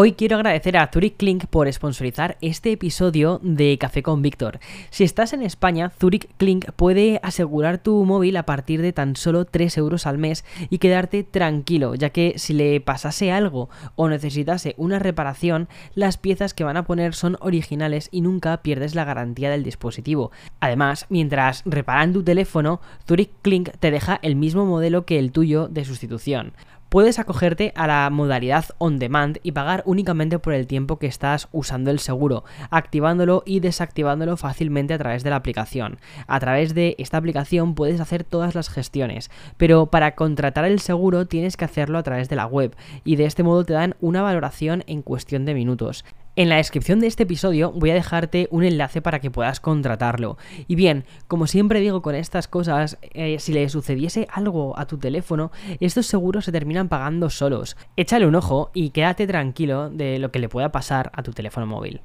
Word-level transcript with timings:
Hoy 0.00 0.12
quiero 0.12 0.36
agradecer 0.36 0.76
a 0.76 0.88
Zurich 0.92 1.16
Clink 1.16 1.46
por 1.46 1.72
sponsorizar 1.72 2.36
este 2.40 2.70
episodio 2.70 3.40
de 3.42 3.76
Café 3.78 4.04
con 4.04 4.22
Víctor. 4.22 4.60
Si 4.90 5.02
estás 5.02 5.32
en 5.32 5.42
España, 5.42 5.90
Zurich 5.90 6.28
Clink 6.36 6.70
puede 6.76 7.18
asegurar 7.24 7.78
tu 7.78 8.04
móvil 8.04 8.36
a 8.36 8.44
partir 8.44 8.80
de 8.80 8.92
tan 8.92 9.16
solo 9.16 9.44
3 9.44 9.76
euros 9.78 10.06
al 10.06 10.16
mes 10.16 10.44
y 10.70 10.78
quedarte 10.78 11.24
tranquilo, 11.24 11.96
ya 11.96 12.10
que 12.10 12.34
si 12.36 12.52
le 12.52 12.80
pasase 12.80 13.32
algo 13.32 13.70
o 13.96 14.08
necesitase 14.08 14.76
una 14.78 15.00
reparación, 15.00 15.68
las 15.96 16.16
piezas 16.16 16.54
que 16.54 16.62
van 16.62 16.76
a 16.76 16.84
poner 16.84 17.12
son 17.12 17.36
originales 17.40 18.08
y 18.12 18.20
nunca 18.20 18.62
pierdes 18.62 18.94
la 18.94 19.04
garantía 19.04 19.50
del 19.50 19.64
dispositivo. 19.64 20.30
Además, 20.60 21.06
mientras 21.08 21.64
reparan 21.64 22.12
tu 22.12 22.22
teléfono, 22.22 22.80
Zurich 23.08 23.32
Clink 23.42 23.70
te 23.80 23.90
deja 23.90 24.20
el 24.22 24.36
mismo 24.36 24.64
modelo 24.64 25.04
que 25.04 25.18
el 25.18 25.32
tuyo 25.32 25.66
de 25.66 25.84
sustitución 25.84 26.52
puedes 26.88 27.18
acogerte 27.18 27.72
a 27.76 27.86
la 27.86 28.08
modalidad 28.10 28.66
on 28.78 28.98
demand 28.98 29.38
y 29.42 29.52
pagar 29.52 29.82
únicamente 29.86 30.38
por 30.38 30.52
el 30.52 30.66
tiempo 30.66 30.98
que 30.98 31.06
estás 31.06 31.48
usando 31.52 31.90
el 31.90 31.98
seguro, 31.98 32.44
activándolo 32.70 33.42
y 33.44 33.60
desactivándolo 33.60 34.36
fácilmente 34.36 34.94
a 34.94 34.98
través 34.98 35.22
de 35.22 35.30
la 35.30 35.36
aplicación. 35.36 35.98
A 36.26 36.40
través 36.40 36.74
de 36.74 36.96
esta 36.98 37.16
aplicación 37.16 37.74
puedes 37.74 38.00
hacer 38.00 38.24
todas 38.24 38.54
las 38.54 38.68
gestiones, 38.68 39.30
pero 39.56 39.86
para 39.86 40.14
contratar 40.14 40.64
el 40.64 40.80
seguro 40.80 41.26
tienes 41.26 41.56
que 41.56 41.64
hacerlo 41.64 41.98
a 41.98 42.02
través 42.02 42.28
de 42.28 42.36
la 42.36 42.46
web 42.46 42.76
y 43.04 43.16
de 43.16 43.26
este 43.26 43.42
modo 43.42 43.64
te 43.64 43.74
dan 43.74 43.94
una 44.00 44.22
valoración 44.22 44.84
en 44.86 45.02
cuestión 45.02 45.44
de 45.44 45.54
minutos. 45.54 46.04
En 46.38 46.48
la 46.48 46.58
descripción 46.58 47.00
de 47.00 47.08
este 47.08 47.24
episodio 47.24 47.72
voy 47.72 47.90
a 47.90 47.94
dejarte 47.94 48.46
un 48.52 48.62
enlace 48.62 49.02
para 49.02 49.18
que 49.18 49.28
puedas 49.28 49.58
contratarlo. 49.58 50.38
Y 50.68 50.76
bien, 50.76 51.04
como 51.26 51.48
siempre 51.48 51.80
digo 51.80 52.00
con 52.00 52.14
estas 52.14 52.46
cosas, 52.46 52.96
eh, 53.02 53.40
si 53.40 53.52
le 53.52 53.68
sucediese 53.68 54.28
algo 54.30 54.78
a 54.78 54.86
tu 54.86 54.98
teléfono, 54.98 55.50
estos 55.80 56.06
seguros 56.06 56.44
se 56.44 56.52
terminan 56.52 56.88
pagando 56.88 57.28
solos. 57.28 57.76
Échale 57.96 58.24
un 58.24 58.36
ojo 58.36 58.70
y 58.72 58.90
quédate 58.90 59.26
tranquilo 59.26 59.90
de 59.90 60.20
lo 60.20 60.30
que 60.30 60.38
le 60.38 60.48
pueda 60.48 60.70
pasar 60.70 61.10
a 61.12 61.24
tu 61.24 61.32
teléfono 61.32 61.66
móvil. 61.66 62.02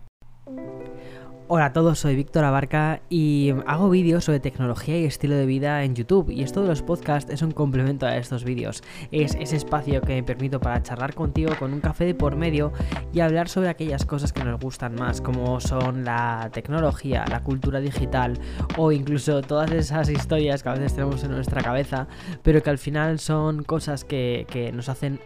Hola 1.49 1.65
a 1.65 1.73
todos, 1.73 1.99
soy 1.99 2.15
Víctor 2.15 2.45
Abarca 2.45 3.01
y 3.09 3.53
hago 3.67 3.89
vídeos 3.89 4.23
sobre 4.23 4.39
tecnología 4.39 4.97
y 4.97 5.03
estilo 5.03 5.35
de 5.35 5.45
vida 5.45 5.83
en 5.83 5.93
YouTube 5.93 6.29
y 6.29 6.41
esto 6.41 6.61
de 6.61 6.69
los 6.69 6.81
podcasts 6.81 7.29
es 7.29 7.41
un 7.41 7.51
complemento 7.51 8.05
a 8.05 8.15
estos 8.15 8.45
vídeos. 8.45 8.81
Es 9.11 9.35
ese 9.35 9.57
espacio 9.57 9.99
que 10.01 10.13
me 10.13 10.23
permito 10.23 10.61
para 10.61 10.81
charlar 10.81 11.13
contigo 11.13 11.51
con 11.59 11.73
un 11.73 11.81
café 11.81 12.05
de 12.05 12.15
por 12.15 12.37
medio 12.37 12.71
y 13.11 13.19
hablar 13.19 13.49
sobre 13.49 13.67
aquellas 13.67 14.05
cosas 14.05 14.31
que 14.31 14.41
nos 14.45 14.57
gustan 14.57 14.95
más, 14.95 15.19
como 15.19 15.59
son 15.59 16.05
la 16.05 16.49
tecnología, 16.53 17.25
la 17.29 17.43
cultura 17.43 17.81
digital 17.81 18.39
o 18.77 18.93
incluso 18.93 19.41
todas 19.41 19.69
esas 19.71 20.09
historias 20.09 20.63
que 20.63 20.69
a 20.69 20.73
veces 20.75 20.93
tenemos 20.93 21.25
en 21.25 21.31
nuestra 21.31 21.61
cabeza, 21.61 22.07
pero 22.41 22.63
que 22.63 22.69
al 22.69 22.77
final 22.77 23.19
son 23.19 23.63
cosas 23.63 24.05
que, 24.05 24.47
que 24.49 24.71
nos 24.71 24.87
hacen 24.87 25.19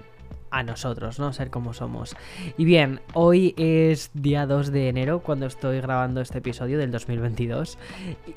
a 0.51 0.63
nosotros, 0.63 1.19
¿no? 1.19 1.33
Ser 1.33 1.49
como 1.49 1.73
somos. 1.73 2.15
Y 2.57 2.65
bien, 2.65 3.01
hoy 3.13 3.53
es 3.57 4.11
día 4.13 4.45
2 4.45 4.71
de 4.71 4.89
enero 4.89 5.21
cuando 5.21 5.45
estoy 5.45 5.81
grabando 5.81 6.21
este 6.21 6.39
episodio 6.39 6.77
del 6.77 6.91
2022. 6.91 7.77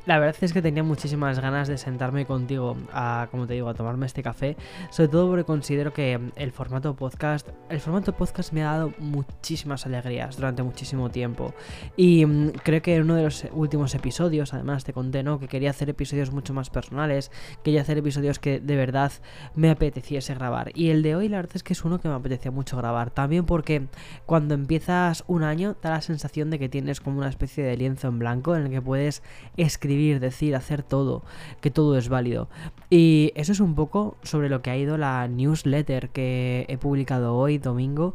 La 0.07 0.19
verdad 0.19 0.37
es 0.41 0.53
que 0.53 0.63
tenía 0.63 0.83
muchísimas 0.83 1.41
ganas 1.41 1.69
de 1.69 1.79
sentarme 1.79 2.27
contigo 2.27 2.77
a, 2.93 3.29
como 3.31 3.47
te 3.47 3.55
digo, 3.55 3.69
a 3.69 3.75
tomarme 3.75 4.07
este 4.07 4.23
café, 4.23 4.57
sobre 4.91 5.09
todo 5.09 5.29
porque 5.29 5.45
considero 5.45 5.93
que 5.93 6.21
el 6.37 6.53
formato 6.53 6.95
podcast, 6.95 7.49
el 7.69 7.81
formato 7.81 8.13
podcast 8.13 8.53
me 8.53 8.63
ha 8.63 8.73
dado 8.73 8.93
muchísimas 8.99 9.87
alegrías 9.87 10.37
durante 10.37 10.63
muchísimo 10.63 11.11
tiempo. 11.11 11.55
Y 11.97 12.27
mm, 12.27 12.51
creo 12.63 12.83
que 12.83 12.97
en 12.97 13.03
uno 13.03 13.17
de 13.17 13.25
los 13.25 13.47
últimos 13.53 13.95
episodios, 13.95 14.55
además 14.55 14.85
te 14.85 14.93
conté, 14.93 15.23
¿no? 15.23 15.39
Que 15.39 15.49
quería 15.49 15.71
hacer 15.71 15.89
episodios 15.89 16.33
mucho 16.33 16.55
más 16.55 16.71
personales, 16.71 17.31
quería 17.63 17.83
hacer 17.83 17.99
episodios 17.99 18.39
que 18.39 18.61
de 18.61 18.77
verdad 18.77 19.13
me 19.55 19.71
apeteciese 19.71 20.35
grabar. 20.35 20.73
Y 20.75 20.91
el 20.91 21.03
de 21.03 21.17
hoy 21.17 21.29
la 21.29 21.39
verdad 21.39 21.57
es 21.57 21.63
que 21.63 21.73
es 21.73 21.85
uno 21.85 22.00
que 22.01 22.09
me 22.09 22.15
apetecía 22.15 22.51
mucho 22.51 22.77
grabar. 22.77 23.11
También 23.11 23.47
porque 23.47 23.87
cuando 24.27 24.55
empiezas 24.55 25.25
un 25.27 25.43
año 25.43 25.77
da 25.83 25.91
la 25.91 26.01
sensación 26.01 26.51
de 26.51 26.59
que 26.59 26.69
tienes 26.69 27.01
como 27.01 27.19
una 27.19 27.29
especie 27.29 27.65
de 27.65 27.77
lienzo 27.77 28.09
en 28.09 28.19
blanco 28.19 28.57
en 28.57 28.67
el 28.67 28.71
que 28.71 28.83
puedes 28.83 29.23
escribir, 29.57 30.21
decir, 30.21 30.57
hacer 30.57 30.83
todo, 30.83 31.23
que 31.61 31.71
todo 31.71 31.97
es 31.97 32.09
válido. 32.09 32.49
Y 32.89 33.33
eso 33.35 33.53
es 33.53 33.61
un 33.61 33.75
poco 33.75 34.17
sobre 34.23 34.49
lo 34.49 34.63
que 34.63 34.71
ha 34.71 34.77
ido 34.77 34.99
la 34.99 35.29
newsletter 35.29 36.11
que 36.11 36.67
he 36.69 36.79
publicado 36.79 37.37
hoy, 37.37 37.59
domingo. 37.59 38.15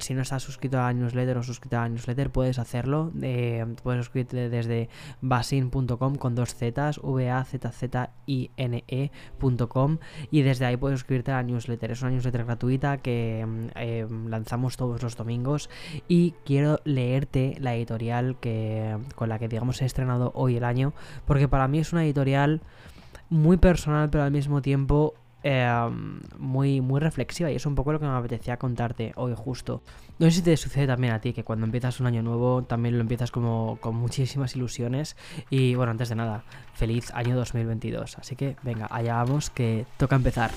Si 0.00 0.14
no 0.14 0.22
estás 0.22 0.42
suscrito 0.42 0.78
a 0.78 0.82
la 0.82 0.92
newsletter 0.92 1.38
o 1.38 1.42
suscrito 1.42 1.78
a 1.78 1.82
la 1.82 1.88
newsletter, 1.88 2.30
puedes 2.30 2.58
hacerlo. 2.58 3.12
Eh, 3.22 3.64
puedes 3.82 4.04
suscribirte 4.04 4.48
desde 4.48 4.88
basin.com 5.20 6.16
con 6.16 6.34
dos 6.34 6.54
zetas, 6.54 6.98
v 7.02 7.30
a 7.30 7.44
z 7.44 7.70
z 7.70 8.10
i 8.26 8.50
n 8.56 8.84
e.com 8.88 9.98
y 10.30 10.42
desde 10.42 10.66
ahí 10.66 10.76
puedes 10.76 11.00
suscribirte 11.00 11.32
a 11.32 11.36
la 11.36 11.42
newsletter. 11.42 11.92
Es 11.92 12.02
una 12.02 12.10
newsletter 12.10 12.44
gratuita 12.44 12.98
que 12.98 13.17
Em, 13.74 14.28
lanzamos 14.28 14.76
todos 14.76 15.02
los 15.02 15.16
domingos 15.16 15.70
y 16.08 16.34
quiero 16.44 16.80
leerte 16.84 17.56
la 17.60 17.74
editorial 17.74 18.36
que 18.40 18.96
con 19.14 19.28
la 19.28 19.38
que 19.38 19.48
digamos 19.48 19.82
he 19.82 19.84
estrenado 19.84 20.32
hoy 20.34 20.56
el 20.56 20.64
año 20.64 20.92
porque 21.26 21.48
para 21.48 21.68
mí 21.68 21.78
es 21.78 21.92
una 21.92 22.04
editorial 22.04 22.60
muy 23.30 23.56
personal 23.56 24.10
pero 24.10 24.24
al 24.24 24.30
mismo 24.30 24.62
tiempo 24.62 25.14
em, 25.42 26.20
muy, 26.38 26.80
muy 26.80 27.00
reflexiva 27.00 27.50
y 27.50 27.56
es 27.56 27.66
un 27.66 27.74
poco 27.74 27.92
lo 27.92 28.00
que 28.00 28.06
me 28.06 28.12
apetecía 28.12 28.56
contarte 28.56 29.12
hoy 29.16 29.34
justo. 29.36 29.82
No 30.18 30.26
sé 30.26 30.32
si 30.32 30.42
te 30.42 30.56
sucede 30.56 30.86
también 30.86 31.12
a 31.12 31.20
ti, 31.20 31.32
que 31.32 31.44
cuando 31.44 31.64
empiezas 31.64 32.00
un 32.00 32.06
año 32.06 32.22
nuevo 32.22 32.62
también 32.64 32.96
lo 32.96 33.00
empiezas 33.02 33.30
como 33.30 33.78
con 33.80 33.94
muchísimas 33.94 34.56
ilusiones 34.56 35.16
y 35.48 35.74
bueno, 35.76 35.92
antes 35.92 36.08
de 36.08 36.16
nada, 36.16 36.44
feliz 36.74 37.10
año 37.14 37.36
2022. 37.36 38.18
Así 38.18 38.36
que 38.36 38.56
venga, 38.62 38.88
allá 38.90 39.14
vamos 39.14 39.50
que 39.50 39.86
toca 39.96 40.16
empezar. 40.16 40.50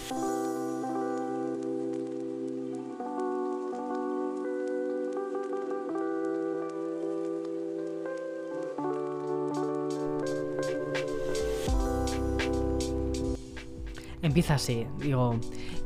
Empieza 14.31 14.56
así, 14.56 14.88
digo, 15.00 15.36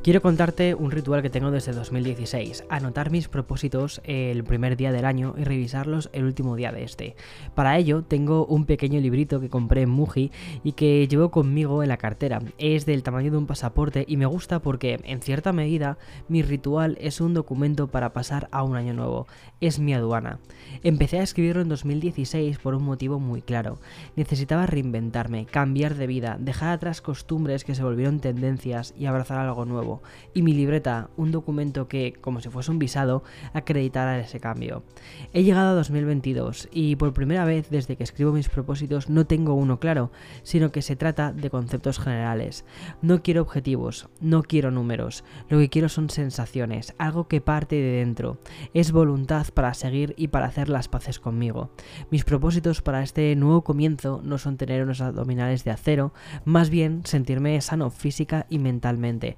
quiero 0.05 0.21
contarte 0.21 0.75
un 0.75 0.91
ritual 0.91 1.23
que 1.23 1.31
tengo 1.31 1.49
desde 1.49 1.71
2016, 1.71 2.65
anotar 2.69 3.09
mis 3.09 3.27
propósitos 3.27 4.01
el 4.03 4.43
primer 4.43 4.77
día 4.77 4.91
del 4.91 5.03
año 5.03 5.33
y 5.35 5.43
revisarlos 5.43 6.11
el 6.13 6.25
último 6.25 6.55
día 6.55 6.71
de 6.71 6.83
este. 6.83 7.15
Para 7.55 7.75
ello 7.79 8.03
tengo 8.03 8.45
un 8.45 8.67
pequeño 8.67 8.99
librito 8.99 9.41
que 9.41 9.49
compré 9.49 9.81
en 9.81 9.89
Muji 9.89 10.29
y 10.63 10.73
que 10.73 11.07
llevo 11.07 11.31
conmigo 11.31 11.81
en 11.81 11.89
la 11.89 11.97
cartera. 11.97 12.39
Es 12.59 12.85
del 12.85 13.01
tamaño 13.01 13.31
de 13.31 13.37
un 13.37 13.47
pasaporte 13.47 14.05
y 14.07 14.17
me 14.17 14.27
gusta 14.27 14.59
porque, 14.59 14.99
en 15.05 15.21
cierta 15.23 15.53
medida, 15.53 15.97
mi 16.27 16.43
ritual 16.43 16.99
es 17.01 17.19
un 17.19 17.33
documento 17.33 17.87
para 17.87 18.13
pasar 18.13 18.47
a 18.51 18.61
un 18.61 18.75
año 18.75 18.93
nuevo. 18.93 19.25
Es 19.59 19.79
mi 19.79 19.95
aduana. 19.95 20.37
Empecé 20.83 21.17
a 21.17 21.23
escribirlo 21.23 21.63
en 21.63 21.69
2016 21.69 22.59
por 22.59 22.75
un 22.75 22.83
motivo 22.83 23.19
muy 23.19 23.41
claro. 23.41 23.79
Necesitaba 24.15 24.67
reinventarme, 24.67 25.47
cambiar 25.47 25.95
de 25.95 26.05
vida, 26.05 26.37
dejar 26.39 26.69
atrás 26.69 27.01
costumbres 27.01 27.63
que 27.63 27.73
se 27.73 27.83
volvieron 27.83 28.19
tendencias 28.19 28.93
y 28.95 29.07
abrazar 29.07 29.39
algo 29.39 29.65
nuevo, 29.65 29.94
y 30.33 30.41
mi 30.41 30.53
libreta, 30.53 31.09
un 31.15 31.31
documento 31.31 31.87
que, 31.87 32.13
como 32.19 32.41
si 32.41 32.49
fuese 32.49 32.71
un 32.71 32.79
visado, 32.79 33.23
acreditara 33.53 34.19
ese 34.19 34.39
cambio. 34.39 34.83
He 35.33 35.43
llegado 35.43 35.69
a 35.69 35.75
2022 35.75 36.69
y 36.71 36.95
por 36.95 37.13
primera 37.13 37.45
vez 37.45 37.69
desde 37.69 37.95
que 37.95 38.03
escribo 38.03 38.31
mis 38.31 38.49
propósitos 38.49 39.09
no 39.09 39.25
tengo 39.25 39.53
uno 39.53 39.79
claro, 39.79 40.11
sino 40.43 40.71
que 40.71 40.81
se 40.81 40.95
trata 40.95 41.31
de 41.31 41.49
conceptos 41.49 41.99
generales. 41.99 42.65
No 43.01 43.21
quiero 43.21 43.43
objetivos, 43.43 44.09
no 44.19 44.43
quiero 44.43 44.71
números, 44.71 45.23
lo 45.49 45.59
que 45.59 45.69
quiero 45.69 45.87
son 45.87 46.09
sensaciones, 46.09 46.93
algo 46.97 47.27
que 47.27 47.41
parte 47.41 47.75
de 47.75 47.99
dentro, 47.99 48.39
es 48.73 48.91
voluntad 48.91 49.47
para 49.53 49.73
seguir 49.73 50.13
y 50.17 50.29
para 50.29 50.47
hacer 50.47 50.69
las 50.69 50.87
paces 50.87 51.19
conmigo. 51.19 51.69
Mis 52.09 52.25
propósitos 52.25 52.81
para 52.81 53.03
este 53.03 53.35
nuevo 53.35 53.63
comienzo 53.63 54.21
no 54.23 54.37
son 54.37 54.57
tener 54.57 54.83
unos 54.83 55.01
abdominales 55.01 55.63
de 55.63 55.71
acero, 55.71 56.13
más 56.43 56.69
bien 56.69 57.01
sentirme 57.05 57.59
sano 57.61 57.89
físicamente 57.91 58.15
y 58.49 58.59
mentalmente. 58.59 59.37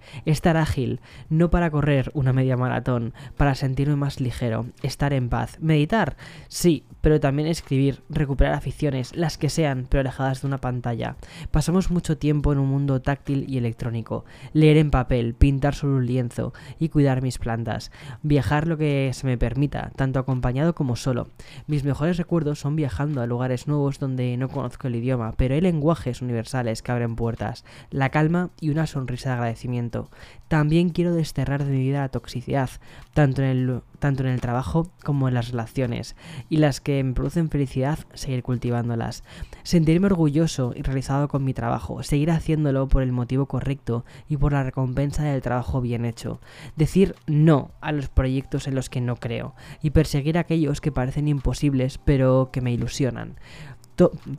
Ágil, 0.56 1.02
no 1.30 1.50
para 1.50 1.70
correr 1.72 2.12
una 2.14 2.32
media 2.32 2.56
maratón, 2.56 3.14
para 3.36 3.56
sentirme 3.56 3.98
más 3.98 4.22
ligero, 4.22 4.68
estar 4.84 5.12
en 5.12 5.28
paz. 5.28 5.58
Meditar, 5.60 6.16
sí, 6.48 6.86
pero 7.02 7.20
también 7.20 7.48
escribir, 7.48 8.04
recuperar 8.10 8.54
aficiones, 8.54 9.16
las 9.16 9.38
que 9.38 9.50
sean, 9.50 9.88
pero 9.90 10.02
alejadas 10.02 10.42
de 10.42 10.48
una 10.48 10.58
pantalla. 10.58 11.16
Pasamos 11.52 11.92
mucho 11.92 12.18
tiempo 12.18 12.52
en 12.52 12.60
un 12.60 12.70
mundo 12.70 13.02
táctil 13.02 13.46
y 13.48 13.58
electrónico. 13.58 14.26
Leer 14.54 14.78
en 14.78 14.92
papel, 14.92 15.34
pintar 15.34 15.76
sobre 15.76 15.96
un 15.96 16.06
lienzo 16.06 16.54
y 16.80 16.90
cuidar 16.90 17.22
mis 17.22 17.38
plantas. 17.38 17.92
Viajar 18.24 18.68
lo 18.68 18.78
que 18.78 19.12
se 19.14 19.26
me 19.26 19.38
permita, 19.38 19.92
tanto 19.96 20.20
acompañado 20.20 20.76
como 20.76 20.96
solo. 20.96 21.30
Mis 21.66 21.84
mejores 21.84 22.18
recuerdos 22.18 22.60
son 22.60 22.76
viajando 22.76 23.22
a 23.22 23.28
lugares 23.28 23.68
nuevos 23.68 24.00
donde 24.00 24.36
no 24.38 24.50
conozco 24.50 24.88
el 24.88 24.96
idioma, 24.96 25.34
pero 25.38 25.56
hay 25.56 25.62
lenguajes 25.62 26.22
universales 26.22 26.82
que 26.82 26.92
abren 26.92 27.16
puertas. 27.16 27.64
La 27.90 28.10
calma 28.10 28.50
y 28.60 28.70
una 28.70 28.86
sonrisa 28.86 29.30
de 29.30 29.36
agradecimiento. 29.36 30.10
También 30.48 30.90
quiero 30.90 31.14
desterrar 31.14 31.66
de 31.66 31.72
mi 31.72 31.80
vida 31.80 32.02
la 32.02 32.10
toxicidad, 32.10 32.70
tanto 33.14 33.42
en 33.42 33.50
el, 33.50 33.82
tanto 34.00 34.24
en 34.24 34.30
el 34.30 34.40
trabajo 34.40 34.90
como 35.04 35.28
en 35.28 35.34
las 35.34 35.50
relaciones, 35.52 36.16
y 36.50 36.58
las 36.58 36.80
que 36.80 37.04
me 37.04 37.14
producen 37.14 37.50
felicidad, 37.50 38.00
seguir 38.14 38.44
cultivándolas. 38.44 39.24
Sentirme 39.64 40.08
orgulloso 40.08 40.74
y 40.76 40.84
realizado 40.84 41.28
con 41.28 41.44
mi 41.44 41.54
trabajo, 41.54 42.02
seguir 42.04 42.32
haciéndolo 42.32 42.88
por 42.88 43.04
el 43.04 43.12
motivo 43.12 43.48
correcto 43.48 44.06
y 44.30 44.38
por 44.38 44.54
la 44.54 44.64
recompensa 44.64 45.24
del 45.24 45.42
trabajo 45.42 45.82
bien 45.82 46.06
hecho. 46.06 46.40
Decir 46.78 47.16
no 47.26 47.72
a 47.82 47.92
los 47.92 48.08
proyectos 48.08 48.68
en 48.68 48.76
los 48.76 48.90
que 48.90 49.02
no 49.02 49.18
creo, 49.18 49.54
y 49.82 49.90
perseguir 49.90 50.38
aquellos 50.38 50.80
que 50.80 50.92
parecen 50.92 51.28
imposibles 51.28 51.98
pero 51.98 52.50
que 52.52 52.62
me 52.62 52.72
ilusionan. 52.72 53.36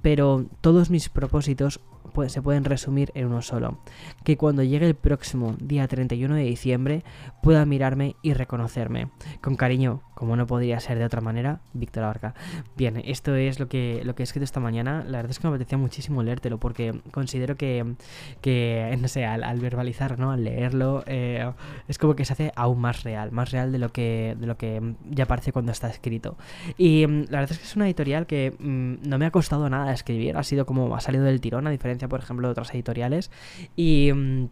pero 0.03 0.47
todos 0.61 0.89
mis 0.89 1.09
propósitos 1.09 1.81
se 2.27 2.43
pueden 2.43 2.65
resumir 2.65 3.13
en 3.15 3.27
uno 3.27 3.43
solo. 3.43 3.79
Que 4.25 4.37
cuando 4.37 4.63
llegue 4.63 4.87
el 4.87 4.95
próximo 4.95 5.55
día 5.61 5.87
31 5.87 6.35
de 6.35 6.43
diciembre 6.43 7.05
pueda 7.43 7.65
mirarme 7.65 8.17
y 8.23 8.33
reconocerme. 8.33 9.09
Con 9.41 9.57
cariño, 9.57 10.03
como 10.19 10.35
no 10.35 10.49
podría 10.49 10.81
ser 10.81 10.99
de 10.99 11.05
otra 11.05 11.21
manera, 11.21 11.61
Víctor 11.75 12.03
Abarca. 12.03 12.35
Bien, 12.77 13.01
esto 13.05 13.37
es 13.37 13.61
lo 13.61 13.69
que, 13.69 14.03
lo 14.05 14.17
que 14.17 14.25
he 14.25 14.25
escrito 14.25 14.43
esta 14.43 14.59
mañana. 14.59 15.05
La 15.07 15.19
verdad 15.19 15.31
es 15.31 15.39
que 15.39 15.47
me 15.47 15.55
apetecía 15.55 15.79
muchísimo 15.79 16.25
leértelo 16.25 16.59
porque 16.59 17.01
considero 17.13 17.55
que, 17.55 17.95
que 18.41 18.99
no 19.01 19.07
sé, 19.07 19.25
al, 19.25 19.61
verbalizar, 19.61 20.19
¿no? 20.19 20.33
Al 20.33 20.43
leerlo, 20.43 21.05
eh, 21.07 21.49
es 21.87 21.99
como 21.99 22.17
que 22.17 22.25
se 22.25 22.33
hace 22.33 22.53
aún 22.57 22.81
más 22.81 23.05
real, 23.05 23.31
más 23.31 23.53
real 23.53 23.71
de 23.71 23.79
lo 23.79 23.91
que, 23.91 24.37
de 24.41 24.49
lo 24.49 24.57
que 24.57 24.97
ya 25.09 25.27
parece 25.27 25.53
cuando 25.53 25.71
está 25.71 25.89
escrito. 25.89 26.37
Y 26.77 27.07
mm, 27.07 27.27
la 27.31 27.39
verdad 27.39 27.53
es 27.53 27.59
que 27.59 27.65
es 27.65 27.77
una 27.77 27.87
editorial 27.87 28.27
que 28.27 28.57
mm, 28.59 29.09
no 29.09 29.19
me 29.19 29.27
ha 29.27 29.31
costado 29.31 29.71
nada 29.71 29.93
escribir, 29.93 30.37
ha 30.37 30.43
sido 30.43 30.67
como, 30.67 30.97
ha 30.97 31.01
salido 31.01 31.23
del 31.23 31.41
tirón, 31.41 31.69
a 31.69 31.71
diferencia 31.71 32.09
por 32.09 32.19
ejemplo, 32.19 32.49
de 32.49 32.53
otras 32.53 32.75
editoriales. 32.75 33.31
Y 33.77 34.11
mm, 34.13 34.49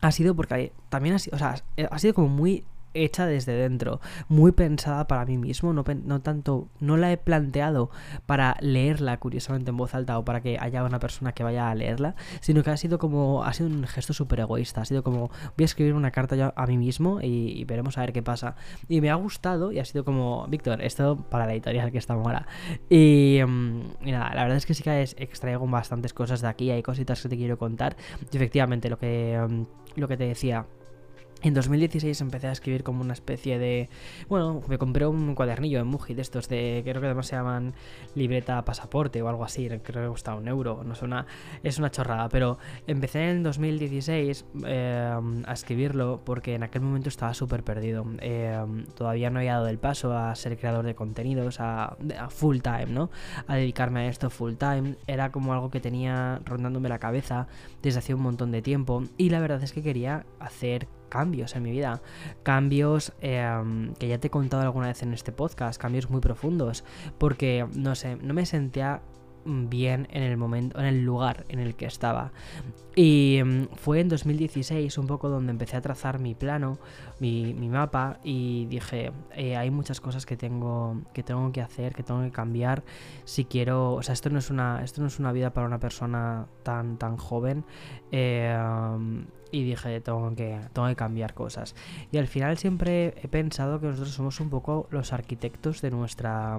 ha 0.00 0.10
sido 0.10 0.34
porque 0.34 0.72
también 0.88 1.14
ha 1.14 1.20
sido, 1.20 1.36
o 1.36 1.38
sea, 1.38 1.54
ha 1.88 1.98
sido 2.00 2.14
como 2.14 2.26
muy 2.26 2.64
hecha 2.94 3.26
desde 3.26 3.52
dentro, 3.52 4.00
muy 4.28 4.52
pensada 4.52 5.06
para 5.06 5.24
mí 5.24 5.38
mismo, 5.38 5.72
no, 5.72 5.84
tanto, 6.20 6.68
no 6.80 6.96
la 6.96 7.12
he 7.12 7.16
planteado 7.16 7.90
para 8.26 8.56
leerla 8.60 9.18
curiosamente 9.18 9.70
en 9.70 9.76
voz 9.76 9.94
alta 9.94 10.18
o 10.18 10.24
para 10.24 10.40
que 10.40 10.58
haya 10.58 10.84
una 10.84 10.98
persona 10.98 11.32
que 11.32 11.44
vaya 11.44 11.70
a 11.70 11.74
leerla, 11.74 12.14
sino 12.40 12.62
que 12.62 12.70
ha 12.70 12.76
sido 12.76 12.98
como, 12.98 13.44
ha 13.44 13.52
sido 13.52 13.68
un 13.68 13.86
gesto 13.86 14.12
súper 14.12 14.40
egoísta, 14.40 14.82
ha 14.82 14.84
sido 14.84 15.02
como, 15.02 15.28
voy 15.28 15.62
a 15.62 15.64
escribir 15.64 15.94
una 15.94 16.10
carta 16.10 16.36
ya 16.36 16.52
a 16.56 16.66
mí 16.66 16.76
mismo 16.76 17.20
y, 17.22 17.64
veremos 17.64 17.98
a 17.98 18.00
ver 18.00 18.12
qué 18.12 18.22
pasa. 18.22 18.56
Y 18.88 19.00
me 19.00 19.10
ha 19.10 19.14
gustado 19.14 19.72
y 19.72 19.78
ha 19.78 19.84
sido 19.84 20.04
como, 20.04 20.46
Víctor, 20.48 20.82
esto 20.82 21.16
para 21.16 21.46
la 21.46 21.52
editorial 21.52 21.92
que 21.92 21.98
está 21.98 22.14
ahora. 22.14 22.46
Y, 22.88 23.40
mm, 23.46 23.80
y, 24.06 24.12
nada, 24.12 24.34
la 24.34 24.42
verdad 24.42 24.56
es 24.56 24.66
que 24.66 24.74
sí 24.74 24.82
que 24.82 25.02
extraigo 25.02 25.66
bastantes 25.66 26.14
cosas 26.14 26.40
de 26.40 26.48
aquí, 26.48 26.70
hay 26.70 26.82
cositas 26.82 27.22
que 27.22 27.28
te 27.28 27.36
quiero 27.36 27.58
contar. 27.58 27.96
Y 28.32 28.36
efectivamente, 28.36 28.88
lo 28.88 28.98
que, 28.98 29.38
mm, 29.48 30.00
lo 30.00 30.08
que 30.08 30.16
te 30.16 30.24
decía, 30.24 30.66
en 31.42 31.54
2016 31.54 32.20
empecé 32.20 32.48
a 32.48 32.52
escribir 32.52 32.82
como 32.82 33.00
una 33.00 33.12
especie 33.12 33.58
de... 33.58 33.88
Bueno, 34.28 34.60
me 34.66 34.76
compré 34.76 35.06
un 35.06 35.36
cuadernillo 35.36 35.78
en 35.78 35.86
Muji 35.86 36.14
de 36.14 36.22
estos 36.22 36.48
de... 36.48 36.80
Creo 36.84 37.00
que 37.00 37.06
además 37.06 37.28
se 37.28 37.36
llaman 37.36 37.74
libreta 38.16 38.64
pasaporte 38.64 39.22
o 39.22 39.28
algo 39.28 39.44
así. 39.44 39.68
Creo 39.68 40.02
que 40.02 40.08
cuesta 40.08 40.34
un 40.34 40.48
euro. 40.48 40.82
No 40.84 40.94
es 40.94 41.02
una, 41.02 41.26
es 41.62 41.78
una 41.78 41.92
chorrada. 41.92 42.28
Pero 42.28 42.58
empecé 42.88 43.30
en 43.30 43.44
2016 43.44 44.46
eh, 44.66 45.16
a 45.46 45.52
escribirlo 45.52 46.22
porque 46.24 46.56
en 46.56 46.64
aquel 46.64 46.82
momento 46.82 47.08
estaba 47.08 47.34
súper 47.34 47.62
perdido. 47.62 48.04
Eh, 48.20 48.60
todavía 48.96 49.30
no 49.30 49.38
había 49.38 49.54
dado 49.54 49.68
el 49.68 49.78
paso 49.78 50.12
a 50.12 50.34
ser 50.34 50.58
creador 50.58 50.84
de 50.84 50.96
contenidos 50.96 51.60
a, 51.60 51.96
a, 52.18 52.30
full 52.30 52.58
time, 52.58 52.86
¿no? 52.86 53.10
A 53.46 53.54
dedicarme 53.54 54.00
a 54.00 54.08
esto 54.08 54.28
full 54.28 54.54
time. 54.54 54.96
Era 55.06 55.30
como 55.30 55.52
algo 55.52 55.70
que 55.70 55.78
tenía 55.78 56.40
rondándome 56.44 56.88
la 56.88 56.98
cabeza 56.98 57.46
desde 57.80 58.00
hace 58.00 58.14
un 58.14 58.22
montón 58.22 58.50
de 58.50 58.60
tiempo. 58.60 59.04
Y 59.16 59.30
la 59.30 59.38
verdad 59.38 59.62
es 59.62 59.72
que 59.72 59.82
quería 59.82 60.26
hacer 60.40 60.88
cambios 61.08 61.56
en 61.56 61.62
mi 61.62 61.70
vida. 61.70 62.02
Cambios 62.42 63.12
em, 63.20 63.94
que 63.94 64.08
ya 64.08 64.18
te 64.18 64.28
he 64.28 64.30
contado 64.30 64.62
alguna 64.62 64.88
vez 64.88 65.02
en 65.02 65.12
este 65.12 65.32
podcast, 65.32 65.80
cambios 65.80 66.10
muy 66.10 66.20
profundos. 66.20 66.84
Porque, 67.18 67.66
no 67.74 67.94
sé, 67.94 68.16
no 68.16 68.34
me 68.34 68.46
sentía 68.46 69.02
bien 69.44 70.08
en 70.10 70.22
el 70.22 70.36
momento, 70.36 70.78
en 70.78 70.86
el 70.86 71.04
lugar 71.04 71.44
en 71.48 71.58
el 71.58 71.74
que 71.74 71.86
estaba. 71.86 72.32
Y 72.94 73.40
mm, 73.44 73.76
fue 73.76 74.00
en 74.00 74.08
2016 74.08 74.98
un 74.98 75.06
poco 75.06 75.28
donde 75.28 75.52
empecé 75.52 75.76
a 75.76 75.80
trazar 75.80 76.18
mi 76.18 76.34
plano, 76.34 76.78
mi, 77.20 77.54
mapa 77.54 78.18
y 78.24 78.66
dije, 78.66 79.12
eh, 79.34 79.56
hay 79.56 79.70
muchas 79.70 80.00
cosas 80.00 80.26
que 80.26 80.36
tengo, 80.36 81.02
que 81.12 81.22
tengo 81.22 81.50
que 81.52 81.60
hacer, 81.60 81.94
que 81.94 82.02
tengo 82.02 82.22
que 82.22 82.30
cambiar 82.30 82.82
si 83.24 83.44
quiero, 83.44 83.94
o 83.94 84.02
sea, 84.02 84.14
esto 84.14 84.30
no 84.30 84.38
es 84.38 84.50
una, 84.50 84.82
esto 84.82 85.00
no 85.00 85.06
es 85.06 85.18
una 85.18 85.32
vida 85.32 85.52
para 85.52 85.66
una 85.66 85.78
persona 85.78 86.46
tan, 86.62 86.98
tan 86.98 87.16
joven. 87.16 87.64
Eh, 88.10 88.56
y 89.50 89.64
dije, 89.64 90.00
tengo 90.00 90.34
que, 90.34 90.58
tengo 90.72 90.88
que 90.88 90.96
cambiar 90.96 91.34
cosas. 91.34 91.74
Y 92.12 92.18
al 92.18 92.26
final 92.26 92.58
siempre 92.58 93.14
he 93.22 93.28
pensado 93.28 93.80
que 93.80 93.86
nosotros 93.86 94.12
somos 94.12 94.40
un 94.40 94.50
poco 94.50 94.86
los 94.90 95.12
arquitectos 95.12 95.80
de 95.80 95.90
nuestra, 95.90 96.58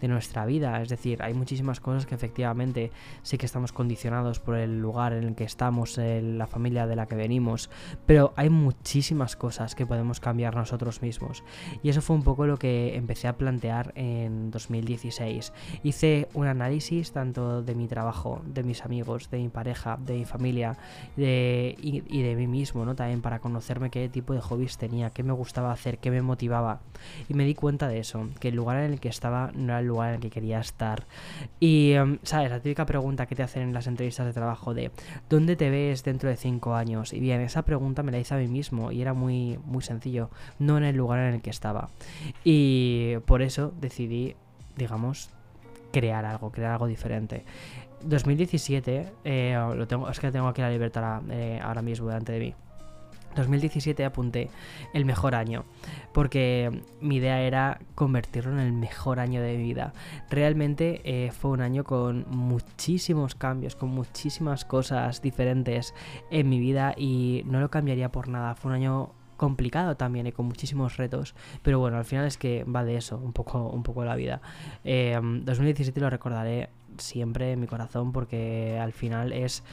de 0.00 0.08
nuestra 0.08 0.46
vida. 0.46 0.80
Es 0.82 0.88
decir, 0.88 1.22
hay 1.22 1.34
muchísimas 1.34 1.80
cosas 1.80 2.06
que 2.06 2.14
efectivamente 2.14 2.90
sí 3.22 3.38
que 3.38 3.46
estamos 3.46 3.72
condicionados 3.72 4.40
por 4.40 4.56
el 4.56 4.80
lugar 4.80 5.12
en 5.12 5.24
el 5.24 5.34
que 5.34 5.44
estamos, 5.44 5.98
la 5.98 6.46
familia 6.46 6.86
de 6.86 6.96
la 6.96 7.06
que 7.06 7.14
venimos, 7.14 7.70
pero 8.06 8.32
hay 8.36 8.50
muchísimas 8.50 9.36
cosas 9.36 9.74
que 9.74 9.86
podemos 9.86 10.20
cambiar 10.20 10.56
nosotros 10.56 11.02
mismos. 11.02 11.44
Y 11.82 11.88
eso 11.88 12.02
fue 12.02 12.16
un 12.16 12.22
poco 12.22 12.46
lo 12.46 12.56
que 12.56 12.96
empecé 12.96 13.28
a 13.28 13.36
plantear 13.36 13.92
en 13.96 14.50
2016. 14.50 15.52
Hice 15.82 16.28
un 16.34 16.46
análisis 16.46 17.12
tanto 17.12 17.62
de 17.62 17.74
mi 17.74 17.88
trabajo, 17.88 18.42
de 18.46 18.62
mis 18.62 18.84
amigos, 18.84 19.30
de 19.30 19.38
mi 19.38 19.48
pareja, 19.48 19.98
de 19.98 20.14
mi 20.14 20.24
familia 20.24 20.76
de, 21.16 21.76
y 21.80 22.21
de 22.22 22.36
mí 22.36 22.46
mismo, 22.46 22.84
¿no? 22.84 22.94
También 22.94 23.22
para 23.22 23.40
conocerme 23.40 23.90
qué 23.90 24.08
tipo 24.08 24.34
de 24.34 24.40
hobbies 24.40 24.78
tenía, 24.78 25.10
qué 25.10 25.22
me 25.22 25.32
gustaba 25.32 25.72
hacer, 25.72 25.98
qué 25.98 26.10
me 26.10 26.22
motivaba. 26.22 26.80
Y 27.28 27.34
me 27.34 27.44
di 27.44 27.54
cuenta 27.54 27.88
de 27.88 27.98
eso, 27.98 28.28
que 28.40 28.48
el 28.48 28.54
lugar 28.54 28.78
en 28.78 28.92
el 28.92 29.00
que 29.00 29.08
estaba 29.08 29.50
no 29.54 29.64
era 29.64 29.80
el 29.80 29.86
lugar 29.86 30.10
en 30.10 30.14
el 30.16 30.20
que 30.20 30.30
quería 30.30 30.60
estar. 30.60 31.06
Y, 31.60 31.92
em, 31.92 32.18
¿sabes? 32.22 32.50
La 32.50 32.60
típica 32.60 32.86
pregunta 32.86 33.26
que 33.26 33.34
te 33.34 33.42
hacen 33.42 33.62
en 33.62 33.74
las 33.74 33.86
entrevistas 33.86 34.26
de 34.26 34.32
trabajo 34.32 34.74
de 34.74 34.90
¿dónde 35.28 35.56
te 35.56 35.70
ves 35.70 36.04
dentro 36.04 36.28
de 36.28 36.36
cinco 36.36 36.74
años? 36.74 37.12
Y 37.12 37.20
bien, 37.20 37.40
esa 37.40 37.62
pregunta 37.62 38.02
me 38.02 38.12
la 38.12 38.18
hice 38.18 38.34
a 38.34 38.38
mí 38.38 38.48
mismo 38.48 38.92
y 38.92 39.02
era 39.02 39.14
muy, 39.14 39.58
muy 39.64 39.82
sencillo, 39.82 40.30
no 40.58 40.78
en 40.78 40.84
el 40.84 40.96
lugar 40.96 41.20
en 41.20 41.34
el 41.34 41.42
que 41.42 41.50
estaba. 41.50 41.88
Y 42.44 43.16
por 43.26 43.42
eso 43.42 43.72
decidí, 43.80 44.36
digamos, 44.76 45.30
crear 45.92 46.24
algo, 46.24 46.50
crear 46.50 46.72
algo 46.72 46.86
diferente. 46.86 47.44
2017, 48.04 49.12
eh, 49.24 49.72
lo 49.74 49.86
tengo, 49.86 50.08
es 50.08 50.20
que 50.20 50.30
tengo 50.30 50.48
aquí 50.48 50.60
la 50.60 50.70
libertad 50.70 51.22
eh, 51.30 51.60
ahora 51.62 51.82
mismo 51.82 52.08
delante 52.08 52.32
de 52.32 52.40
mí. 52.40 52.54
2017 53.34 54.04
apunté 54.04 54.50
el 54.92 55.04
mejor 55.04 55.34
año, 55.34 55.64
porque 56.12 56.82
mi 57.00 57.16
idea 57.16 57.40
era 57.40 57.80
convertirlo 57.94 58.52
en 58.52 58.58
el 58.58 58.72
mejor 58.72 59.20
año 59.20 59.40
de 59.40 59.56
mi 59.56 59.64
vida. 59.64 59.92
Realmente 60.30 61.00
eh, 61.04 61.30
fue 61.32 61.52
un 61.52 61.62
año 61.62 61.84
con 61.84 62.26
muchísimos 62.28 63.34
cambios, 63.34 63.74
con 63.74 63.88
muchísimas 63.90 64.64
cosas 64.64 65.22
diferentes 65.22 65.94
en 66.30 66.48
mi 66.48 66.60
vida 66.60 66.94
y 66.96 67.42
no 67.46 67.60
lo 67.60 67.70
cambiaría 67.70 68.10
por 68.10 68.28
nada. 68.28 68.54
Fue 68.54 68.70
un 68.70 68.76
año 68.76 69.12
complicado 69.42 69.96
también 69.96 70.28
y 70.28 70.32
con 70.32 70.46
muchísimos 70.46 70.98
retos, 70.98 71.34
pero 71.64 71.80
bueno, 71.80 71.96
al 71.96 72.04
final 72.04 72.26
es 72.26 72.38
que 72.38 72.62
va 72.62 72.84
de 72.84 72.96
eso, 72.96 73.16
un 73.18 73.32
poco, 73.32 73.70
un 73.70 73.82
poco 73.82 74.04
la 74.04 74.14
vida. 74.14 74.40
2017 74.84 75.98
lo 75.98 76.08
recordaré 76.10 76.68
siempre 76.96 77.50
en 77.50 77.58
mi 77.58 77.66
corazón 77.66 78.12
porque 78.12 78.78
al 78.80 78.92
final 78.92 79.32
es 79.32 79.64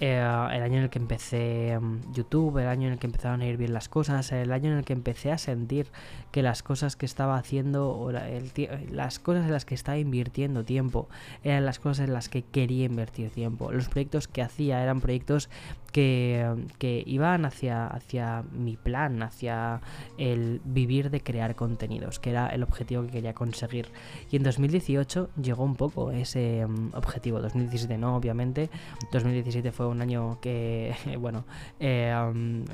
eh, 0.00 0.16
el 0.16 0.62
año 0.62 0.78
en 0.78 0.84
el 0.84 0.90
que 0.90 0.98
empecé 0.98 1.78
mm, 1.78 2.12
YouTube, 2.14 2.58
el 2.58 2.68
año 2.68 2.86
en 2.86 2.94
el 2.94 2.98
que 2.98 3.06
empezaron 3.06 3.42
a 3.42 3.46
ir 3.46 3.58
bien 3.58 3.74
las 3.74 3.88
cosas, 3.90 4.32
el 4.32 4.50
año 4.52 4.72
en 4.72 4.78
el 4.78 4.84
que 4.84 4.94
empecé 4.94 5.30
a 5.30 5.38
sentir 5.38 5.88
que 6.32 6.42
las 6.42 6.62
cosas 6.62 6.96
que 6.96 7.04
estaba 7.04 7.36
haciendo, 7.36 7.90
o 7.90 8.10
las 8.10 9.18
cosas 9.18 9.44
en 9.44 9.52
las 9.52 9.64
que 9.64 9.74
estaba 9.74 9.98
invirtiendo 9.98 10.64
tiempo, 10.64 11.08
eran 11.44 11.66
las 11.66 11.78
cosas 11.78 12.08
en 12.08 12.14
las 12.14 12.28
que 12.30 12.42
quería 12.42 12.86
invertir 12.86 13.30
tiempo. 13.30 13.72
Los 13.72 13.88
proyectos 13.88 14.26
que 14.26 14.42
hacía 14.42 14.82
eran 14.82 15.00
proyectos 15.00 15.50
que, 15.90 17.02
iban 17.06 17.44
hacia, 17.44 17.86
hacia 17.86 18.44
mi 18.52 18.76
plan, 18.76 19.22
hacia 19.22 19.80
el 20.18 20.60
vivir 20.64 21.10
de 21.10 21.20
crear 21.20 21.54
contenidos, 21.56 22.18
que 22.18 22.30
era 22.30 22.48
el 22.48 22.62
objetivo 22.62 23.02
que 23.02 23.10
quería 23.10 23.34
conseguir. 23.34 23.88
Y 24.30 24.36
en 24.36 24.42
2018 24.42 25.30
llegó 25.40 25.64
un 25.64 25.76
poco 25.76 26.10
ese 26.12 26.66
mm, 26.66 26.94
objetivo. 26.94 27.40
2017 27.40 27.98
no, 27.98 28.16
obviamente. 28.16 28.70
2017 29.12 29.72
fue 29.72 29.86
un 29.90 30.00
año 30.02 30.38
que, 30.40 30.94
bueno, 31.18 31.44
eh, 31.78 32.14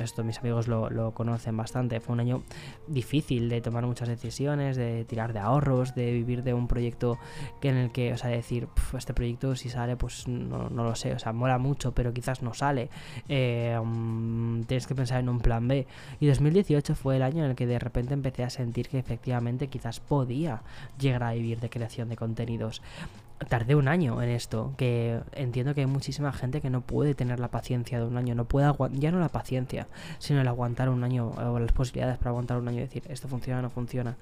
esto 0.03 0.25
mis 0.25 0.39
amigos 0.39 0.69
lo, 0.69 1.13
conocen 1.15 1.57
bastante. 1.57 2.01
Fue 2.01 2.13
un 2.13 2.21
año 2.21 2.43
difícil 2.87 3.49
de 3.49 3.61
tomar 3.61 3.87
muchas 3.87 4.09
decisiones, 4.09 4.77
de 4.77 5.05
tirar 5.05 5.33
de 5.33 5.39
ahorros, 5.39 5.95
de 5.95 6.13
vivir 6.13 6.43
de 6.43 6.55
un 6.55 6.69
proyecto 6.69 7.19
que 7.61 7.69
en 7.69 7.77
el 7.77 7.93
que, 7.93 8.13
o 8.13 8.17
sea, 8.17 8.31
decir, 8.31 8.69
este 8.97 9.15
proyecto 9.15 9.57
si 9.57 9.69
sale, 9.69 9.97
pues 9.97 10.29
no, 10.29 10.69
no 10.69 10.85
lo 10.85 10.95
sé, 10.95 11.13
o 11.13 11.19
sea, 11.19 11.33
mola 11.33 11.59
mucho, 11.59 11.93
pero 11.93 12.13
quizás 12.13 12.43
no 12.43 12.55
sale. 12.55 12.91
Eh, 13.29 13.79
tienes 14.67 14.87
que 14.87 14.95
pensar 14.95 15.21
en 15.21 15.29
un 15.29 15.41
plan 15.41 15.67
B. 15.69 15.87
Y 16.21 16.27
2018 16.27 16.95
fue 16.95 17.17
el 17.17 17.23
año 17.23 17.45
en 17.45 17.51
el 17.51 17.57
que 17.57 17.67
de 17.67 17.79
repente 17.79 18.15
empecé 18.15 18.45
a 18.45 18.51
sentir 18.51 18.89
que 18.89 18.99
efectivamente 18.99 19.69
quizás 19.69 20.01
podía 20.01 20.63
llegar 20.99 21.23
a 21.23 21.33
vivir 21.33 21.61
de 21.61 21.71
creación 21.71 22.09
de 22.09 22.17
contenidos. 22.17 22.83
Tardé 23.49 23.75
un 23.75 23.89
año 23.89 24.23
en 24.23 24.31
esto, 24.31 24.73
que 24.77 25.21
entiendo 25.33 25.75
que 25.75 25.83
hay 25.83 25.87
muchísima 25.87 26.33
gente 26.33 26.61
que 26.61 26.71
no 26.71 26.81
puede 26.81 27.15
tener 27.15 27.39
la 27.39 27.49
paciencia 27.49 27.99
de 27.99 28.07
un 28.07 28.17
año, 28.17 28.35
no 28.35 28.47
puede 28.47 28.73
ya 28.93 29.11
no 29.11 29.21
la 29.21 29.29
paciencia, 29.29 29.89
sino 30.19 30.41
el 30.41 30.49
aguantar 30.49 30.89
un 30.89 31.05
año 31.05 31.29
o 31.31 31.59
las 31.59 31.73
posibilidades 31.73 32.19
para 32.19 32.31
aguantar 32.31 32.59
un 32.59 32.69
año 32.69 32.79
y 32.79 32.83
decir 32.83 33.03
esto 33.09 33.29
funciona 33.29 33.59
o 33.59 33.63
no 33.63 33.71
funciona. 33.71 34.17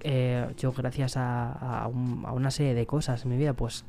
Eh, 0.00 0.46
yo 0.56 0.72
gracias 0.72 1.16
a, 1.16 1.88
una 1.88 2.50
serie 2.50 2.74
de 2.74 2.86
cosas 2.86 3.24
en 3.24 3.30
mi 3.30 3.36
vida 3.36 3.52
pues 3.52 3.84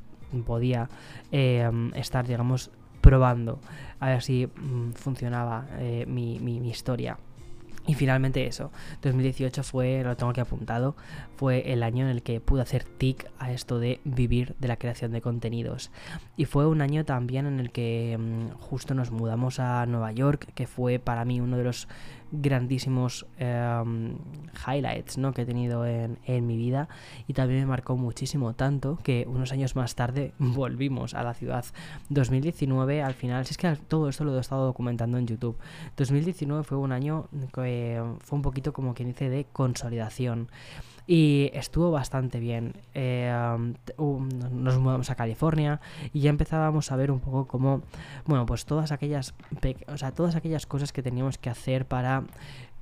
podía 0.45 0.89
eh, 1.31 1.69
estar 1.95 2.27
digamos 2.27 2.71
probando 2.99 3.59
a 3.99 4.09
ver 4.09 4.21
si 4.21 4.47
mm, 4.47 4.91
funcionaba 4.93 5.65
eh, 5.79 6.05
mi, 6.07 6.39
mi, 6.39 6.59
mi 6.59 6.69
historia. 6.69 7.17
Y 7.87 7.93
finalmente 7.93 8.47
eso, 8.47 8.71
2018 9.03 9.63
fue, 9.63 10.03
lo 10.03 10.17
tengo 10.17 10.31
aquí 10.31 10.41
apuntado, 10.41 10.95
fue 11.35 11.71
el 11.71 11.83
año 11.83 12.05
en 12.05 12.11
el 12.11 12.23
que 12.23 12.41
pude 12.41 12.61
hacer 12.61 12.83
tic 12.83 13.29
a 13.37 13.51
esto 13.51 13.79
de 13.79 13.99
vivir 14.03 14.55
de 14.59 14.67
la 14.67 14.77
creación 14.77 15.11
de 15.11 15.21
contenidos. 15.21 15.91
Y 16.35 16.45
fue 16.45 16.65
un 16.65 16.81
año 16.81 17.05
también 17.05 17.45
en 17.45 17.59
el 17.59 17.71
que 17.71 18.17
mm, 18.19 18.57
justo 18.59 18.95
nos 18.95 19.11
mudamos 19.11 19.59
a 19.59 19.85
Nueva 19.85 20.11
York, 20.11 20.47
que 20.55 20.65
fue 20.65 20.97
para 20.97 21.25
mí 21.25 21.39
uno 21.39 21.57
de 21.57 21.63
los 21.63 21.87
grandísimos 22.41 23.25
em, 23.37 24.17
highlights 24.67 25.17
¿no? 25.17 25.33
que 25.33 25.43
he 25.43 25.45
tenido 25.45 25.85
en, 25.85 26.47
mi 26.47 26.57
vida. 26.57 26.89
Y 27.27 27.33
también 27.33 27.61
me 27.61 27.65
marcó 27.65 27.95
muchísimo 27.95 28.53
tanto 28.53 28.97
que 29.03 29.25
unos 29.27 29.51
años 29.51 29.75
más 29.75 29.95
tarde 29.95 30.33
volvimos 30.39 31.13
a 31.13 31.23
la 31.23 31.33
ciudad. 31.33 31.65
2019 32.09 33.01
al 33.01 33.13
final 33.13 33.45
si 33.45 33.51
es 33.51 33.57
que 33.57 33.75
todo 33.87 34.09
esto 34.09 34.23
lo 34.23 34.35
he 34.37 34.39
estado 34.39 34.65
documentando 34.65 35.17
en 35.17 35.27
YouTube. 35.27 35.57
2019 35.97 36.63
fue 36.63 36.77
un 36.77 36.91
año 36.91 37.27
que 37.53 38.01
fue 38.19 38.35
un 38.37 38.41
poquito 38.41 38.73
como 38.73 38.93
quien 38.93 39.09
dice 39.09 39.29
de 39.29 39.45
consolidación 39.45 40.49
y 41.07 41.51
estuvo 41.53 41.91
bastante 41.91 42.39
bien. 42.39 42.73
Eh, 42.93 43.31
nos 43.97 44.77
mudamos 44.79 45.09
a 45.09 45.15
California 45.15 45.79
y 46.13 46.21
ya 46.21 46.29
empezábamos 46.29 46.91
a 46.91 46.95
ver 46.95 47.11
un 47.11 47.19
poco 47.19 47.47
cómo, 47.47 47.81
bueno, 48.25 48.45
pues 48.45 48.65
todas 48.65 48.91
aquellas, 48.91 49.33
o 49.87 49.97
sea, 49.97 50.11
todas 50.11 50.35
aquellas 50.35 50.65
cosas 50.65 50.91
que 50.91 51.03
teníamos 51.03 51.37
que 51.37 51.49
hacer 51.49 51.85
para 51.85 52.23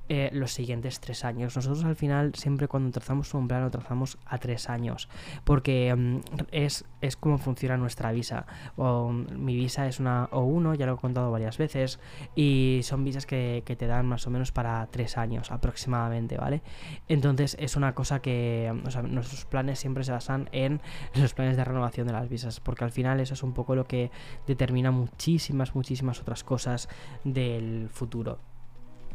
eh, 0.08 0.30
los 0.32 0.52
siguientes 0.52 1.00
tres 1.00 1.24
años. 1.24 1.56
Nosotros 1.56 1.84
al 1.84 1.96
final 1.96 2.34
siempre 2.34 2.68
cuando 2.68 2.90
trazamos 2.90 3.32
un 3.34 3.48
plan 3.48 3.62
lo 3.62 3.70
trazamos 3.70 4.18
a 4.26 4.38
tres 4.38 4.68
años 4.68 5.08
porque 5.44 5.94
mm, 5.94 6.18
es, 6.52 6.84
es 7.00 7.16
como 7.16 7.38
funciona 7.38 7.76
nuestra 7.76 8.12
visa. 8.12 8.46
O, 8.76 9.10
mi 9.10 9.56
visa 9.56 9.86
es 9.86 10.00
una 10.00 10.28
O1, 10.30 10.76
ya 10.76 10.86
lo 10.86 10.94
he 10.94 10.96
contado 10.96 11.30
varias 11.30 11.58
veces, 11.58 12.00
y 12.34 12.80
son 12.82 13.04
visas 13.04 13.26
que, 13.26 13.62
te 13.64 13.86
dan 13.86 14.06
más 14.06 14.26
o 14.26 14.30
menos 14.30 14.52
para 14.52 14.86
tres 14.86 15.16
años 15.16 15.50
aproximadamente, 15.50 16.36
¿vale? 16.36 16.62
Entonces 17.08 17.56
es 17.58 17.76
una 17.76 17.94
cosa 17.94 18.20
que 18.20 18.72
o 18.84 18.90
sea, 18.90 19.02
nuestros 19.02 19.44
planes 19.46 19.78
siempre 19.78 20.04
se 20.04 20.12
basan 20.12 20.48
en 20.52 20.80
los 21.14 21.34
planes 21.34 21.56
de 21.56 21.64
renovación 21.64 22.06
de 22.06 22.12
las 22.12 22.28
visas 22.28 22.60
porque 22.60 22.84
al 22.84 22.90
final 22.90 23.20
eso 23.20 23.34
es 23.34 23.42
un 23.42 23.52
poco 23.52 23.74
lo 23.74 23.86
que 23.86 24.10
determina 24.46 24.90
muchísimas, 24.90 25.74
muchísimas 25.74 26.20
otras 26.20 26.44
cosas 26.44 26.88
del 27.24 27.88
futuro. 27.90 28.38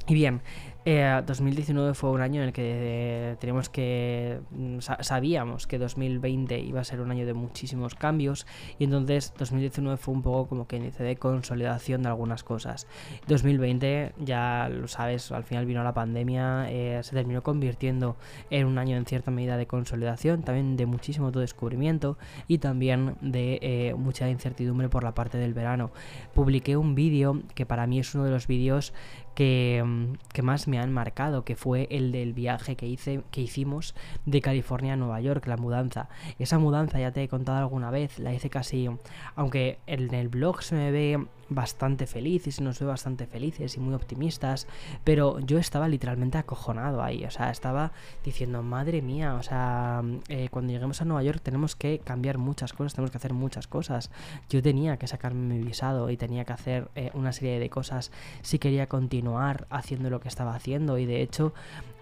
Y 0.08 0.15
bien, 0.15 0.41
2019 0.86 1.91
eh, 1.91 1.93
fue 1.93 2.09
un 2.09 2.21
año 2.21 2.41
en 2.41 2.48
el 2.48 2.53
que 2.53 2.63
eh, 2.63 3.36
teníamos 3.39 3.69
que 3.69 4.39
mm, 4.51 4.79
sabíamos 5.01 5.67
que 5.67 5.77
2020 5.77 6.57
iba 6.59 6.79
a 6.79 6.83
ser 6.83 7.01
un 7.01 7.12
año 7.12 7.25
de 7.25 7.33
muchísimos 7.33 7.95
cambios 7.95 8.48
y 8.77 8.86
entonces 8.86 9.33
2019 9.38 9.98
fue 9.98 10.13
un 10.13 10.21
poco 10.21 10.48
como 10.48 10.67
que 10.67 10.79
dice 10.79 11.03
de 11.03 11.17
consolidación 11.17 12.03
de 12.03 12.09
algunas 12.09 12.43
cosas. 12.43 12.88
2020 13.27 14.13
ya 14.19 14.69
lo 14.69 14.88
sabes, 14.88 15.31
al 15.31 15.43
final 15.43 15.65
vino 15.65 15.83
la 15.83 15.93
pandemia, 15.93 16.71
eh, 16.71 17.01
se 17.03 17.13
terminó 17.13 17.43
convirtiendo 17.43 18.15
en 18.50 18.65
un 18.65 18.77
año 18.77 18.95
en 18.95 19.05
cierta 19.05 19.31
medida 19.31 19.57
de 19.57 19.67
consolidación, 19.67 20.43
también 20.43 20.77
de 20.77 20.86
muchísimo 20.86 21.31
descubrimiento 21.31 22.17
y 22.48 22.59
también 22.59 23.15
de 23.21 23.93
mucha 23.98 24.29
incertidumbre 24.29 24.89
por 24.89 25.03
la 25.03 25.13
parte 25.13 25.38
del 25.38 25.53
verano. 25.53 25.91
Publiqué 26.33 26.77
un 26.77 26.95
vídeo 26.95 27.41
que 27.53 27.65
para 27.65 27.86
mí 27.86 28.00
es 28.00 28.15
uno 28.15 28.24
de 28.24 28.31
los 28.31 28.48
vídeos 28.48 28.93
que, 29.36 29.81
mm, 29.86 30.13
que 30.33 30.41
más 30.41 30.67
me 30.70 30.80
han 30.80 30.94
marcado, 30.94 31.44
que 31.44 31.56
fue 31.56 31.88
el 31.92 32.12
del 32.12 32.34
viaje 32.34 32.76
que, 32.76 32.88
hice, 32.88 33.24
que 33.32 33.42
hicimos 33.42 33.96
de 34.26 34.42
California 34.42 34.94
a 34.94 34.96
Nueva 34.96 35.20
York, 35.22 35.46
la 35.48 35.58
mudanza. 35.58 36.10
Esa 36.38 36.60
mudanza 36.60 37.00
ya 37.00 37.12
te 37.12 37.24
he 37.24 37.28
contado 37.28 37.58
alguna 37.58 37.92
vez, 37.92 38.20
la 38.20 38.34
hice 38.34 38.50
casi, 38.50 38.90
aunque 39.36 39.80
en 39.88 40.14
el 40.14 40.30
blog 40.30 40.62
se 40.62 40.76
me 40.76 40.92
ve 40.92 41.28
bastante 41.50 42.08
feliz 42.08 42.48
y 42.48 42.51
se 42.51 42.63
nos 42.63 42.79
ve 42.79 42.86
bastante 42.86 43.25
felices 43.25 43.75
y 43.75 43.79
muy 43.79 43.94
optimistas, 43.94 44.68
pero 45.03 45.39
yo 45.39 45.58
estaba 45.58 45.88
literalmente 45.88 46.38
acojonado 46.38 47.01
ahí, 47.01 47.25
o 47.25 47.32
sea, 47.32 47.50
estaba 47.50 47.91
diciendo, 48.24 48.63
madre 48.63 49.01
mía, 49.01 49.36
o 49.36 49.44
sea, 49.44 50.01
eh, 50.27 50.50
cuando 50.50 50.72
lleguemos 50.72 51.01
a 51.01 51.06
Nueva 51.06 51.24
York 51.24 51.41
tenemos 51.41 51.75
que 51.75 52.00
cambiar 52.00 52.38
muchas 52.38 52.74
cosas, 52.74 52.94
tenemos 52.94 53.12
que 53.12 53.18
hacer 53.18 53.34
muchas 53.34 53.68
cosas. 53.68 54.12
Yo 54.50 54.62
tenía 54.62 54.98
que 54.98 55.08
sacarme 55.08 55.56
mi 55.56 55.63
visado 55.63 56.10
y 56.10 56.18
tenía 56.18 56.46
que 56.46 56.53
hacer 56.53 56.89
eh, 56.96 57.12
una 57.13 57.32
serie 57.34 57.60
de 57.60 57.70
cosas 57.70 58.12
si 58.41 58.60
quería 58.60 58.88
continuar 58.88 59.68
haciendo 59.70 60.10
lo 60.10 60.20
que 60.20 60.27
estaba 60.27 60.56
haciendo 60.56 60.98
y 60.98 61.06
de 61.06 61.22
hecho 61.22 61.53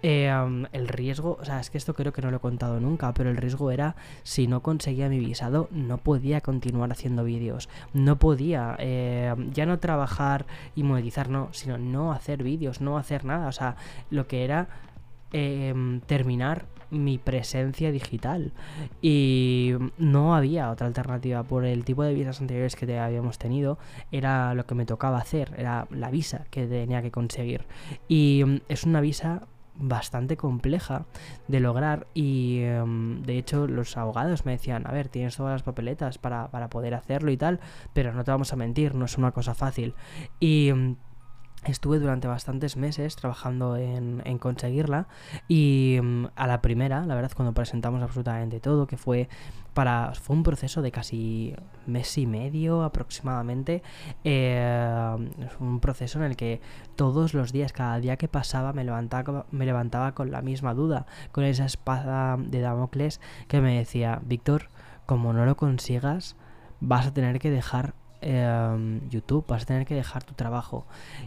eh, 0.02 0.30
el 0.72 0.88
riesgo, 0.88 1.38
o 1.40 1.44
sea, 1.44 1.60
es 1.60 1.70
que 1.70 1.78
esto 1.78 1.94
creo 1.94 2.12
que 2.12 2.22
no 2.22 2.30
lo 2.30 2.36
he 2.36 2.40
contado 2.40 2.78
nunca, 2.80 3.12
pero 3.14 3.30
el 3.30 3.36
riesgo 3.36 3.70
era 3.70 3.96
si 4.22 4.46
no 4.46 4.62
conseguía 4.62 5.08
mi 5.08 5.18
visado, 5.18 5.68
no 5.72 5.98
podía 5.98 6.40
continuar 6.40 6.92
haciendo 6.92 7.24
vídeos, 7.24 7.68
no 7.92 8.18
podía 8.18 8.76
eh, 8.78 9.34
ya 9.52 9.66
no 9.66 9.78
trabajar 9.78 10.46
y 10.74 10.82
monetizar, 10.82 11.28
no, 11.28 11.48
sino 11.52 11.78
no 11.78 12.12
hacer 12.12 12.42
vídeos, 12.42 12.80
no 12.80 12.98
hacer 12.98 13.24
nada, 13.24 13.48
o 13.48 13.52
sea, 13.52 13.76
lo 14.10 14.26
que 14.26 14.44
era 14.44 14.68
em, 15.32 16.00
terminar 16.00 16.66
mi 16.90 17.18
presencia 17.18 17.92
digital. 17.92 18.52
Y 19.02 19.74
no 19.98 20.34
había 20.34 20.70
otra 20.70 20.86
alternativa. 20.86 21.42
Por 21.42 21.64
el 21.64 21.84
tipo 21.84 22.02
de 22.02 22.14
visas 22.14 22.40
anteriores 22.40 22.76
que 22.76 22.98
habíamos 22.98 23.38
tenido 23.38 23.78
era 24.10 24.54
lo 24.54 24.66
que 24.66 24.74
me 24.74 24.86
tocaba 24.86 25.18
hacer 25.18 25.54
era 25.56 25.86
la 25.90 26.10
visa 26.10 26.46
que 26.50 26.66
tenía 26.66 27.02
que 27.02 27.10
conseguir. 27.10 27.66
Y 28.08 28.40
em, 28.42 28.60
es 28.68 28.84
una 28.84 29.00
visa 29.00 29.42
bastante 29.78 30.36
compleja 30.36 31.06
de 31.46 31.60
lograr 31.60 32.06
y 32.14 32.60
em, 32.60 33.22
de 33.22 33.38
hecho 33.38 33.66
los 33.66 33.96
abogados 33.96 34.44
me 34.44 34.52
decían, 34.52 34.86
a 34.86 34.92
ver, 34.92 35.08
tienes 35.08 35.36
todas 35.36 35.52
las 35.52 35.62
papeletas 35.62 36.18
para, 36.18 36.50
para 36.50 36.68
poder 36.68 36.94
hacerlo 36.94 37.30
y 37.30 37.36
tal, 37.36 37.60
pero 37.92 38.12
no 38.12 38.24
te 38.24 38.30
vamos 38.30 38.52
a 38.52 38.56
mentir, 38.56 38.94
no 38.94 39.04
es 39.04 39.16
una 39.18 39.32
cosa 39.32 39.54
fácil. 39.54 39.94
Y 40.40 40.68
em, 40.68 40.96
Estuve 41.64 41.98
durante 41.98 42.28
bastantes 42.28 42.76
meses 42.76 43.16
trabajando 43.16 43.76
en, 43.76 44.38
conseguirla 44.38 45.08
y 45.48 45.98
mm, 46.00 46.26
a 46.36 46.46
la 46.46 46.62
primera, 46.62 47.04
la 47.04 47.14
verdad, 47.16 47.32
cuando 47.34 47.52
presentamos 47.52 48.00
absolutamente 48.00 48.60
todo, 48.60 48.86
que 48.86 48.96
fue 48.96 49.28
para 49.74 50.12
fue 50.14 50.36
un 50.36 50.44
proceso 50.44 50.82
de 50.82 50.92
casi 50.92 51.54
mes 51.86 52.16
y 52.16 52.26
medio 52.26 52.82
aproximadamente, 52.84 53.82
eh, 54.24 55.16
un 55.58 55.80
proceso 55.80 56.18
en 56.18 56.26
el 56.26 56.36
que 56.36 56.60
todos 56.96 57.34
los 57.34 57.52
días, 57.52 57.72
cada 57.72 57.98
día 57.98 58.16
que 58.16 58.28
pasaba, 58.28 58.72
me 58.72 58.84
levantaba, 58.84 59.46
me 59.50 59.66
levantaba 59.66 60.14
con 60.14 60.30
la 60.30 60.42
misma 60.42 60.74
duda, 60.74 61.06
con 61.32 61.44
esa 61.44 61.64
espada 61.64 62.36
de 62.38 62.60
Damocles 62.60 63.20
que 63.48 63.60
me 63.60 63.78
decía, 63.78 64.20
Víctor, 64.24 64.70
como 65.06 65.32
no 65.32 65.44
lo 65.44 65.56
consigas, 65.56 66.36
vas 66.80 67.06
a 67.06 67.14
tener 67.14 67.40
que 67.40 67.50
dejar 67.50 67.94
Em, 68.20 69.08
YouTube, 69.10 69.44
vas 69.46 69.62
a 69.62 69.66
tener 69.66 69.86
que 69.86 69.94
dejar 69.94 70.24
tu 70.24 70.34
trabajo. 70.34 70.86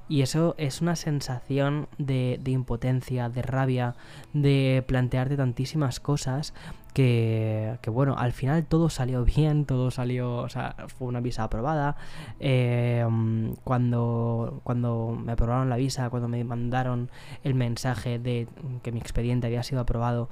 Y 0.10 0.22
eso 0.22 0.56
es 0.58 0.82
una 0.82 0.96
sensación 0.98 1.88
de, 1.98 2.40
impotencia, 2.46 3.30
de 3.30 3.42
rabia, 3.42 3.96
de 4.34 4.84
plantearte 4.86 5.38
tantísimas 5.38 6.02
cosas 6.02 6.54
que, 6.94 7.78
bueno, 7.88 8.16
al 8.18 8.34
final 8.34 8.66
todo 8.66 8.90
salió 8.90 9.24
bien, 9.38 9.66
todo 9.66 9.90
salió, 9.90 10.36
o 10.36 10.50
sea, 10.50 10.76
fue 10.98 11.08
una 11.08 11.22
visa 11.22 11.44
aprobada. 11.44 11.96
Em, 12.40 13.56
cuando, 13.64 14.60
cuando 14.64 15.18
me 15.18 15.32
aprobaron 15.32 15.70
la 15.70 15.78
visa, 15.78 16.10
cuando 16.10 16.28
me 16.28 16.44
mandaron 16.44 17.10
el 17.44 17.54
mensaje 17.54 18.20
de 18.20 18.48
que 18.84 18.92
mi 18.92 19.00
expediente 19.00 19.48
había 19.48 19.64
sido 19.64 19.80
aprobado, 19.82 20.30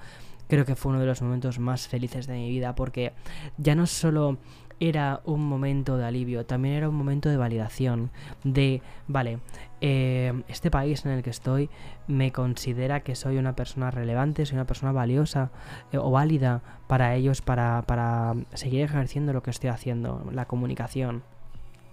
creo 0.49 0.65
que 0.65 0.75
fue 0.75 0.89
uno 0.91 0.99
de 0.99 1.05
los 1.05 1.21
momentos 1.21 1.59
más 1.59 1.87
felices 1.87 2.27
de 2.27 2.33
mi 2.33 2.49
vida 2.49 2.75
porque 2.75 3.13
ya 3.57 3.75
no 3.75 3.85
solo 3.85 4.39
era 4.79 5.21
un 5.25 5.45
momento 5.45 5.97
de 5.97 6.05
alivio, 6.05 6.45
también 6.45 6.75
era 6.75 6.89
un 6.89 6.95
momento 6.95 7.29
de 7.29 7.37
validación, 7.37 8.11
de, 8.43 8.81
vale, 9.07 9.39
eh, 9.81 10.41
este 10.47 10.71
país 10.71 11.05
en 11.05 11.11
el 11.11 11.23
que 11.23 11.29
estoy 11.29 11.69
me 12.07 12.31
considera 12.31 13.01
que 13.01 13.15
soy 13.15 13.37
una 13.37 13.55
persona 13.55 13.91
relevante, 13.91 14.45
soy 14.45 14.55
una 14.55 14.65
persona 14.65 14.91
valiosa 14.91 15.51
eh, 15.91 15.97
o 15.97 16.11
válida 16.11 16.61
para 16.87 17.15
ellos 17.15 17.41
para, 17.41 17.83
para 17.83 18.35
seguir 18.53 18.81
ejerciendo 18.81 19.33
lo 19.33 19.43
que 19.43 19.51
estoy 19.51 19.69
haciendo, 19.69 20.25
la 20.31 20.45
comunicación. 20.45 21.23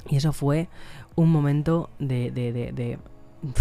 Y 0.09 0.16
eso 0.16 0.33
fue 0.33 0.69
un 1.16 1.31
momento 1.31 1.90
de, 1.99 2.31
de, 2.31 2.52
de 2.52 2.99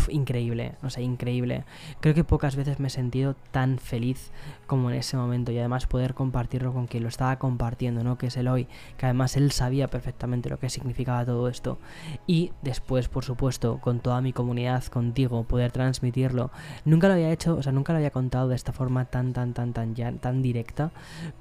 increíble, 0.10 0.74
no 0.82 0.89
sé, 0.89 1.01
increíble. 1.01 1.63
Creo 2.00 2.13
que 2.13 2.24
pocas 2.24 2.56
veces 2.56 2.80
me 2.80 2.88
he 2.88 2.92
sentido 2.92 3.36
tan 3.51 3.80
feliz 3.80 4.32
como 4.68 4.89
en 4.89 4.98
ese 4.98 5.18
momento 5.18 5.51
y 5.51 5.60
además 5.60 5.88
poder 5.88 6.13
compartirlo 6.13 6.74
con 6.74 6.88
quien 6.88 7.04
lo 7.04 7.10
estaba 7.10 7.38
compartiendo, 7.38 8.04
¿no? 8.04 8.18
Que 8.18 8.27
es 8.27 8.38
el 8.38 8.48
hoy, 8.48 8.68
que 8.98 9.06
además 9.06 9.38
él 9.38 9.51
sabía 9.51 9.88
perfectamente 9.88 10.50
lo 10.50 10.60
que 10.60 10.70
significaba 10.70 11.25
todo 11.25 11.48
esto. 11.48 11.77
Y 12.27 12.51
después, 12.62 13.08
por 13.08 13.24
supuesto, 13.24 13.80
con 13.80 14.00
toda 14.00 14.22
mi 14.22 14.34
comunidad, 14.34 14.84
contigo, 14.86 15.44
poder 15.44 15.72
transmitirlo. 15.72 16.51
Nunca 16.84 17.08
lo 17.08 17.13
había 17.13 17.32
hecho, 17.32 17.56
o 17.56 17.63
sea, 17.63 17.72
nunca 17.72 17.94
lo 17.94 17.98
había 17.98 18.12
contado 18.12 18.48
de 18.48 18.56
esta 18.56 18.74
forma 18.74 19.06
tan, 19.06 19.34
tan, 19.34 19.54
tan, 19.54 19.74
tan, 19.74 19.96
ya, 19.96 20.12
tan 20.13 20.42
directa, 20.42 20.92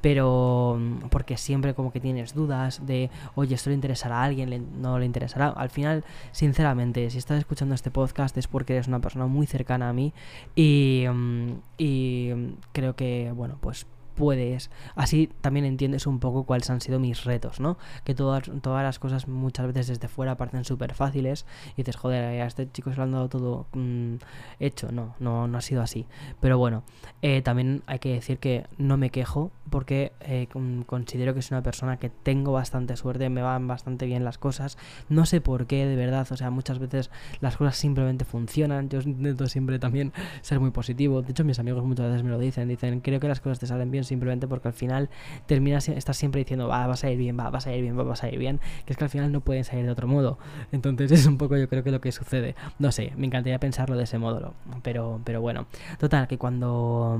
pero 0.01 0.77
mm, 0.79 1.09
porque 1.09 1.37
siempre 1.37 1.75
como 1.75 1.93
que 1.93 2.01
tienes 2.01 2.35
dudas 2.35 2.87
de, 2.87 3.11
oye, 3.35 3.55
esto 3.55 3.71
le 3.71 3.75
interesará 3.75 4.21
a 4.21 4.25
alguien, 4.25 4.81
no 4.81 4.99
le 4.99 5.07
interesará. 5.07 5.49
Al 5.49 5.71
final, 5.71 6.05
sinceramente, 6.33 7.09
si 7.11 7.19
estás 7.19 7.39
escuchando 7.39 7.75
este 7.75 7.91
podcast 7.91 8.34
es 8.41 8.47
porque 8.47 8.75
eres 8.75 8.89
una 8.89 9.01
persona 9.01 9.27
muy 9.27 9.47
cercana 9.47 9.89
a 9.89 9.93
mí. 9.93 10.13
Y, 10.55 11.05
mm, 11.13 11.51
y 11.79 12.31
creo 12.73 12.97
que 12.97 13.33
bueno, 13.35 13.59
pues 13.61 13.87
puedes, 14.15 14.71
así 14.95 15.31
también 15.41 15.65
entiendes 15.65 16.07
un 16.07 16.19
poco 16.19 16.45
cuáles 16.45 16.71
han 16.71 16.81
sido 16.81 16.99
mis 16.99 17.25
retos, 17.25 17.61
¿no? 17.61 17.77
Que 18.05 18.15
todas, 18.15 18.51
todas 18.63 18.83
las 18.83 18.99
cosas 18.99 19.29
muchas 19.29 19.67
veces 19.67 19.89
desde 19.89 20.09
fuera 20.09 20.37
parecen 20.37 20.65
súper 20.65 20.95
fáciles 20.95 21.47
y 21.73 21.83
dices, 21.83 21.97
joder, 21.97 22.25
a 22.25 22.47
este 22.47 22.71
chico 22.71 22.91
se 22.91 22.97
lo 22.97 23.03
han 23.03 23.13
dado 23.13 23.29
todo 23.29 23.67
mm, 23.73 24.17
hecho, 24.61 24.93
no, 24.93 25.15
no, 25.19 25.49
no 25.49 25.59
ha 25.59 25.61
sido 25.61 25.83
así. 25.83 26.07
Pero 26.41 26.59
bueno, 26.59 26.83
eh, 27.23 27.43
también 27.43 27.83
hay 27.87 27.99
que 27.99 28.13
decir 28.13 28.39
que 28.39 28.67
no 28.79 28.97
me 28.97 29.11
quejo 29.11 29.51
porque 29.71 30.13
eh, 30.21 30.47
considero 30.87 31.35
que 31.35 31.41
es 31.41 31.51
una 31.51 31.63
persona 31.63 31.97
que 31.99 32.11
tengo 32.11 32.53
bastante 32.53 32.97
suerte, 32.97 33.29
me 33.29 33.43
van 33.43 33.67
bastante 33.67 34.07
bien 34.07 34.25
las 34.25 34.39
cosas, 34.39 34.79
no 35.09 35.27
sé 35.27 35.41
por 35.41 35.67
qué, 35.67 35.87
de 35.87 35.97
verdad, 35.97 36.27
o 36.31 36.37
sea, 36.37 36.51
muchas 36.51 36.79
veces 36.79 37.11
las 37.41 37.57
cosas 37.57 37.77
simplemente 37.77 38.25
funcionan, 38.25 38.89
yo 38.89 39.01
intento 39.05 39.47
siempre 39.47 39.79
también 39.79 40.13
ser 40.43 40.61
muy 40.61 40.71
positivo, 40.71 41.23
de 41.23 41.31
hecho 41.31 41.45
mis 41.45 41.59
amigos 41.59 41.85
muchas 41.85 42.07
veces 42.07 42.23
me 42.23 42.31
lo 42.31 42.39
dicen, 42.39 42.69
dicen, 42.69 43.01
creo 43.01 43.21
que 43.21 43.29
las 43.29 43.41
cosas 43.41 43.59
te 43.59 43.67
salen 43.67 43.91
bien 43.91 44.04
simplemente 44.05 44.47
porque 44.49 44.69
al 44.69 44.75
final 44.75 45.11
terminas, 45.47 45.89
estás 45.89 46.17
siempre 46.17 46.41
diciendo, 46.41 46.69
va, 46.69 46.87
vas 46.87 47.05
a 47.05 47.11
ir 47.11 47.19
bien, 47.19 47.39
va, 47.39 47.51
vas 47.51 47.67
a 47.67 47.75
ir 47.75 47.83
bien, 47.83 47.99
va, 47.99 48.15
a 48.15 48.29
ir 48.29 48.39
bien, 48.39 48.61
que 48.87 48.93
es 48.93 48.97
que 48.97 49.05
al 49.05 49.11
final 49.11 49.33
no 49.33 49.41
pueden 49.41 49.65
salir 49.65 49.85
de 49.85 49.91
otro 49.91 50.07
modo. 50.07 50.39
Entonces 50.73 51.11
es 51.13 51.27
un 51.27 51.39
poco 51.39 51.57
yo 51.57 51.69
creo 51.69 51.83
que 51.83 51.91
lo 51.91 52.01
que 52.01 52.13
sucede. 52.13 52.55
No 52.79 52.93
sé, 52.93 53.13
me 53.17 53.27
encantaría 53.27 53.59
pensarlo 53.59 53.97
de 53.97 54.05
ese 54.05 54.19
modo, 54.19 54.55
pero, 54.83 55.21
pero 55.25 55.41
bueno. 55.41 55.67
Total, 55.99 56.29
que 56.29 56.39
cuando 56.39 57.19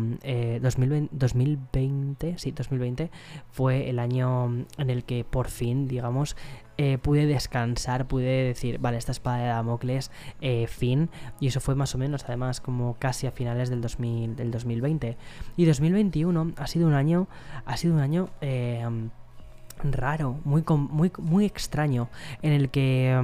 2020, 0.61 1.07
eh, 1.07 1.09
2020, 1.13 2.39
sí, 2.39 2.53
2020 2.53 3.11
fue 3.51 3.89
el 3.89 3.99
año 3.99 4.47
en 4.79 4.91
el 4.91 5.05
que 5.05 5.25
por 5.25 5.49
fin, 5.49 5.89
digamos, 5.89 6.37
eh, 6.77 6.99
pude 6.99 7.27
descansar, 7.27 8.07
pude 8.07 8.45
decir, 8.45 8.79
vale, 8.79 8.97
esta 8.97 9.13
espada 9.13 9.39
de 9.39 9.47
Damocles, 9.47 10.11
eh, 10.41 10.67
fin. 10.67 11.09
Y 11.39 11.47
eso 11.47 11.61
fue 11.61 11.75
más 11.75 11.95
o 11.95 11.99
menos, 11.99 12.25
además, 12.25 12.61
como 12.61 12.97
casi 12.99 13.27
a 13.27 13.31
finales 13.31 13.71
del, 13.71 13.81
2000, 13.81 14.35
del 14.35 14.51
2020. 14.51 15.17
Y 15.57 15.65
2021 15.67 16.53
ha 16.57 16.67
sido 16.67 16.89
un 16.89 16.95
año, 16.95 17.29
ha 17.65 17.77
sido 17.77 17.95
un 17.95 18.01
año... 18.01 18.29
Eh, 18.41 18.87
raro, 19.83 20.39
muy, 20.45 20.65
muy, 20.69 21.13
muy 21.19 21.45
extraño, 21.45 22.09
en 22.43 22.53
el 22.53 22.71
que 22.71 23.21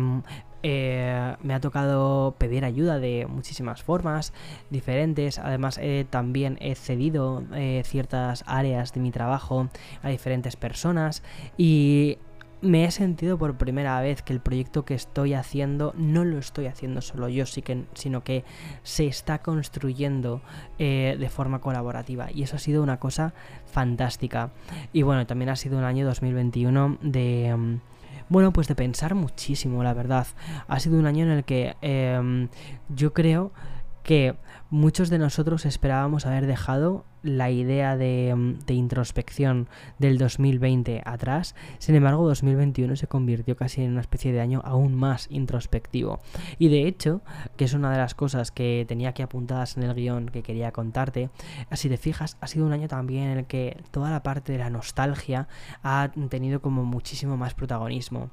me 0.62 1.54
ha 1.54 1.60
tocado 1.60 2.34
pedir 2.38 2.64
ayuda 2.64 2.98
de 2.98 3.26
muchísimas 3.26 3.84
formas 3.84 4.34
diferentes. 4.68 5.38
Además, 5.38 5.80
también 6.10 6.58
he 6.60 6.74
cedido 6.74 7.44
ciertas 7.84 8.42
áreas 8.46 8.92
de 8.92 9.00
mi 9.00 9.12
trabajo 9.12 9.68
a 10.02 10.08
diferentes 10.10 10.56
personas. 10.56 11.22
Y 11.56 12.18
me 12.62 12.84
he 12.84 12.90
sentido 12.90 13.38
por 13.38 13.56
primera 13.56 14.00
vez 14.00 14.22
que 14.22 14.32
el 14.32 14.40
proyecto 14.40 14.84
que 14.84 14.94
estoy 14.94 15.34
haciendo 15.34 15.94
no 15.96 16.24
lo 16.24 16.38
estoy 16.38 16.66
haciendo 16.66 17.00
solo 17.00 17.28
yo, 17.28 17.44
sino 17.46 18.22
que 18.22 18.44
se 18.82 19.06
está 19.06 19.38
construyendo 19.38 20.42
eh, 20.78 21.16
de 21.18 21.28
forma 21.28 21.60
colaborativa. 21.60 22.28
Y 22.32 22.42
eso 22.42 22.56
ha 22.56 22.58
sido 22.58 22.82
una 22.82 22.98
cosa 22.98 23.34
fantástica. 23.66 24.50
Y 24.92 25.02
bueno, 25.02 25.26
también 25.26 25.48
ha 25.48 25.56
sido 25.56 25.78
un 25.78 25.84
año 25.84 26.06
2021 26.06 26.98
de... 27.02 27.54
Mm, 27.56 27.80
bueno, 28.28 28.52
pues 28.52 28.68
de 28.68 28.76
pensar 28.76 29.16
muchísimo, 29.16 29.82
la 29.82 29.92
verdad. 29.92 30.26
Ha 30.68 30.78
sido 30.78 30.98
un 30.98 31.06
año 31.06 31.24
en 31.24 31.30
el 31.32 31.44
que 31.44 31.76
em, 31.80 32.48
yo 32.88 33.12
creo 33.12 33.50
que 34.04 34.36
muchos 34.70 35.10
de 35.10 35.18
nosotros 35.18 35.66
esperábamos 35.66 36.26
haber 36.26 36.46
dejado 36.46 37.04
la 37.22 37.50
idea 37.50 37.96
de, 37.96 38.34
mm, 38.34 38.72
introspección 38.72 39.68
del 39.98 40.16
2020 40.16 41.02
atrás, 41.04 41.54
sin 41.78 41.96
embargo 41.96 42.26
2021 42.26 42.96
se 42.96 43.08
convirtió 43.08 43.56
casi 43.56 43.82
en 43.82 43.92
una 43.92 44.00
especie 44.00 44.32
de 44.32 44.40
año 44.40 44.62
aún 44.64 44.94
más 44.94 45.26
introspectivo. 45.30 46.20
Y 46.58 46.68
de 46.68 46.86
hecho, 46.86 47.20
que 47.56 47.64
es 47.64 47.74
una 47.74 47.90
de 47.90 47.98
las 47.98 48.14
cosas 48.14 48.50
que 48.52 48.84
tenía 48.88 49.10
aquí 49.10 49.22
apuntadas 49.22 49.76
en 49.76 49.82
el 49.82 49.94
guion 49.94 50.28
que 50.28 50.42
quería 50.42 50.72
contarte, 50.72 51.30
si 51.72 51.88
te 51.88 51.96
fijas, 51.96 52.36
ha 52.40 52.46
sido 52.46 52.64
un 52.64 52.72
año 52.72 52.88
también 52.88 53.28
en 53.28 53.38
el 53.38 53.46
que 53.46 53.82
toda 53.90 54.10
la 54.10 54.22
parte 54.22 54.52
de 54.52 54.58
la 54.58 54.70
nostalgia 54.70 55.48
ha 55.82 56.10
tenido 56.28 56.62
como 56.62 56.84
muchísimo 56.84 57.36
más 57.36 57.54
protagonismo 57.54 58.30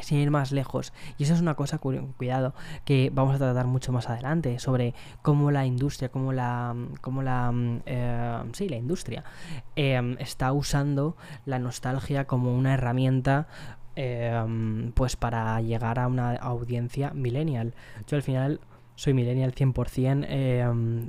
sin 0.00 0.18
ir 0.18 0.30
más 0.30 0.52
lejos. 0.52 0.92
Y 1.18 1.24
eso 1.24 1.34
es 1.34 1.40
una 1.40 1.54
cosa, 1.54 1.78
cuidado, 1.78 2.54
que 2.84 3.10
vamos 3.12 3.34
a 3.34 3.38
tratar 3.38 3.66
mucho 3.66 3.92
más 3.92 4.08
adelante, 4.08 4.58
sobre 4.58 4.94
cómo 5.22 5.50
la 5.50 5.66
industria, 5.66 6.08
cómo 6.08 6.32
la, 6.32 6.74
cómo 7.00 7.22
la, 7.22 7.52
eh, 7.86 8.42
sí, 8.52 8.68
la 8.68 8.76
industria 8.76 9.24
eh, 9.76 10.16
está 10.18 10.52
usando 10.52 11.16
la 11.44 11.58
nostalgia 11.58 12.26
como 12.26 12.56
una 12.56 12.74
herramienta 12.74 13.48
eh, 13.98 14.92
pues 14.94 15.16
para 15.16 15.60
llegar 15.62 15.98
a 15.98 16.06
una 16.06 16.36
audiencia 16.36 17.12
millennial. 17.12 17.74
Yo 18.06 18.16
al 18.16 18.22
final 18.22 18.60
soy 18.96 19.12
millennial 19.12 19.54
100%, 19.54 20.24
eh, 20.28 20.64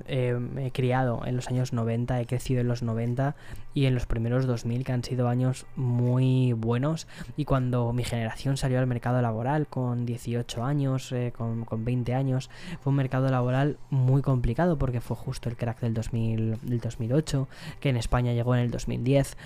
eh, 0.07 0.39
he 0.57 0.71
criado 0.71 1.21
en 1.25 1.37
los 1.37 1.47
años 1.47 1.71
90, 1.73 2.19
he 2.19 2.25
crecido 2.25 2.61
en 2.61 2.67
los 2.67 2.83
90 2.83 3.35
y 3.73 3.85
en 3.85 3.95
los 3.95 4.05
primeros 4.05 4.45
2000 4.45 4.83
que 4.83 4.91
han 4.91 5.03
sido 5.03 5.29
años 5.29 5.65
muy 5.75 6.53
buenos. 6.53 7.07
Y 7.37 7.45
cuando 7.45 7.93
mi 7.93 8.03
generación 8.03 8.57
salió 8.57 8.79
al 8.79 8.87
mercado 8.87 9.21
laboral 9.21 9.67
con 9.67 10.05
18 10.05 10.63
años, 10.63 11.11
eh, 11.13 11.33
con, 11.35 11.63
con, 11.63 11.85
20 11.85 12.13
años, 12.13 12.49
fue 12.81 12.91
un 12.91 12.97
mercado 12.97 13.29
laboral 13.29 13.77
muy 13.89 14.21
complicado 14.21 14.77
porque 14.77 14.99
fue 14.99 15.15
justo 15.15 15.47
el 15.47 15.55
crack 15.55 15.79
del, 15.79 15.93
2000, 15.93 16.59
del 16.61 16.79
2008, 16.79 17.47
que 17.79 17.89
en 17.89 17.97
España 17.97 18.33
llegó 18.33 18.53
en 18.53 18.61
el 18.61 18.71
2010 18.71 19.37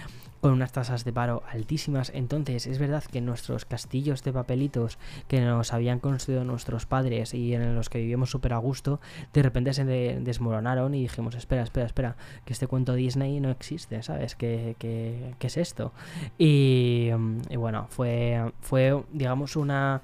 con 0.41 0.51
unas 0.51 0.71
tasas 0.71 1.05
de 1.05 1.13
paro 1.13 1.43
altísimas. 1.49 2.11
Entonces, 2.13 2.67
es 2.67 2.79
verdad 2.79 3.03
que 3.03 3.21
nuestros 3.21 3.65
castillos 3.65 4.23
de 4.23 4.33
papelitos 4.33 4.97
que 5.27 5.39
nos 5.39 5.71
habían 5.71 5.99
construido 5.99 6.43
nuestros 6.43 6.85
padres 6.85 7.33
y 7.33 7.53
en 7.53 7.75
los 7.75 7.89
que 7.89 7.99
vivíamos 7.99 8.31
súper 8.31 8.53
a 8.53 8.57
gusto, 8.57 8.99
de 9.33 9.43
repente 9.43 9.73
se 9.73 9.85
desmoronaron 9.85 10.93
y 10.95 11.03
dijimos, 11.03 11.35
espera, 11.35 11.61
espera, 11.61 11.85
espera, 11.85 12.15
que 12.43 12.53
este 12.53 12.67
cuento 12.67 12.95
Disney 12.95 13.39
no 13.39 13.51
existe, 13.51 14.01
¿sabes? 14.01 14.35
¿Qué, 14.35 14.75
qué, 14.79 15.35
es 15.39 15.57
esto? 15.57 15.93
Y, 16.37 17.11
bueno, 17.55 17.87
fue, 17.89 18.51
fue 18.61 19.03
digamos, 19.13 19.55
una 19.55 20.01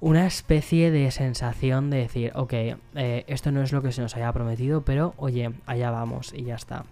una 0.00 0.26
especie 0.26 0.92
de 0.92 1.10
sensación 1.10 1.90
de 1.90 1.98
decir, 1.98 2.30
ok, 2.36 2.52
eh, 2.52 3.24
esto 3.26 3.50
no 3.50 3.62
es 3.62 3.72
lo 3.72 3.82
que 3.82 3.90
se 3.90 4.00
nos 4.00 4.14
haya 4.14 4.32
prometido, 4.32 4.82
pero 4.82 5.14
oye, 5.16 5.50
allá 5.66 5.90
vamos 5.90 6.32
y 6.32 6.44
ya 6.44 6.54
está. 6.54 6.84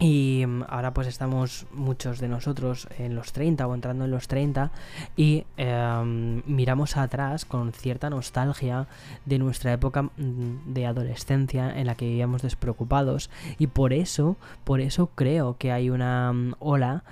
Y 0.00 0.44
mm, 0.46 0.64
ahora 0.68 0.92
pues 0.92 1.06
estamos 1.06 1.66
muchos 1.72 2.18
de 2.18 2.28
nosotros 2.28 2.88
en 2.98 3.14
los 3.14 3.32
30 3.32 3.66
o 3.66 3.74
entrando 3.74 4.04
en 4.04 4.10
los 4.10 4.26
30 4.28 4.70
y 5.16 5.44
em, 5.56 6.42
miramos 6.46 6.96
atrás 6.96 7.44
con 7.44 7.72
cierta 7.72 8.10
nostalgia 8.10 8.88
de 9.24 9.38
nuestra 9.38 9.72
época 9.72 10.02
mm, 10.02 10.72
de 10.72 10.86
adolescencia 10.86 11.78
en 11.78 11.86
la 11.86 11.94
que 11.94 12.06
vivíamos 12.06 12.42
despreocupados. 12.42 13.30
Y 13.58 13.68
por 13.68 13.92
eso, 13.92 14.36
por 14.64 14.80
eso 14.80 15.10
creo 15.14 15.56
que 15.58 15.70
hay 15.70 15.90
una 15.90 16.32
mm, 16.32 16.54
ola 16.58 17.04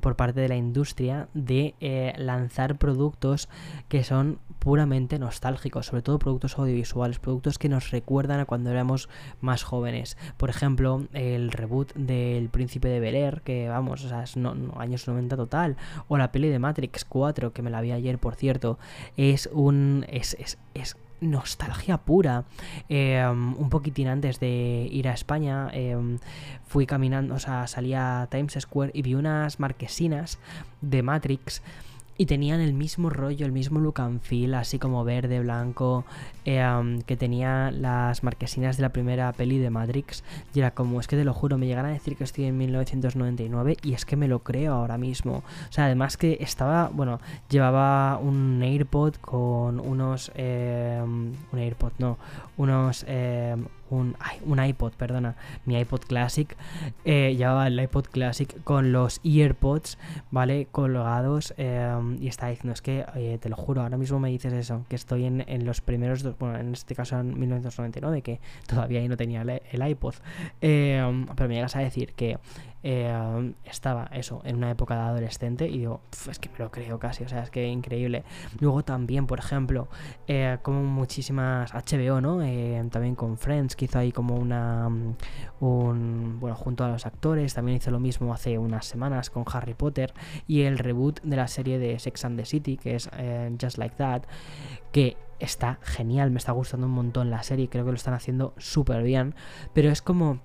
por 0.00 0.16
parte 0.16 0.40
de 0.40 0.48
la 0.48 0.56
industria 0.56 1.28
de 1.32 1.74
eh, 1.80 2.12
lanzar 2.16 2.76
productos 2.76 3.48
que 3.88 4.04
son 4.04 4.38
puramente 4.66 5.20
nostálgicos, 5.20 5.86
sobre 5.86 6.02
todo 6.02 6.18
productos 6.18 6.58
audiovisuales, 6.58 7.20
productos 7.20 7.56
que 7.56 7.68
nos 7.68 7.92
recuerdan 7.92 8.40
a 8.40 8.46
cuando 8.46 8.68
éramos 8.68 9.08
más 9.40 9.62
jóvenes. 9.62 10.18
Por 10.38 10.50
ejemplo, 10.50 11.06
el 11.12 11.52
reboot 11.52 11.94
del 11.94 12.48
Príncipe 12.48 12.88
de 12.88 12.98
Bel 12.98 13.14
Air, 13.14 13.42
que 13.42 13.68
vamos, 13.68 14.04
o 14.04 14.08
sea, 14.08 14.24
es 14.24 14.36
años 14.76 15.06
90 15.06 15.36
total, 15.36 15.76
o 16.08 16.18
la 16.18 16.32
peli 16.32 16.48
de 16.48 16.58
Matrix 16.58 17.04
4, 17.04 17.52
que 17.52 17.62
me 17.62 17.70
la 17.70 17.80
vi 17.80 17.92
ayer, 17.92 18.18
por 18.18 18.34
cierto, 18.34 18.76
es 19.16 19.48
un... 19.52 20.04
es, 20.08 20.34
es, 20.40 20.58
es 20.74 20.96
nostalgia 21.20 21.98
pura. 21.98 22.44
Em, 22.88 23.54
un 23.54 23.70
poquitín 23.70 24.08
antes 24.08 24.40
de 24.40 24.88
ir 24.90 25.06
a 25.06 25.12
España, 25.12 25.68
em, 25.72 26.18
fui 26.66 26.86
caminando, 26.86 27.36
o 27.36 27.38
sea, 27.38 27.68
salí 27.68 27.94
a 27.94 28.26
Times 28.32 28.56
Square 28.58 28.90
y 28.94 29.02
vi 29.02 29.14
unas 29.14 29.60
marquesinas 29.60 30.40
de 30.80 31.04
Matrix 31.04 31.62
y 32.18 32.26
tenían 32.26 32.60
el 32.60 32.72
mismo 32.72 33.10
rollo, 33.10 33.46
el 33.46 33.52
mismo 33.52 33.80
look 33.80 34.00
and 34.00 34.20
feel, 34.20 34.54
así 34.54 34.78
como 34.78 35.04
verde, 35.04 35.40
blanco, 35.40 36.04
eh, 36.44 36.64
que 37.06 37.16
tenía 37.16 37.70
las 37.70 38.22
marquesinas 38.22 38.76
de 38.76 38.82
la 38.82 38.90
primera 38.90 39.32
peli 39.32 39.58
de 39.58 39.70
Matrix. 39.70 40.24
Y 40.54 40.60
era 40.60 40.70
como, 40.70 41.00
es 41.00 41.06
que 41.06 41.16
te 41.16 41.24
lo 41.24 41.34
juro, 41.34 41.58
me 41.58 41.66
llegan 41.66 41.86
a 41.86 41.90
decir 41.90 42.16
que 42.16 42.24
estoy 42.24 42.44
en 42.44 42.56
1999 42.58 43.76
y 43.82 43.94
es 43.94 44.04
que 44.04 44.16
me 44.16 44.28
lo 44.28 44.40
creo 44.40 44.74
ahora 44.74 44.98
mismo. 44.98 45.42
O 45.68 45.72
sea, 45.72 45.86
además 45.86 46.16
que 46.16 46.38
estaba, 46.40 46.90
bueno, 46.92 47.20
llevaba 47.48 48.18
un 48.18 48.62
AirPod 48.62 49.14
con 49.16 49.80
unos... 49.80 50.32
Eh, 50.34 51.02
un 51.02 51.58
AirPod, 51.58 51.92
no, 51.98 52.18
unos... 52.56 53.04
Eh, 53.08 53.56
un, 53.90 54.16
un 54.44 54.64
iPod, 54.64 54.92
perdona, 54.94 55.36
mi 55.64 55.78
iPod 55.78 56.00
Classic, 56.00 56.56
eh, 57.04 57.34
llevaba 57.36 57.66
el 57.66 57.78
iPod 57.80 58.06
Classic 58.06 58.62
con 58.64 58.92
los 58.92 59.20
EarPods, 59.24 59.98
¿vale? 60.30 60.66
Colgados 60.70 61.54
em, 61.56 62.22
y 62.22 62.28
está 62.28 62.48
diciendo, 62.48 62.72
es 62.72 62.82
que, 62.82 63.04
te 63.40 63.48
lo 63.48 63.56
juro, 63.56 63.82
ahora 63.82 63.96
mismo 63.96 64.18
me 64.18 64.30
dices 64.30 64.52
eso, 64.52 64.84
que 64.88 64.96
estoy 64.96 65.24
en, 65.24 65.44
en, 65.46 65.64
los 65.64 65.80
primeros, 65.80 66.22
bueno, 66.38 66.58
en 66.58 66.72
este 66.72 66.94
caso 66.94 67.18
en 67.18 67.38
1999, 67.38 68.22
que 68.22 68.40
todavía 68.66 69.00
ahí 69.00 69.08
no 69.08 69.16
tenía 69.16 69.42
el, 69.42 69.62
el 69.70 69.88
iPod, 69.88 70.14
em, 70.60 71.26
pero 71.34 71.48
me 71.48 71.54
llegas 71.54 71.76
a 71.76 71.80
decir 71.80 72.12
que 72.14 72.38
eh, 72.82 73.54
estaba 73.64 74.08
eso 74.12 74.40
en 74.44 74.56
una 74.56 74.70
época 74.70 74.94
de 74.94 75.00
adolescente 75.00 75.66
y 75.66 75.78
digo, 75.78 76.00
es 76.30 76.38
que 76.38 76.48
me 76.50 76.58
lo 76.58 76.70
creo 76.70 76.98
casi, 76.98 77.24
o 77.24 77.28
sea, 77.28 77.42
es 77.42 77.50
que 77.50 77.66
increíble. 77.66 78.24
Luego 78.60 78.84
también, 78.84 79.26
por 79.26 79.38
ejemplo, 79.38 79.88
eh, 80.26 80.58
como 80.62 80.82
muchísimas 80.82 81.72
HBO, 81.72 82.20
¿no? 82.20 82.42
Eh, 82.42 82.82
también 82.90 83.14
con 83.14 83.38
Friends, 83.38 83.76
que 83.76 83.86
hizo 83.86 83.98
ahí 83.98 84.12
como 84.12 84.36
una, 84.36 84.88
mm, 84.88 85.16
un, 85.60 86.36
bueno, 86.40 86.56
junto 86.56 86.84
a 86.84 86.88
los 86.88 87.06
actores, 87.06 87.54
también 87.54 87.78
hizo 87.78 87.90
lo 87.90 88.00
mismo 88.00 88.32
hace 88.32 88.58
unas 88.58 88.86
semanas 88.86 89.30
con 89.30 89.44
Harry 89.52 89.74
Potter 89.74 90.12
y 90.46 90.62
el 90.62 90.78
reboot 90.78 91.20
de 91.22 91.36
la 91.36 91.48
serie 91.48 91.78
de 91.78 91.98
Sex 91.98 92.24
and 92.24 92.38
the 92.38 92.44
City, 92.44 92.76
que 92.76 92.94
es 92.94 93.10
Just 93.60 93.78
Like 93.78 93.96
That, 93.96 94.22
que 94.92 95.16
está 95.38 95.78
genial, 95.82 96.30
me 96.30 96.38
está 96.38 96.52
gustando 96.52 96.86
un 96.86 96.92
montón 96.92 97.30
la 97.30 97.42
serie, 97.42 97.68
creo 97.68 97.84
que 97.84 97.90
lo 97.90 97.96
están 97.96 98.14
haciendo 98.14 98.54
súper 98.58 99.02
bien, 99.02 99.34
pero 99.72 99.90
es 99.90 100.02
como... 100.02 100.40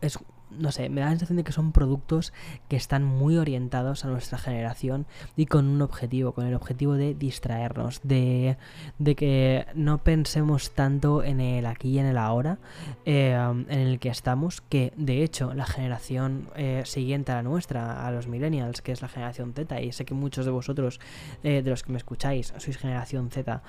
Es 0.00 0.18
no 0.58 0.72
sé, 0.72 0.88
me 0.88 1.00
da 1.00 1.06
la 1.06 1.12
sensación 1.12 1.36
de 1.36 1.44
que 1.44 1.52
son 1.52 1.72
productos 1.72 2.32
que 2.68 2.76
están 2.76 3.04
muy 3.04 3.36
orientados 3.36 4.04
a 4.04 4.08
nuestra 4.08 4.38
generación 4.38 5.06
y 5.36 5.46
con 5.46 5.66
un 5.66 5.82
objetivo, 5.82 6.32
con 6.32 6.46
el 6.46 6.54
objetivo 6.54 6.94
de 6.94 7.14
distraernos, 7.14 8.00
de, 8.02 8.56
de 8.98 9.14
que 9.14 9.66
no 9.74 9.98
pensemos 9.98 10.70
tanto 10.70 11.22
en 11.22 11.40
el 11.40 11.66
aquí 11.66 11.90
y 11.90 11.98
en 11.98 12.06
el 12.06 12.18
ahora 12.18 12.58
eh, 13.04 13.32
en 13.32 13.78
el 13.78 13.98
que 13.98 14.08
estamos, 14.08 14.60
que 14.60 14.92
de 14.96 15.22
hecho 15.22 15.54
la 15.54 15.66
generación 15.66 16.48
eh, 16.56 16.82
siguiente 16.84 17.32
a 17.32 17.36
la 17.36 17.42
nuestra, 17.42 18.06
a 18.06 18.10
los 18.10 18.26
millennials, 18.26 18.82
que 18.82 18.92
es 18.92 19.02
la 19.02 19.08
generación 19.08 19.52
Z, 19.54 19.80
y 19.80 19.92
sé 19.92 20.04
que 20.04 20.14
muchos 20.14 20.44
de 20.44 20.50
vosotros, 20.50 21.00
eh, 21.42 21.62
de 21.62 21.70
los 21.70 21.82
que 21.82 21.92
me 21.92 21.98
escucháis, 21.98 22.54
sois 22.58 22.76
generación 22.76 23.30
Z, 23.30 23.62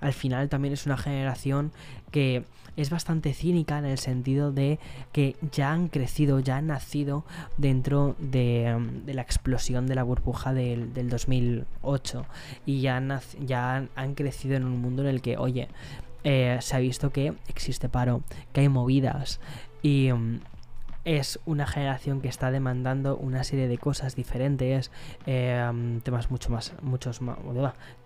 al 0.00 0.12
final 0.12 0.48
también 0.48 0.74
es 0.74 0.86
una 0.86 0.96
generación 0.96 1.72
que 2.10 2.44
es 2.76 2.90
bastante 2.90 3.32
cínica 3.32 3.78
en 3.78 3.86
el 3.86 3.98
sentido 3.98 4.52
de 4.52 4.78
que 5.12 5.36
ya 5.50 5.72
han 5.72 5.88
crecido, 5.88 6.40
ya 6.40 6.58
han 6.58 6.66
nacido 6.66 7.24
dentro 7.56 8.16
de, 8.18 8.76
la 9.06 9.22
explosión 9.22 9.86
de 9.86 9.94
la 9.94 10.02
burbuja 10.02 10.52
del, 10.52 10.92
del 10.92 11.08
2008 11.08 12.26
y 12.66 12.80
ya, 12.80 12.96
han, 12.96 14.14
crecido 14.14 14.56
en 14.56 14.64
un 14.64 14.80
mundo 14.80 15.02
en 15.02 15.08
el 15.08 15.22
que, 15.22 15.36
oye, 15.38 15.68
eh, 16.24 16.58
se 16.60 16.76
ha 16.76 16.78
visto 16.80 17.10
que 17.10 17.32
existe 17.48 17.88
paro, 17.88 18.22
que 18.52 18.60
hay 18.60 18.68
movidas. 18.68 19.40
Y, 19.82 20.10
es 21.06 21.38
una 21.46 21.68
generación 21.68 22.20
que 22.20 22.26
está 22.26 22.50
demandando 22.50 23.16
una 23.16 23.44
serie 23.44 23.68
de 23.68 23.78
cosas 23.78 24.16
diferentes, 24.16 24.90
eh, 25.24 26.00
temas 26.02 26.32
mucho 26.32 26.50
más, 26.50 26.74
muchos 26.82 27.22
más, 27.22 27.38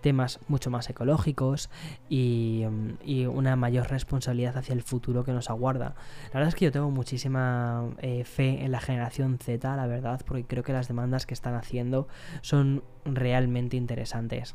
temas 0.01 0.39
mucho 0.47 0.69
más 0.69 0.87
ecológicos 0.87 1.71
y, 2.09 2.63
y, 3.03 3.25
una 3.25 3.55
mayor 3.55 3.89
responsabilidad 3.89 4.55
hacia 4.55 4.73
el 4.73 4.83
futuro 4.83 5.23
que 5.23 5.31
nos 5.31 5.49
aguarda. 5.49 5.95
La 6.25 6.35
verdad 6.35 6.49
es 6.49 6.55
que 6.55 6.65
yo 6.65 6.71
tengo 6.71 6.91
muchísima 6.91 7.89
eh, 7.97 8.23
fe 8.23 8.63
en 8.63 8.71
la 8.71 8.79
generación 8.79 9.39
Z, 9.39 9.75
la 9.75 9.87
verdad, 9.87 10.21
porque 10.23 10.45
creo 10.45 10.63
que 10.63 10.71
las 10.71 10.87
demandas 10.87 11.25
que 11.25 11.33
están 11.33 11.55
haciendo 11.55 12.07
son 12.41 12.83
realmente 13.03 13.77
interesantes. 13.77 14.53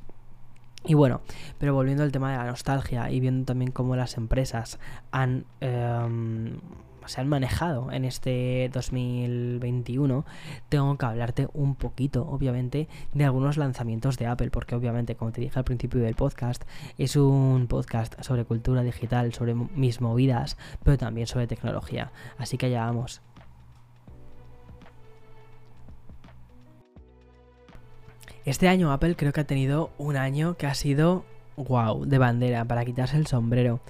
Y 0.84 0.94
bueno, 0.94 1.20
pero 1.58 1.74
volviendo 1.74 2.04
al 2.04 2.12
tema 2.12 2.30
de 2.30 2.36
la 2.36 2.44
nostalgia 2.44 3.10
y 3.10 3.18
viendo 3.18 3.44
también 3.44 3.72
cómo 3.72 3.96
las 3.96 4.16
empresas 4.16 4.78
han... 5.10 5.46
Eh, 5.60 6.56
se 7.06 7.20
han 7.20 7.28
manejado 7.28 7.90
en 7.92 8.04
este 8.04 8.70
2021, 8.72 10.24
tengo 10.68 10.98
que 10.98 11.06
hablarte 11.06 11.48
un 11.52 11.74
poquito, 11.74 12.26
obviamente, 12.26 12.88
de 13.12 13.24
algunos 13.24 13.56
lanzamientos 13.56 14.18
de 14.18 14.26
Apple, 14.26 14.50
porque 14.50 14.74
obviamente, 14.74 15.16
como 15.16 15.32
te 15.32 15.40
dije 15.40 15.58
al 15.58 15.64
principio 15.64 16.00
del 16.00 16.14
podcast, 16.14 16.64
es 16.98 17.16
un 17.16 17.66
podcast 17.68 18.20
sobre 18.22 18.44
cultura 18.44 18.82
digital, 18.82 19.32
sobre 19.32 19.54
mis 19.54 20.00
movidas, 20.00 20.56
pero 20.82 20.98
también 20.98 21.26
sobre 21.26 21.46
tecnología. 21.46 22.12
Así 22.38 22.58
que 22.58 22.66
allá 22.66 22.86
vamos. 22.86 23.22
Este 28.44 28.68
año 28.68 28.92
Apple 28.92 29.16
creo 29.16 29.32
que 29.32 29.40
ha 29.40 29.46
tenido 29.46 29.90
un 29.98 30.16
año 30.16 30.56
que 30.56 30.66
ha 30.66 30.74
sido 30.74 31.24
wow, 31.56 32.04
de 32.04 32.18
bandera, 32.18 32.64
para 32.64 32.84
quitarse 32.84 33.16
el 33.16 33.26
sombrero. 33.26 33.80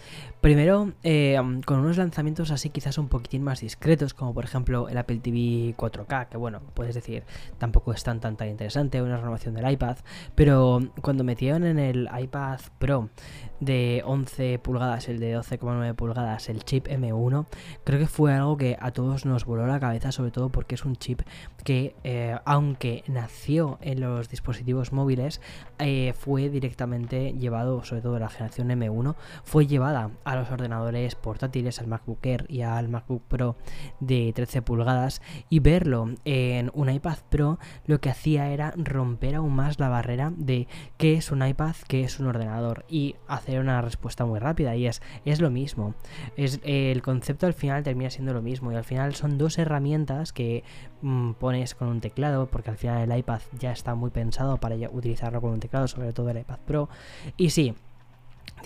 Primero, 0.47 0.93
eh, 1.03 1.37
con 1.65 1.81
unos 1.81 1.97
lanzamientos 1.97 2.53
así 2.53 2.71
quizás 2.71 2.99
un 2.99 3.09
poquitín 3.09 3.43
más 3.43 3.63
discretos, 3.63 4.15
como 4.15 4.33
por 4.33 4.45
ejemplo 4.45 4.89
el 4.89 4.97
Apple 4.97 5.19
TV 5.19 5.75
4K, 5.77 6.29
que 6.29 6.37
bueno, 6.37 6.61
puedes 6.73 6.95
decir, 6.95 7.25
tampoco 7.59 7.93
es 7.93 8.05
tan 8.05 8.21
tan 8.21 8.37
tan 8.37 8.49
interesante, 8.49 9.03
una 9.03 9.17
renovación 9.17 9.55
del 9.55 9.69
iPad, 9.69 9.97
pero 10.37 10.79
cuando 11.03 11.25
metieron 11.25 11.65
en 11.65 11.81
el 11.81 12.09
iPad 12.17 12.61
Pro 12.79 13.11
de 13.59 14.03
11 14.05 14.61
pulgadas, 14.61 15.09
el 15.09 15.19
de 15.19 15.37
12,9 15.37 15.95
pulgadas, 15.97 16.49
el 16.49 16.63
chip 16.63 16.87
M1, 16.87 17.47
creo 17.83 17.99
que 17.99 18.07
fue 18.07 18.33
algo 18.33 18.57
que 18.57 18.77
a 18.79 18.93
todos 18.93 19.27
nos 19.27 19.47
voló 19.47 19.67
la 19.67 19.81
cabeza, 19.81 20.13
sobre 20.13 20.31
todo 20.31 20.51
porque 20.51 20.77
es 20.77 20.85
un 20.85 20.95
chip 20.95 21.23
que, 21.65 21.97
eh, 22.05 22.39
aunque 22.45 23.03
nació 23.09 23.79
en 23.81 24.01
los 24.01 24.29
dispositivos 24.29 24.93
móviles, 24.93 25.41
eh, 25.81 26.13
fue 26.17 26.51
directamente 26.51 27.33
llevado, 27.33 27.83
sobre 27.83 28.03
todo 28.03 28.21
la 28.21 28.29
generación 28.29 28.71
M1, 28.71 29.17
fue 29.43 29.67
llevada 29.67 30.11
a 30.23 30.36
los 30.41 30.51
ordenadores 30.51 31.15
portátiles, 31.15 31.81
al 31.81 31.87
MacBook 31.87 32.25
Air 32.25 32.47
y 32.49 32.63
al 32.63 32.89
MacBook 32.89 33.23
Pro 33.23 33.57
de 34.01 34.33
13 34.35 34.63
pulgadas, 34.63 35.23
y 35.49 35.61
verlo 35.61 36.11
en 36.25 36.71
un 36.75 36.91
iPad 36.91 37.19
Pro 37.29 37.59
lo 37.87 38.01
que 38.01 38.11
hacía 38.11 38.51
era 38.51 38.73
romper 38.77 39.37
aún 39.37 39.55
más 39.55 39.79
la 39.79 39.89
barrera 39.89 40.33
de 40.37 40.69
qué 40.97 41.15
es 41.15 41.31
un 41.31 41.47
iPad, 41.47 41.75
qué 41.89 42.03
es 42.03 42.21
un 42.21 42.27
ordenador, 42.27 42.85
y 42.89 43.17
hacer 43.29 43.61
una 43.61 43.81
respuesta 43.81 44.25
muy 44.25 44.39
rápida 44.39 44.77
y 44.77 44.87
es, 44.87 45.03
es 45.25 45.41
lo 45.41 45.51
mismo. 45.51 45.95
Es, 46.37 46.61
el 46.65 47.03
concepto 47.03 47.47
al 47.47 47.55
final 47.55 47.83
termina 47.83 48.11
siendo 48.11 48.33
lo 48.33 48.43
mismo 48.43 48.73
y 48.73 48.77
al 48.77 48.85
final 48.85 49.15
son 49.15 49.39
dos 49.39 49.59
herramientas 49.59 50.33
que 50.33 50.65
mm, 51.03 51.33
pones 51.33 51.75
con 51.75 51.89
un 51.89 52.01
teclado 52.01 52.47
porque 52.47 52.71
al 52.71 52.77
final 52.77 53.11
el 53.11 53.19
iPad 53.19 53.41
ya 53.59 53.73
está 53.73 53.95
muy 53.95 54.11
pensado 54.11 54.59
para 54.59 54.77
utilizarlo 54.91 55.41
con 55.41 55.53
un 55.53 55.61
teclado, 55.61 55.89
sobre 55.89 56.13
todo 56.13 56.31
el 56.31 56.39
iPad 56.39 56.59
Pro. 56.67 56.89
Y 57.37 57.51
sí, 57.51 57.75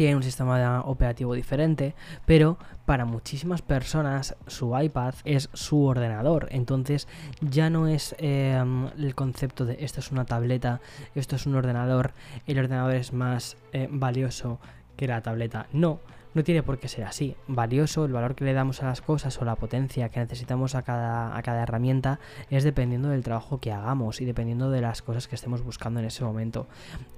tiene 0.00 0.16
un 0.16 0.22
sistema 0.22 0.80
operativo 0.86 1.34
diferente, 1.34 1.94
pero 2.24 2.56
para 2.86 3.04
muchísimas 3.04 3.60
personas 3.60 4.34
su 4.46 4.74
iPad 4.74 5.12
es 5.26 5.50
su 5.52 5.84
ordenador. 5.84 6.48
Entonces 6.52 7.06
ya 7.42 7.68
no 7.68 7.86
es 7.86 8.14
em, 8.16 8.86
el 8.96 9.14
concepto 9.14 9.66
de 9.66 9.76
esto 9.80 10.00
es 10.00 10.10
una 10.10 10.24
tableta, 10.24 10.80
esto 11.14 11.36
es 11.36 11.44
un 11.44 11.54
ordenador, 11.54 12.12
el 12.46 12.58
ordenador 12.58 12.94
es 12.94 13.12
más 13.12 13.58
eh, 13.74 13.88
valioso 13.90 14.58
que 14.96 15.06
la 15.06 15.20
tableta. 15.20 15.66
No, 15.70 16.00
no 16.34 16.44
tiene 16.44 16.62
por 16.62 16.78
qué 16.78 16.88
ser 16.88 17.04
así. 17.04 17.36
Valioso, 17.48 18.04
el 18.04 18.12
valor 18.12 18.34
que 18.34 18.44
le 18.44 18.52
damos 18.52 18.82
a 18.82 18.86
las 18.86 19.00
cosas 19.00 19.40
o 19.40 19.44
la 19.44 19.56
potencia 19.56 20.08
que 20.08 20.20
necesitamos 20.20 20.74
a 20.74 20.82
cada, 20.82 21.36
a 21.36 21.42
cada 21.42 21.62
herramienta 21.62 22.20
es 22.50 22.64
dependiendo 22.64 23.08
del 23.08 23.22
trabajo 23.22 23.58
que 23.58 23.72
hagamos 23.72 24.20
y 24.20 24.24
dependiendo 24.24 24.70
de 24.70 24.80
las 24.80 25.02
cosas 25.02 25.28
que 25.28 25.34
estemos 25.34 25.62
buscando 25.62 26.00
en 26.00 26.06
ese 26.06 26.24
momento. 26.24 26.66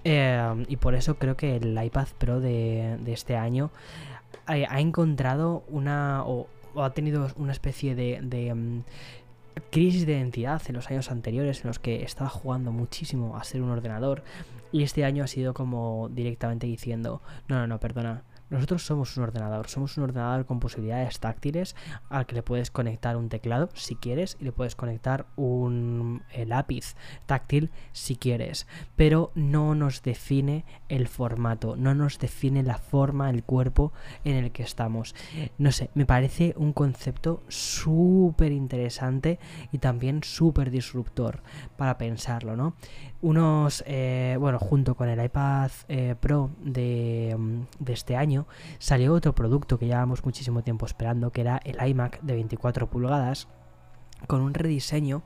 Eh, 0.05 0.65
y 0.69 0.77
por 0.77 0.95
eso 0.95 1.17
creo 1.17 1.37
que 1.37 1.57
el 1.57 1.83
iPad 1.83 2.09
Pro 2.19 2.41
de, 2.41 2.99
este 3.07 3.37
año 3.37 3.71
eh, 4.49 4.67
ha, 4.69 4.81
encontrado 4.81 5.65
una... 5.69 6.23
O, 6.25 6.49
ha 6.77 6.91
tenido 6.91 7.29
una 7.37 7.53
especie 7.53 7.95
de... 7.95 8.55
Mm, 8.55 8.81
crisis 9.71 10.07
de 10.07 10.13
identidad 10.13 10.63
en 10.67 10.75
los 10.75 10.91
años 10.91 11.11
anteriores 11.11 11.63
en 11.63 11.69
los 11.69 11.79
que 11.79 12.03
estaba 12.03 12.31
jugando 12.31 12.73
muchísimo 12.73 13.37
a 13.37 13.45
ser 13.45 13.61
un 13.61 13.71
ordenador 13.71 14.23
y 14.71 14.83
este 14.83 15.05
año 15.05 15.25
ha 15.25 15.27
sido 15.27 15.53
como 15.53 16.09
directamente 16.11 16.67
diciendo 16.67 17.21
no 17.49 17.59
no 17.59 17.67
no 17.67 17.79
perdona 17.79 18.23
nosotros 18.53 18.85
somos 18.85 19.17
un 19.17 19.25
ordenador, 19.25 19.69
somos 19.69 19.97
un 19.97 20.05
ordenador 20.05 20.47
con 20.47 20.61
posibilidades 20.61 21.19
táctiles 21.21 21.75
al 22.09 22.27
que 22.27 22.35
le 22.35 22.43
puedes 22.43 22.71
conectar 22.71 23.17
un 23.17 23.29
teclado 23.29 23.71
si 23.75 23.97
quieres 23.97 24.37
y 24.41 24.45
le 24.45 24.53
puedes 24.53 24.77
conectar 24.77 25.27
un 25.37 26.23
lápiz 26.47 26.95
táctil 27.27 27.71
si 27.93 28.17
quieres, 28.17 28.67
pero 28.97 29.33
no 29.35 29.75
nos 29.75 30.03
define 30.03 30.65
el 30.89 31.09
formato, 31.09 31.77
no 31.77 31.95
nos 31.95 32.19
define 32.19 32.63
la 32.63 32.79
forma, 32.79 33.31
el 33.31 33.43
cuerpo 33.43 33.93
en 34.25 34.37
el 34.37 34.53
que 34.53 34.63
estamos. 34.63 35.15
No 35.59 35.73
sé, 35.73 35.91
me 35.95 36.07
parece 36.07 36.55
un 36.57 36.73
concepto 36.73 37.43
súper 37.49 38.53
interesante 38.53 39.39
y 39.73 39.79
también 39.79 40.23
súper 40.23 40.71
disruptor 40.71 41.43
para 41.77 41.99
pensarlo, 41.99 42.57
¿no? 42.57 42.75
Unos, 43.23 43.85
eh, 43.87 44.37
bueno, 44.39 44.59
junto 44.59 44.97
con 44.97 45.09
el 45.09 45.25
iPad 45.25 45.71
eh, 45.89 46.17
Pro 46.19 46.51
de, 46.61 47.35
mm, 47.39 47.61
de 47.79 47.93
este 47.93 48.17
año, 48.17 48.47
salió 48.79 49.15
otro 49.15 49.35
producto 49.35 49.79
que 49.79 49.87
llevábamos 49.87 50.25
muchísimo 50.25 50.63
tiempo 50.63 50.87
esperando, 50.87 51.31
que 51.31 51.41
era 51.41 51.61
el 51.65 51.89
iMac 51.89 52.21
de 52.21 52.35
24 52.35 52.91
pulgadas 52.91 53.49
con 54.27 54.41
un 54.41 54.55
rediseño 54.55 55.23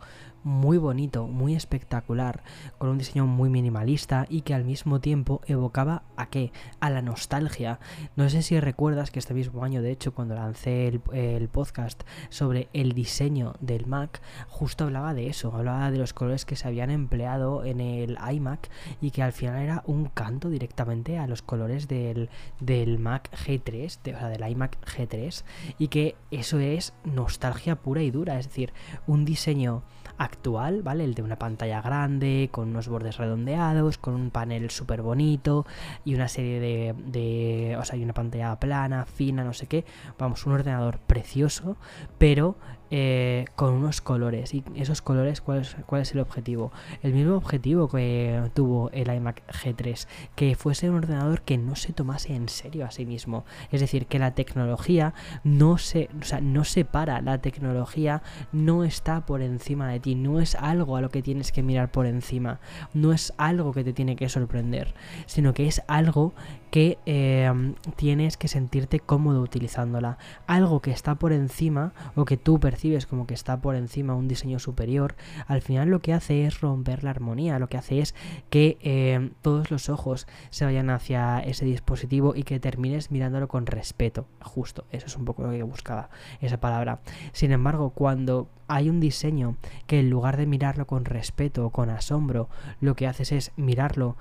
muy 0.47 0.79
bonito, 0.79 1.27
muy 1.27 1.57
espectacular, 1.57 2.45
con 2.79 2.89
un 2.89 2.99
diseño 2.99 3.27
muy 3.27 3.51
minimalista 3.51 4.27
y 4.29 4.43
que 4.43 4.55
al 4.55 4.65
mismo 4.65 5.01
tiempo 5.01 5.41
evocaba 5.49 6.05
a 6.17 6.31
qué? 6.31 6.53
A 6.79 6.89
la 6.89 7.03
nostalgia. 7.03 7.81
No 8.15 8.31
sé 8.31 8.43
si 8.43 8.61
recuerdas 8.61 9.11
que 9.11 9.19
este 9.19 9.35
mismo 9.35 9.65
año, 9.65 9.83
de 9.83 9.91
hecho, 9.91 10.15
cuando 10.15 10.37
lancé 10.37 10.87
el, 10.87 11.49
podcast 11.49 12.05
sobre 12.29 12.69
el 12.73 12.93
diseño 12.93 13.55
del 13.59 13.87
Mac, 13.87 14.23
justo 14.49 14.85
hablaba 14.85 15.15
de 15.15 15.27
eso, 15.27 15.53
hablaba 15.53 15.91
de 15.91 15.99
los 15.99 16.13
colores 16.13 16.45
que 16.45 16.55
se 16.55 16.69
habían 16.69 16.91
empleado 16.91 17.65
en 17.65 17.81
el 17.81 18.17
iMac 18.31 18.71
y 19.01 19.11
que 19.11 19.25
al 19.25 19.33
final 19.33 19.61
era 19.61 19.83
un 19.87 20.05
canto 20.05 20.49
directamente 20.49 21.19
a 21.19 21.27
los 21.27 21.43
colores 21.43 21.89
del, 21.89 22.31
del 22.61 23.01
Mac 23.01 23.31
G3, 23.33 24.01
de, 24.05 24.15
o 24.15 24.19
sea, 24.19 24.29
del 24.29 24.49
iMac 24.49 24.79
G3, 24.87 25.43
y 25.81 25.89
que 25.89 26.15
eso 26.31 26.61
es 26.61 26.95
nostalgia 27.05 27.75
pura 27.75 28.03
y 28.03 28.13
dura, 28.13 28.39
es 28.39 28.47
decir, 28.47 28.73
un 29.09 29.25
diseño 29.25 29.83
actual, 30.19 30.83
¿vale? 30.83 31.05
El 31.05 31.15
de 31.15 31.23
una 31.23 31.39
pantalla 31.39 31.81
grande, 31.83 32.49
con 32.51 32.69
unos 32.69 32.89
bordes 32.89 33.17
redondeados, 33.19 33.99
con 33.99 34.15
un 34.15 34.31
panel 34.31 34.71
súper 34.71 35.03
bonito 35.03 35.67
y 36.05 36.15
una 36.15 36.29
serie 36.29 36.61
de, 36.61 36.95
de, 37.07 37.77
O 37.79 37.85
sea, 37.85 37.97
hay 37.97 38.05
una 38.05 38.15
pantalla 38.15 38.59
plana, 38.59 39.05
fina, 39.07 39.45
no 39.45 39.53
sé 39.53 39.67
qué. 39.67 39.85
Vamos, 40.19 40.47
un 40.47 40.53
ordenador 40.55 40.99
precioso, 40.99 41.77
pero 42.19 42.57
eh, 42.91 43.47
con 43.57 43.75
unos 43.75 44.01
colores. 44.01 44.55
¿Y 44.55 44.65
esos 44.77 45.03
colores 45.03 45.41
cuál 45.41 45.61
es, 45.61 45.77
cuál 45.87 46.03
es 46.03 46.13
el 46.13 46.21
objetivo? 46.21 46.73
El 47.03 47.13
mismo 47.13 47.37
objetivo 47.37 47.89
que 47.89 48.41
tuvo 48.55 48.91
el 48.93 49.13
iMac 49.13 49.43
G3, 49.49 50.07
que 50.35 50.55
fuese 50.55 50.89
un 50.89 50.97
ordenador 50.97 51.43
que 51.43 51.59
no 51.59 51.75
se 51.77 51.93
tomase 51.93 52.35
en 52.35 52.49
serio 52.49 52.85
a 52.85 52.91
sí 52.91 53.07
mismo. 53.07 53.45
Es 53.73 53.81
decir, 53.81 54.07
que 54.07 54.19
la 54.19 54.35
tecnología 54.35 55.15
no 55.43 55.79
se, 55.79 56.09
no 56.43 56.63
para, 56.91 57.21
la 57.21 57.39
tecnología 57.39 58.23
no 58.53 58.85
está 58.85 59.25
por 59.25 59.41
encima 59.41 59.89
de 59.89 60.01
ti, 60.01 60.15
no 60.15 60.41
es 60.41 60.55
algo 60.57 60.97
a 60.97 61.01
lo 61.01 61.11
que 61.11 61.23
tienes 61.23 61.53
que 61.53 61.63
mirar 61.63 61.91
por 61.91 62.07
encima, 62.07 62.61
no 62.93 63.13
es 63.13 63.33
algo 63.37 63.73
que 63.73 63.85
te 63.85 63.93
tiene 63.93 64.17
que 64.17 64.29
sorprender, 64.29 64.95
sino 65.27 65.55
que 65.55 65.67
es 65.67 65.83
algo 65.87 66.35
que 66.71 66.99
em, 67.07 67.75
tienes 67.97 68.37
que 68.37 68.49
sentirte 68.49 69.01
cómodo 69.01 69.41
utilizándola. 69.41 70.19
Algo 70.47 70.81
que 70.81 70.91
está 70.91 71.15
por 71.15 71.33
encima 71.33 71.95
o 72.15 72.25
que 72.25 72.37
tú 72.37 72.61
percibes 72.61 72.76
como 73.07 73.27
que 73.27 73.35
está 73.35 73.61
por 73.61 73.75
encima 73.75 74.15
un 74.15 74.29
diseño 74.29 74.59
superior, 74.59 75.17
al 75.47 75.63
final 75.63 75.89
lo 75.89 76.01
que 76.01 76.13
hace 76.13 76.47
es 76.47 76.61
romper 76.61 77.05
la 77.05 77.11
armonía, 77.11 77.59
lo 77.59 77.69
que 77.69 77.77
hace 77.77 78.01
es 78.01 78.15
que 78.51 78.79
em, 78.81 79.31
todos 79.43 79.71
los 79.71 79.89
ojos 79.89 80.27
se 80.51 80.65
vayan 80.65 80.91
hacia 80.91 81.41
ese 81.41 81.65
dispositivo 81.65 82.35
y 82.35 82.43
que 82.43 82.61
termines 82.61 83.11
mirándolo 83.11 83.49
con 83.49 83.67
respeto. 83.67 84.27
Justo, 84.43 84.85
eso 84.91 85.07
es 85.07 85.17
un 85.17 85.25
poco 85.25 85.43
lo 85.43 85.51
que 85.51 85.63
buscaba 85.63 86.11
esa 86.41 86.61
palabra. 86.61 87.01
Sin 87.33 87.53
embargo, 87.53 87.91
cuando 87.91 88.49
hay 88.69 88.91
un 88.91 89.01
diseño 89.01 89.57
que 89.87 90.01
en 90.01 90.11
lugar 90.11 90.37
de 90.37 90.47
mirarlo 90.47 90.87
con 90.87 91.05
respeto 91.05 91.67
o 91.67 91.71
con 91.71 91.91
asombro, 91.91 92.49
lo 92.81 92.95
que 92.95 93.07
haces 93.07 93.33
es 93.33 93.53
mirarlo 93.57 94.17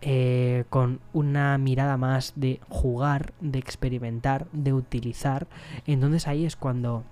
eh, 0.00 0.64
con 0.70 1.00
una 1.12 1.58
mirada 1.58 1.98
más 1.98 2.32
de 2.36 2.58
jugar, 2.70 3.34
de 3.40 3.58
experimentar, 3.58 4.46
de 4.52 4.72
utilizar. 4.72 5.46
Entonces 5.86 6.26
ahí 6.26 6.46
es 6.46 6.56
cuando 6.56 7.04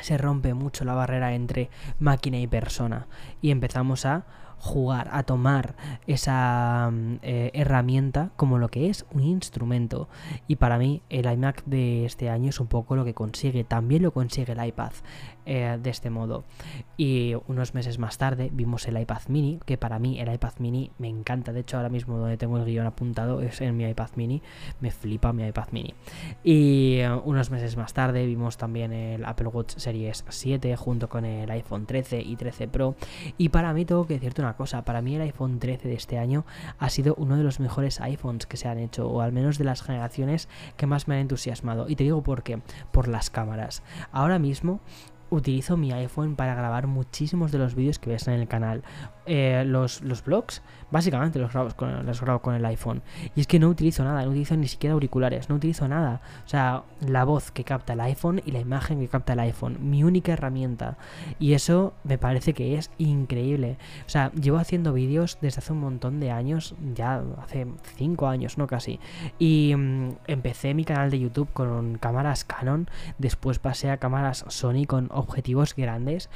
se 0.00 0.18
rompe 0.18 0.54
mucho 0.54 0.84
la 0.84 0.94
barrera 0.94 1.34
entre 1.34 1.70
máquina 1.98 2.38
y 2.38 2.46
persona. 2.46 3.06
Y 3.40 3.50
empezamos 3.50 4.06
a 4.06 4.24
jugar, 4.60 5.08
a 5.12 5.22
tomar 5.22 5.74
esa 6.06 6.90
mm, 6.92 7.18
eh, 7.22 7.50
herramienta 7.54 8.30
como 8.36 8.58
lo 8.58 8.68
que 8.68 8.88
es 8.88 9.06
un 9.12 9.24
instrumento. 9.24 10.08
Y 10.46 10.56
para 10.56 10.78
mí 10.78 11.02
el 11.08 11.30
iMac 11.30 11.64
de 11.64 12.04
este 12.04 12.30
año 12.30 12.50
es 12.50 12.60
un 12.60 12.66
poco 12.66 12.94
lo 12.94 13.04
que 13.04 13.14
consigue. 13.14 13.64
También 13.64 14.02
lo 14.02 14.12
consigue 14.12 14.52
el 14.52 14.64
iPad 14.64 14.92
eh, 15.46 15.78
de 15.82 15.90
este 15.90 16.10
modo. 16.10 16.44
Y 16.96 17.34
unos 17.48 17.74
meses 17.74 17.98
más 17.98 18.18
tarde 18.18 18.50
vimos 18.52 18.86
el 18.86 19.00
iPad 19.00 19.22
mini, 19.28 19.58
que 19.64 19.78
para 19.78 19.98
mí 19.98 20.20
el 20.20 20.32
iPad 20.32 20.52
mini 20.58 20.90
me 20.98 21.08
encanta. 21.08 21.52
De 21.52 21.60
hecho 21.60 21.78
ahora 21.78 21.88
mismo 21.88 22.18
donde 22.18 22.36
tengo 22.36 22.58
el 22.58 22.64
guion 22.66 22.86
apuntado 22.86 23.40
es 23.40 23.60
en 23.62 23.76
mi 23.76 23.84
iPad 23.88 24.10
mini. 24.16 24.42
Me 24.80 24.90
flipa 24.90 25.32
mi 25.32 25.46
iPad 25.46 25.68
mini. 25.72 25.94
Y 26.44 26.98
eh, 26.98 27.10
unos 27.24 27.50
meses 27.50 27.76
más 27.76 27.94
tarde 27.94 28.26
vimos 28.26 28.58
también 28.58 28.92
el 28.92 29.24
Apple 29.24 29.48
Watch 29.48 29.76
Series 29.78 30.24
7 30.28 30.76
junto 30.76 31.08
con 31.08 31.24
el 31.24 31.50
iPhone 31.50 31.86
13 31.86 32.20
y 32.20 32.36
13 32.36 32.68
Pro. 32.68 32.94
Y 33.38 33.48
para 33.48 33.72
mí 33.72 33.86
tengo 33.86 34.06
que 34.06 34.14
decirte 34.14 34.42
una 34.42 34.49
cosa, 34.56 34.84
para 34.84 35.02
mí 35.02 35.16
el 35.16 35.22
iPhone 35.22 35.58
13 35.58 35.88
de 35.88 35.94
este 35.94 36.18
año 36.18 36.44
ha 36.78 36.90
sido 36.90 37.14
uno 37.16 37.36
de 37.36 37.44
los 37.44 37.60
mejores 37.60 38.00
iPhones 38.00 38.46
que 38.46 38.56
se 38.56 38.68
han 38.68 38.78
hecho, 38.78 39.08
o 39.08 39.20
al 39.20 39.32
menos 39.32 39.58
de 39.58 39.64
las 39.64 39.82
generaciones 39.82 40.48
que 40.76 40.86
más 40.86 41.08
me 41.08 41.14
han 41.14 41.22
entusiasmado. 41.22 41.88
Y 41.88 41.96
te 41.96 42.04
digo 42.04 42.22
por 42.22 42.42
qué, 42.42 42.60
por 42.90 43.08
las 43.08 43.30
cámaras. 43.30 43.82
Ahora 44.12 44.38
mismo 44.38 44.80
utilizo 45.30 45.76
mi 45.76 45.92
iPhone 45.92 46.36
para 46.36 46.54
grabar 46.54 46.86
muchísimos 46.86 47.52
de 47.52 47.58
los 47.58 47.74
vídeos 47.74 47.98
que 47.98 48.10
ves 48.10 48.28
en 48.28 48.34
el 48.34 48.48
canal. 48.48 48.82
Eh, 49.32 49.62
los, 49.64 50.02
los 50.02 50.24
vlogs, 50.24 50.60
básicamente 50.90 51.38
los 51.38 51.52
grabo, 51.52 51.70
con, 51.76 52.04
los 52.04 52.20
grabo 52.20 52.40
con 52.40 52.56
el 52.56 52.64
iPhone. 52.64 53.00
Y 53.36 53.40
es 53.42 53.46
que 53.46 53.60
no 53.60 53.68
utilizo 53.68 54.02
nada, 54.02 54.24
no 54.24 54.30
utilizo 54.30 54.56
ni 54.56 54.66
siquiera 54.66 54.94
auriculares, 54.94 55.48
no 55.48 55.54
utilizo 55.54 55.86
nada. 55.86 56.20
O 56.44 56.48
sea, 56.48 56.82
la 57.06 57.22
voz 57.22 57.52
que 57.52 57.62
capta 57.62 57.92
el 57.92 58.00
iPhone 58.00 58.42
y 58.44 58.50
la 58.50 58.58
imagen 58.58 58.98
que 58.98 59.06
capta 59.06 59.34
el 59.34 59.38
iPhone. 59.38 59.78
Mi 59.88 60.02
única 60.02 60.32
herramienta. 60.32 60.98
Y 61.38 61.52
eso 61.52 61.94
me 62.02 62.18
parece 62.18 62.54
que 62.54 62.76
es 62.76 62.90
increíble. 62.98 63.78
O 64.04 64.08
sea, 64.08 64.32
llevo 64.32 64.58
haciendo 64.58 64.92
vídeos 64.92 65.38
desde 65.40 65.60
hace 65.60 65.72
un 65.74 65.78
montón 65.78 66.18
de 66.18 66.32
años, 66.32 66.74
ya 66.96 67.22
hace 67.40 67.68
5 67.98 68.26
años, 68.26 68.58
¿no? 68.58 68.66
Casi. 68.66 68.98
Y 69.38 69.76
mm, 69.76 70.16
empecé 70.26 70.74
mi 70.74 70.84
canal 70.84 71.12
de 71.12 71.20
YouTube 71.20 71.52
con 71.52 71.98
cámaras 71.98 72.42
Canon, 72.44 72.90
después 73.18 73.60
pasé 73.60 73.92
a 73.92 73.98
cámaras 73.98 74.44
Sony 74.48 74.86
con 74.88 75.08
objetivos 75.12 75.76
grandes 75.76 76.30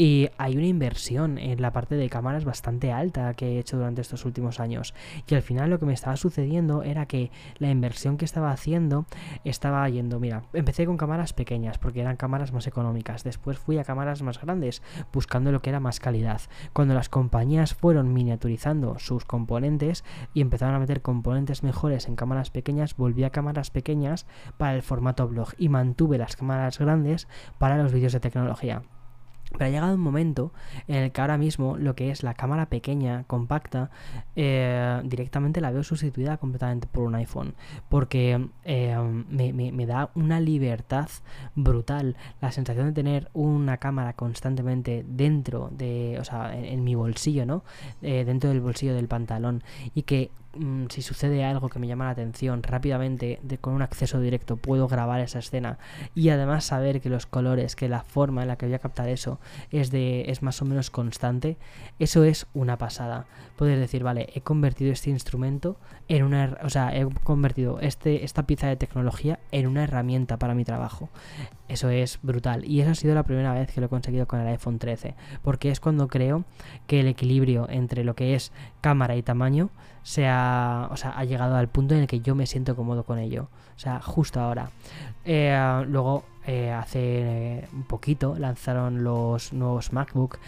y 0.00 0.30
hay 0.38 0.56
una 0.56 0.66
inversión 0.66 1.38
en 1.38 1.60
la 1.60 1.72
parte 1.72 1.96
de 1.96 2.08
cámaras 2.08 2.44
bastante 2.44 2.92
alta 2.92 3.34
que 3.34 3.48
he 3.48 3.58
hecho 3.58 3.76
durante 3.76 4.00
estos 4.00 4.24
últimos 4.24 4.60
años. 4.60 4.94
Y 5.26 5.34
al 5.34 5.42
final 5.42 5.70
lo 5.70 5.80
que 5.80 5.86
me 5.86 5.92
estaba 5.92 6.16
sucediendo 6.16 6.84
era 6.84 7.06
que 7.06 7.32
la 7.58 7.68
inversión 7.68 8.16
que 8.16 8.24
estaba 8.24 8.52
haciendo 8.52 9.06
estaba 9.42 9.86
yendo, 9.88 10.20
mira, 10.20 10.44
empecé 10.52 10.86
con 10.86 10.96
cámaras 10.96 11.32
pequeñas 11.32 11.78
porque 11.78 12.00
eran 12.00 12.16
cámaras 12.16 12.52
más 12.52 12.68
económicas. 12.68 13.24
Después 13.24 13.58
fui 13.58 13.78
a 13.78 13.84
cámaras 13.84 14.22
más 14.22 14.40
grandes 14.40 14.82
buscando 15.12 15.50
lo 15.50 15.60
que 15.62 15.70
era 15.70 15.80
más 15.80 15.98
calidad. 15.98 16.42
Cuando 16.72 16.94
las 16.94 17.08
compañías 17.08 17.74
fueron 17.74 18.12
miniaturizando 18.12 19.00
sus 19.00 19.24
componentes 19.24 20.04
y 20.32 20.42
empezaron 20.42 20.76
a 20.76 20.78
meter 20.78 21.02
componentes 21.02 21.64
mejores 21.64 22.06
en 22.06 22.14
cámaras 22.14 22.50
pequeñas, 22.50 22.96
volví 22.96 23.24
a 23.24 23.30
cámaras 23.30 23.72
pequeñas 23.72 24.26
para 24.58 24.76
el 24.76 24.82
formato 24.82 25.26
blog 25.26 25.54
y 25.58 25.68
mantuve 25.68 26.18
las 26.18 26.36
cámaras 26.36 26.78
grandes 26.78 27.26
para 27.58 27.82
los 27.82 27.92
vídeos 27.92 28.12
de 28.12 28.20
tecnología. 28.20 28.82
Pero 29.52 29.64
ha 29.64 29.68
llegado 29.68 29.94
un 29.94 30.00
momento 30.00 30.52
en 30.88 30.96
el 31.04 31.12
que 31.12 31.20
ahora 31.20 31.38
mismo 31.38 31.76
lo 31.76 31.94
que 31.94 32.10
es 32.10 32.22
la 32.22 32.34
cámara 32.34 32.66
pequeña, 32.66 33.24
compacta, 33.26 33.90
eh, 34.36 35.00
directamente 35.04 35.60
la 35.60 35.70
veo 35.70 35.82
sustituida 35.82 36.36
completamente 36.36 36.86
por 36.86 37.04
un 37.04 37.14
iPhone. 37.14 37.54
Porque 37.88 38.48
eh, 38.64 38.96
me, 39.30 39.86
da 39.86 40.10
una 40.14 40.40
libertad 40.40 41.08
brutal. 41.54 42.16
La 42.40 42.52
sensación 42.52 42.86
de 42.86 42.92
tener 42.92 43.30
una 43.32 43.78
cámara 43.78 44.12
constantemente 44.12 45.04
dentro 45.08 45.70
de, 45.72 46.18
o 46.20 46.24
sea, 46.24 46.54
en, 46.56 46.84
mi 46.84 46.94
bolsillo, 46.94 47.46
¿no? 47.46 47.64
Eh, 48.02 48.24
dentro 48.24 48.50
del 48.50 48.60
bolsillo 48.60 48.94
del 48.94 49.08
pantalón. 49.08 49.62
Y 49.94 50.02
que 50.02 50.30
Mm, 50.54 50.86
si 50.88 51.02
sucede 51.02 51.44
algo 51.44 51.68
que 51.68 51.78
me 51.78 51.86
llama 51.86 52.06
la 52.06 52.12
atención 52.12 52.62
rápidamente 52.62 53.38
de, 53.42 53.58
con 53.58 53.74
un 53.74 53.82
acceso 53.82 54.18
directo 54.18 54.56
puedo 54.56 54.88
grabar 54.88 55.20
esa 55.20 55.40
escena 55.40 55.78
y 56.14 56.30
además 56.30 56.64
saber 56.64 57.02
que 57.02 57.10
los 57.10 57.26
colores 57.26 57.76
que 57.76 57.86
la 57.86 58.00
forma 58.02 58.40
en 58.40 58.48
la 58.48 58.56
que 58.56 58.64
voy 58.64 58.74
a 58.74 58.78
captar 58.78 59.10
eso 59.10 59.38
es 59.70 59.90
de 59.90 60.30
es 60.30 60.42
más 60.42 60.62
o 60.62 60.64
menos 60.64 60.88
constante 60.88 61.58
eso 61.98 62.24
es 62.24 62.46
una 62.54 62.78
pasada. 62.78 63.26
Poder 63.56 63.78
decir 63.78 64.02
vale 64.02 64.30
he 64.34 64.40
convertido 64.40 64.90
este 64.90 65.10
instrumento 65.10 65.76
en 66.08 66.24
una 66.24 66.56
o 66.62 66.70
sea 66.70 66.96
he 66.96 67.06
convertido 67.24 67.78
este 67.80 68.24
esta 68.24 68.44
pieza 68.44 68.68
de 68.68 68.76
tecnología 68.76 69.40
en 69.52 69.66
una 69.66 69.84
herramienta 69.84 70.38
para 70.38 70.54
mi 70.54 70.64
trabajo 70.64 71.10
eso 71.68 71.90
es 71.90 72.18
brutal. 72.22 72.64
Y 72.64 72.80
eso 72.80 72.92
ha 72.92 72.94
sido 72.94 73.14
la 73.14 73.24
primera 73.24 73.52
vez 73.52 73.70
que 73.70 73.80
lo 73.80 73.86
he 73.86 73.90
conseguido 73.90 74.26
con 74.26 74.40
el 74.40 74.46
iPhone 74.46 74.78
13 74.78 75.14
porque 75.42 75.70
es 75.70 75.78
cuando 75.78 76.08
creo 76.08 76.44
que 76.86 77.00
el 77.00 77.06
equilibrio 77.06 77.68
entre 77.68 78.02
lo 78.02 78.14
que 78.14 78.34
es 78.34 78.50
cámara 78.80 79.14
y 79.16 79.22
tamaño 79.22 79.68
sea 80.02 80.37
o 80.90 80.96
sea, 80.96 81.10
ha 81.16 81.24
llegado 81.24 81.56
al 81.56 81.68
punto 81.68 81.94
en 81.94 82.02
el 82.02 82.06
que 82.06 82.20
yo 82.20 82.34
me 82.34 82.46
siento 82.46 82.76
cómodo 82.76 83.04
con 83.04 83.18
ello. 83.18 83.48
O 83.76 83.78
sea, 83.78 84.00
justo 84.00 84.40
ahora. 84.40 84.70
Eh, 85.24 85.84
luego 85.86 86.24
eh, 86.50 86.72
hace 86.72 87.68
un 87.74 87.82
poquito 87.82 88.34
lanzaron 88.38 89.04
los 89.04 89.52
nuevos 89.52 89.92
MacBook 89.92 90.38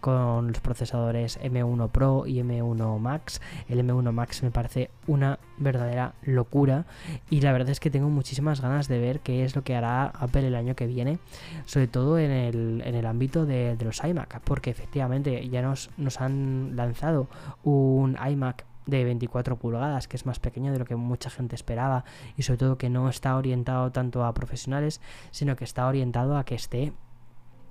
con 0.00 0.48
los 0.48 0.60
procesadores 0.60 1.38
M1 1.38 1.90
Pro 1.90 2.26
y 2.26 2.36
M1 2.40 2.98
Max. 2.98 3.42
El 3.68 3.86
M1 3.86 4.10
Max 4.10 4.42
me 4.42 4.50
parece 4.50 4.90
una 5.06 5.38
verdadera 5.58 6.14
locura 6.22 6.86
y 7.28 7.42
la 7.42 7.52
verdad 7.52 7.68
es 7.68 7.78
que 7.78 7.90
tengo 7.90 8.08
muchísimas 8.08 8.62
ganas 8.62 8.88
de 8.88 8.98
ver 9.00 9.20
qué 9.20 9.44
es 9.44 9.54
lo 9.54 9.62
que 9.62 9.76
hará 9.76 10.06
Apple 10.06 10.46
el 10.46 10.54
año 10.54 10.74
que 10.74 10.86
viene, 10.86 11.18
sobre 11.66 11.88
todo 11.88 12.18
en 12.18 12.30
el, 12.30 12.82
en 12.82 12.94
el 12.94 13.04
ámbito 13.04 13.44
de, 13.44 13.76
de, 13.76 13.84
los 13.84 14.02
iMac, 14.02 14.40
porque 14.40 14.70
efectivamente 14.70 15.46
ya 15.50 15.60
nos, 15.60 15.90
nos 15.98 16.22
han 16.22 16.74
lanzado 16.74 17.28
un 17.64 18.16
iMac 18.16 18.64
de 18.86 19.04
24 19.04 19.56
pulgadas, 19.56 20.08
que 20.08 20.16
es 20.16 20.26
más 20.26 20.38
pequeño 20.38 20.72
de 20.72 20.78
lo 20.78 20.84
que 20.84 20.96
mucha 20.96 21.30
gente 21.30 21.54
esperaba 21.54 22.04
y 22.36 22.42
sobre 22.42 22.58
todo 22.58 22.78
que 22.78 22.90
no 22.90 23.08
está 23.08 23.36
orientado 23.36 23.92
tanto 23.92 24.24
a 24.24 24.34
profesionales, 24.34 25.00
sino 25.30 25.56
que 25.56 25.64
está 25.64 25.86
orientado 25.86 26.36
a 26.36 26.44
que 26.44 26.54
esté 26.54 26.92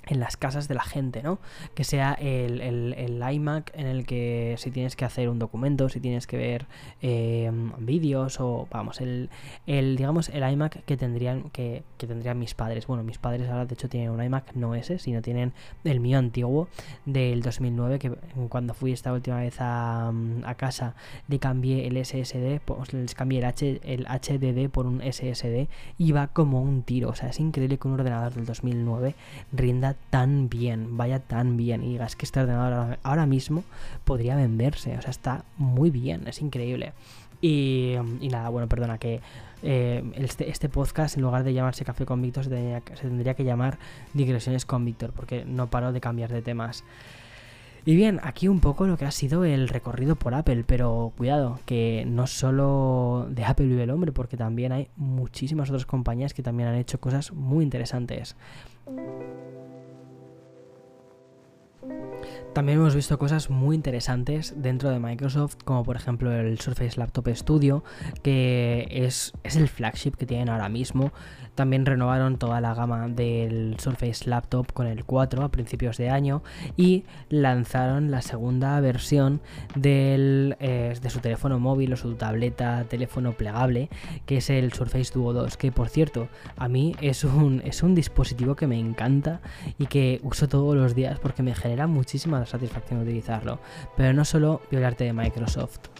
en 0.08 0.20
las 0.20 0.38
casas 0.38 0.68
de 0.68 0.76
la 0.76 0.84
gente, 0.84 1.22
¿no? 1.22 1.40
Que 1.76 1.84
sea 1.84 2.14
el, 2.14 2.62
el, 2.62 3.24
iMac 3.32 3.72
en 3.76 3.86
el 3.86 4.06
que 4.06 4.56
si 4.58 4.72
tienes 4.72 4.96
que 4.96 5.06
hacer 5.06 5.30
un 5.30 5.40
documento, 5.40 5.88
si 5.90 6.00
tienes 6.00 6.26
que 6.26 6.38
ver 6.38 6.66
eh, 7.02 7.52
vídeos 7.78 8.40
o 8.40 8.68
vamos, 8.72 9.02
el, 9.02 9.30
el, 9.68 9.98
digamos 9.98 10.30
el 10.30 10.50
iMac 10.50 10.84
que 10.86 10.98
tendrían 10.98 11.50
que, 11.52 11.84
que, 11.98 12.08
tendrían 12.08 12.40
mis 12.40 12.56
padres. 12.56 12.88
Bueno, 12.88 13.04
mis 13.04 13.18
padres 13.18 13.50
ahora 13.50 13.66
de 13.66 13.74
hecho 13.74 13.88
tienen 13.88 14.10
un 14.10 14.24
iMac 14.24 14.54
no 14.56 14.74
ese, 14.74 14.98
sino 15.00 15.22
tienen 15.22 15.54
el 15.84 16.00
mío 16.00 16.18
antiguo 16.18 16.70
del 17.06 17.42
2009 17.42 18.00
que 18.00 18.12
cuando 18.50 18.74
fui 18.74 18.92
esta 18.92 19.14
última 19.14 19.42
vez 19.42 19.58
a, 19.60 20.12
a 20.44 20.56
casa 20.56 20.96
le 21.28 21.40
cambié 21.40 21.88
el 21.88 22.04
SSD, 22.04 22.62
pues 22.66 22.94
les 22.94 23.14
cambié 23.14 23.40
el, 23.40 23.46
H, 23.46 23.82
el 23.84 24.06
HDD 24.06 24.70
por 24.70 24.88
un 24.88 25.02
SSD 25.02 25.68
y 25.98 26.12
va 26.12 26.28
como 26.28 26.62
un 26.62 26.84
tiro, 26.84 27.10
o 27.10 27.16
sea, 27.16 27.30
es 27.30 27.40
increíble 27.40 27.78
que 27.78 27.88
un 27.88 27.94
ordenador 27.96 28.34
del 28.34 28.46
2009 28.46 29.16
rinda 29.52 29.89
tan 30.10 30.50
bien, 30.50 30.98
vaya 30.98 31.20
tan 31.20 31.58
bien. 31.58 31.84
Y 31.84 31.90
digas 31.90 32.16
que 32.16 32.26
este 32.26 32.40
ordenador 32.40 32.98
ahora 33.04 33.26
mismo 33.26 33.64
podría 34.06 34.36
venderse. 34.36 34.98
O 34.98 35.02
sea, 35.02 35.12
está 35.12 35.46
muy 35.58 35.90
bien, 35.90 36.28
es 36.28 36.42
increíble. 36.42 36.94
Y, 37.42 37.96
nada, 38.30 38.50
bueno, 38.50 38.68
perdona, 38.68 38.98
que 38.98 39.22
eh, 39.64 40.04
este, 40.16 40.50
este, 40.50 40.68
podcast, 40.68 41.16
en 41.16 41.24
lugar 41.24 41.44
de 41.44 41.54
llamarse 41.54 41.86
Café 41.86 42.06
con 42.06 42.22
Víctor, 42.22 42.46
se 42.46 42.82
tendría, 43.02 43.34
que 43.34 43.44
llamar 43.44 43.78
Digresiones 44.14 44.66
con 44.66 44.84
Víctor, 44.84 45.12
porque 45.14 45.46
no 45.46 45.70
paro 45.70 45.94
de 45.94 46.02
cambiar 46.02 46.32
de 46.32 46.42
temas. 46.42 46.84
Y 47.86 47.96
bien, 47.96 48.20
aquí 48.24 48.50
un 48.50 48.60
poco 48.60 48.88
lo 48.88 48.98
que 48.98 49.06
ha 49.06 49.12
sido 49.12 49.46
el 49.46 49.70
recorrido 49.70 50.18
por 50.18 50.34
Apple, 50.34 50.66
pero 50.68 51.14
cuidado, 51.18 51.60
que 51.66 52.04
no 52.06 52.28
solo 52.28 53.28
de 53.30 53.46
Apple 53.46 53.68
vive 53.68 53.84
el 53.84 53.90
hombre, 53.90 54.12
porque 54.12 54.36
también 54.36 54.74
hay 54.74 54.90
muchísimas 54.98 55.70
otras 55.70 55.86
compañías 55.86 56.34
que 56.34 56.44
también 56.44 56.68
han 56.68 56.76
hecho 56.76 57.00
cosas 57.00 57.32
muy 57.32 57.64
interesantes. 57.64 58.36
También 62.54 62.80
hemos 62.80 62.96
visto 62.96 63.20
cosas 63.20 63.52
muy 63.52 63.76
interesantes 63.76 64.56
dentro 64.58 64.90
de 64.90 65.00
Microsoft, 65.00 65.58
como 65.64 65.84
por 65.84 65.96
ejemplo 65.96 66.32
el 66.32 66.60
Surface 66.60 67.00
Laptop 67.00 67.30
Studio, 67.36 67.84
que 68.24 68.88
es, 68.90 69.34
es, 69.44 69.56
el 69.56 69.68
flagship 69.68 70.14
que 70.18 70.26
tienen 70.26 70.50
ahora 70.50 70.68
mismo. 70.68 71.12
También 71.54 71.86
renovaron 71.86 72.38
toda 72.38 72.60
la 72.60 72.74
gama 72.74 73.08
del 73.08 73.76
Surface 73.80 74.28
Laptop 74.28 74.74
con 74.74 74.88
el 74.88 75.06
4 75.06 75.44
a 75.44 75.50
principios 75.50 75.98
de 75.98 76.10
año 76.10 76.42
y 76.76 77.04
lanzaron 77.30 78.10
la 78.10 78.22
segunda 78.24 78.80
versión 78.80 79.42
del, 79.76 80.58
eh, 80.60 80.96
de 81.00 81.10
su 81.10 81.20
teléfono 81.20 81.60
móvil 81.60 81.94
o 81.94 81.98
su 81.98 82.16
tableta, 82.16 82.84
teléfono 82.86 83.34
plegable, 83.34 83.90
que 84.26 84.38
es 84.38 84.50
el 84.50 84.74
Surface 84.74 85.14
Duo 85.14 85.34
2, 85.34 85.56
que 85.56 85.72
por 85.72 85.90
cierto, 85.90 86.30
a 86.58 86.68
mí 86.68 86.96
es 87.00 87.24
un, 87.24 87.62
es 87.64 87.84
un 87.84 87.94
dispositivo 87.94 88.56
que 88.56 88.66
me 88.66 88.80
encanta 88.80 89.40
y 89.78 89.86
que 89.86 90.20
uso 90.24 90.48
todos 90.48 90.76
los 90.76 90.96
días 90.96 91.20
porque 91.20 91.44
me 91.44 91.54
genera 91.54 91.86
muchísima 91.86 92.39
satisfacción 92.46 93.02
utilizarlo. 93.02 93.60
Pero 93.96 94.14
no 94.14 94.26
solo 94.26 94.62
violarte 94.70 95.04
de 95.04 95.14
Microsoft. 95.14 95.99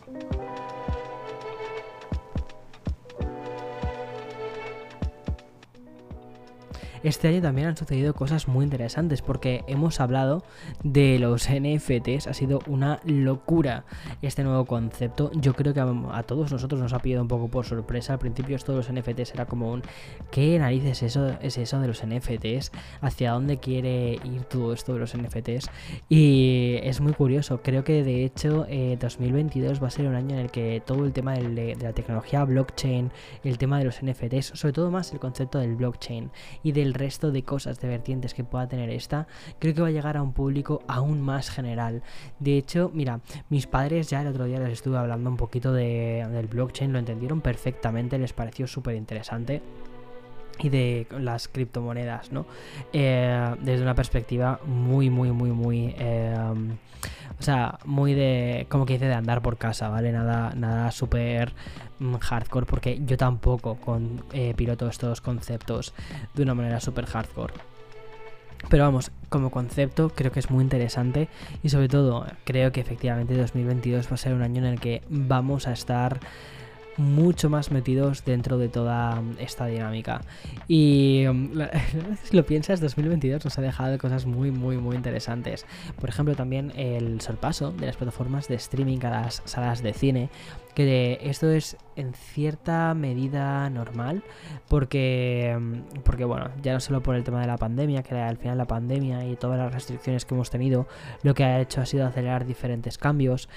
Este 7.04 7.28
año 7.28 7.42
también 7.42 7.68
han 7.68 7.78
sucedido 7.78 8.14
cosas 8.14 8.48
muy 8.48 8.64
interesantes 8.64 9.22
porque 9.22 9.64
hemos 9.68 10.00
hablado 10.00 10.44
de 10.84 11.20
los 11.20 11.48
NFTs, 11.50 12.28
ha 12.28 12.34
sido 12.34 12.60
una 12.68 13.00
locura 13.06 13.86
este 14.22 14.44
nuevo 14.44 14.66
concepto. 14.66 15.32
Yo 15.34 15.54
creo 15.54 15.74
que 15.74 15.80
a, 15.80 16.24
todos 16.24 16.52
nosotros 16.52 16.82
nos 16.82 16.94
ha 16.94 17.00
pillado 17.00 17.22
un 17.22 17.28
poco 17.28 17.48
por 17.48 17.66
sorpresa. 17.66 18.14
Al 18.14 18.20
principio 18.20 18.56
esto 18.56 18.72
de 18.74 18.78
los 18.80 18.92
NFTs 18.92 19.34
era 19.34 19.46
como 19.46 19.72
un 19.72 19.84
¿qué 20.32 20.60
narices 20.60 21.04
eso, 21.04 21.28
es 21.42 21.58
eso 21.58 21.80
de 21.80 21.88
los 21.88 22.06
NFTs? 22.06 22.72
¿Hacia 23.02 23.32
dónde 23.32 23.58
quiere 23.58 24.14
ir 24.24 24.44
todo 24.50 24.74
esto 24.74 24.94
de 24.94 25.00
los 25.00 25.16
NFTs? 25.16 25.70
Y 26.10 26.80
es 26.84 27.02
muy 27.02 27.14
curioso, 27.14 27.62
creo 27.62 27.84
que 27.84 28.04
de 28.04 28.24
hecho 28.24 28.66
2022 29.00 29.78
eh, 29.78 29.82
va 29.82 29.88
a 29.88 29.92
ser 29.92 30.08
un 30.08 30.16
año 30.16 30.36
en 30.36 30.42
el 30.42 30.52
que 30.52 30.82
todo 30.86 31.06
el 31.06 31.14
tema 31.14 31.34
de 31.34 31.76
la 31.80 31.94
tecnología 31.94 32.44
blockchain, 32.44 33.12
el 33.44 33.58
tema 33.58 33.80
de 33.80 33.86
los 33.86 34.02
NFTs, 34.04 34.60
sobre 34.60 34.74
todo 34.74 34.92
más 34.92 35.12
el 35.14 35.20
concepto 35.20 35.60
del 35.60 35.76
blockchain 35.76 36.32
y 36.64 36.72
del 36.72 36.89
el 36.90 36.96
resto 36.96 37.32
de 37.32 37.44
cosas, 37.44 37.80
de 37.80 37.88
vertientes 37.88 38.34
que 38.34 38.44
pueda 38.44 38.68
tener 38.68 38.90
esta, 38.90 39.28
creo 39.60 39.74
que 39.74 39.82
va 39.82 39.88
a 39.88 39.92
llegar 39.92 40.18
a 40.18 40.24
un 40.24 40.34
público 40.34 40.82
aún 40.88 41.22
más 41.22 41.50
general. 41.50 42.02
De 42.40 42.58
hecho, 42.58 42.92
mira, 42.94 43.22
mis 43.50 43.68
padres 43.68 44.10
ya 44.10 44.22
el 44.22 44.28
otro 44.28 44.46
día 44.46 44.60
les 44.60 44.74
estuve 44.74 44.98
hablando 44.98 45.30
un 45.30 45.38
poquito 45.38 45.72
de, 45.72 46.28
del 46.32 46.48
blockchain, 46.48 46.92
lo 46.92 47.00
entendieron 47.00 47.42
perfectamente, 47.42 48.18
les 48.18 48.34
pareció 48.34 48.68
súper 48.68 48.96
interesante 48.96 49.62
y 50.60 50.70
de 50.70 51.08
las 51.18 51.48
criptomonedas, 51.48 52.32
¿no? 52.32 52.46
Eh, 52.94 53.56
desde 53.62 53.82
una 53.82 53.96
perspectiva 53.96 54.60
muy, 54.66 55.10
muy, 55.10 55.32
muy, 55.32 55.52
muy... 55.52 55.96
Eh, 55.98 56.36
o 57.40 57.42
sea, 57.42 57.80
muy 57.86 58.14
de... 58.14 58.68
Como 58.70 58.86
que 58.86 58.94
dice 58.94 59.06
de 59.06 59.14
andar 59.14 59.42
por 59.42 59.58
casa, 59.58 59.88
¿vale? 59.88 60.12
Nada, 60.12 60.54
nada 60.56 60.92
súper 60.92 61.54
hardcore, 62.20 62.66
porque 62.66 63.00
yo 63.06 63.18
tampoco 63.18 63.76
con, 63.76 64.24
eh, 64.34 64.54
piloto 64.56 64.88
estos 64.88 65.22
conceptos 65.22 65.94
de 66.34 66.44
una 66.44 66.54
manera 66.54 66.80
súper 66.80 67.06
hardcore. 67.06 67.54
Pero 68.68 68.84
vamos, 68.84 69.12
como 69.30 69.52
concepto 69.52 70.10
creo 70.10 70.32
que 70.34 70.40
es 70.42 70.50
muy 70.50 70.64
interesante 70.64 71.30
y 71.64 71.70
sobre 71.70 71.88
todo 71.88 72.26
creo 72.44 72.74
que 72.74 72.82
efectivamente 72.82 73.38
2022 73.38 74.10
va 74.10 74.16
a 74.16 74.18
ser 74.18 74.34
un 74.34 74.42
año 74.42 74.60
en 74.60 74.66
el 74.66 74.80
que 74.82 75.02
vamos 75.10 75.66
a 75.68 75.72
estar 75.72 76.20
mucho 77.00 77.50
más 77.50 77.72
metidos 77.72 78.24
dentro 78.26 78.58
de 78.58 78.70
toda 78.70 79.22
esta 79.40 79.66
dinámica. 79.66 80.22
Y 80.68 81.26
um, 81.28 81.52
si 82.24 82.36
lo 82.36 82.46
piensas, 82.46 82.82
2022 82.82 83.44
nos 83.46 83.58
ha 83.58 83.62
dejado 83.62 83.98
cosas 83.98 84.26
muy, 84.26 84.52
muy, 84.52 84.78
muy 84.78 84.96
interesantes. 84.96 85.66
Por 86.00 86.10
ejemplo, 86.10 86.36
también 86.36 86.72
el 86.76 87.22
sorpaso 87.22 87.72
de 87.72 87.88
las 87.88 87.98
plataformas 87.98 88.48
de 88.48 88.56
streaming 88.56 89.00
a 89.04 89.10
las 89.10 89.42
salas 89.46 89.82
de 89.82 89.94
cine 89.94 90.30
que 90.86 91.20
esto 91.24 91.52
es 91.52 91.76
en 91.98 92.14
cierta 92.14 92.94
medida 92.94 93.70
normal 93.70 94.24
porque 94.70 95.58
mm, 95.60 96.04
porque 96.06 96.24
bueno 96.24 96.52
ya 96.62 96.72
no 96.72 96.80
solo 96.80 97.04
por 97.04 97.16
el 97.16 97.26
tema 97.26 97.42
de 97.42 97.48
la 97.48 97.58
pandemia 97.58 98.02
que 98.02 98.16
al 98.16 98.38
final 98.38 98.58
la 98.58 98.66
pandemia 98.66 99.26
y 99.26 99.36
todas 99.36 99.58
las 99.58 99.74
restricciones 99.74 100.24
que 100.24 100.36
hemos 100.36 100.50
tenido 100.50 100.88
lo 101.22 101.34
que 101.34 101.44
ha 101.44 101.60
hecho 101.60 101.82
ha 101.82 101.86
sido 101.86 102.06
acelerar 102.06 102.46
diferentes 102.46 102.98
cambios. 102.98 103.50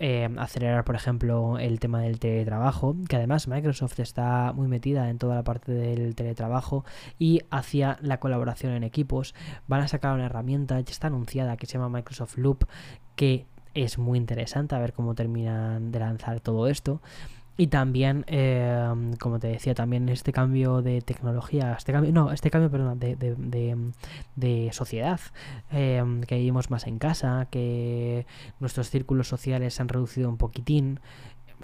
Eh, 0.00 0.28
acelerar 0.36 0.82
por 0.84 0.96
ejemplo 0.96 1.58
el 1.60 1.78
tema 1.78 2.00
del 2.00 2.18
teletrabajo 2.18 2.96
que 3.08 3.14
además 3.14 3.46
Microsoft 3.46 4.00
está 4.00 4.52
muy 4.52 4.66
metida 4.66 5.10
en 5.10 5.18
toda 5.18 5.36
la 5.36 5.44
parte 5.44 5.70
del 5.70 6.16
teletrabajo 6.16 6.84
y 7.20 7.42
hacia 7.50 7.98
la 8.00 8.18
colaboración 8.18 8.72
en 8.72 8.82
equipos. 8.82 9.32
Van 9.68 9.80
a 9.80 9.86
sacar 9.86 10.12
una 10.12 10.26
herramienta 10.26 10.80
ya 10.80 10.90
está 10.90 11.06
anunciada 11.06 11.56
que 11.56 11.66
se 11.66 11.74
llama 11.74 11.88
Microsoft 11.88 12.36
Loop 12.36 12.64
que 13.14 13.46
es 13.74 13.98
muy 13.98 14.18
interesante 14.18 14.74
a 14.74 14.78
ver 14.78 14.92
cómo 14.92 15.14
terminan 15.14 15.92
de 15.92 15.98
lanzar 15.98 16.40
todo 16.40 16.68
esto. 16.68 17.00
Y 17.56 17.68
también, 17.68 18.24
em, 18.26 19.14
como 19.14 19.38
te 19.38 19.46
decía, 19.46 19.74
también 19.74 20.08
este 20.08 20.32
cambio 20.32 20.82
de 20.82 21.00
tecnología, 21.02 21.74
este 21.78 21.92
cambio, 21.92 22.12
no, 22.12 22.32
este 22.32 22.50
cambio, 22.50 22.68
perdón, 22.68 22.98
de, 22.98 23.14
de, 24.34 24.70
sociedad, 24.72 25.20
em, 25.70 26.22
que 26.22 26.34
vivimos 26.36 26.70
más 26.70 26.86
en 26.88 26.98
casa, 26.98 27.46
que 27.50 28.26
nuestros 28.58 28.90
círculos 28.90 29.28
sociales 29.28 29.74
se 29.74 29.82
han 29.82 29.88
reducido 29.88 30.28
un 30.28 30.36
poquitín, 30.36 30.98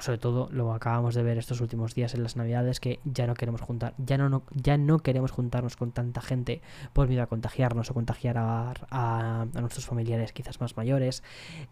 sobre 0.01 0.19
todo 0.19 0.49
lo 0.51 0.73
acabamos 0.73 1.15
de 1.15 1.23
ver 1.23 1.39
estos 1.39 1.61
últimos 1.61 1.95
días 1.95 2.15
en 2.15 2.23
las 2.23 2.37
navidades 2.37 2.81
que 2.81 3.01
ya 3.05 3.27
no 3.27 3.35
queremos 3.35 3.61
juntar 3.61 3.95
ya 3.99 4.19
no, 4.19 4.43
ya 4.53 4.77
no 4.77 4.99
queremos 5.01 5.31
juntarnos 5.31 5.77
con 5.77 5.93
tanta 5.93 6.21
gente 6.21 6.63
por 6.93 7.09
miedo 7.09 7.23
a 7.23 7.27
contagiarnos 7.27 7.91
o 7.91 7.95
contagiar 7.95 8.37
a, 8.39 9.47
nuestros 9.55 9.87
familiares 9.87 10.33
quizás 10.33 10.61
más 10.61 10.77
mayores. 10.77 11.23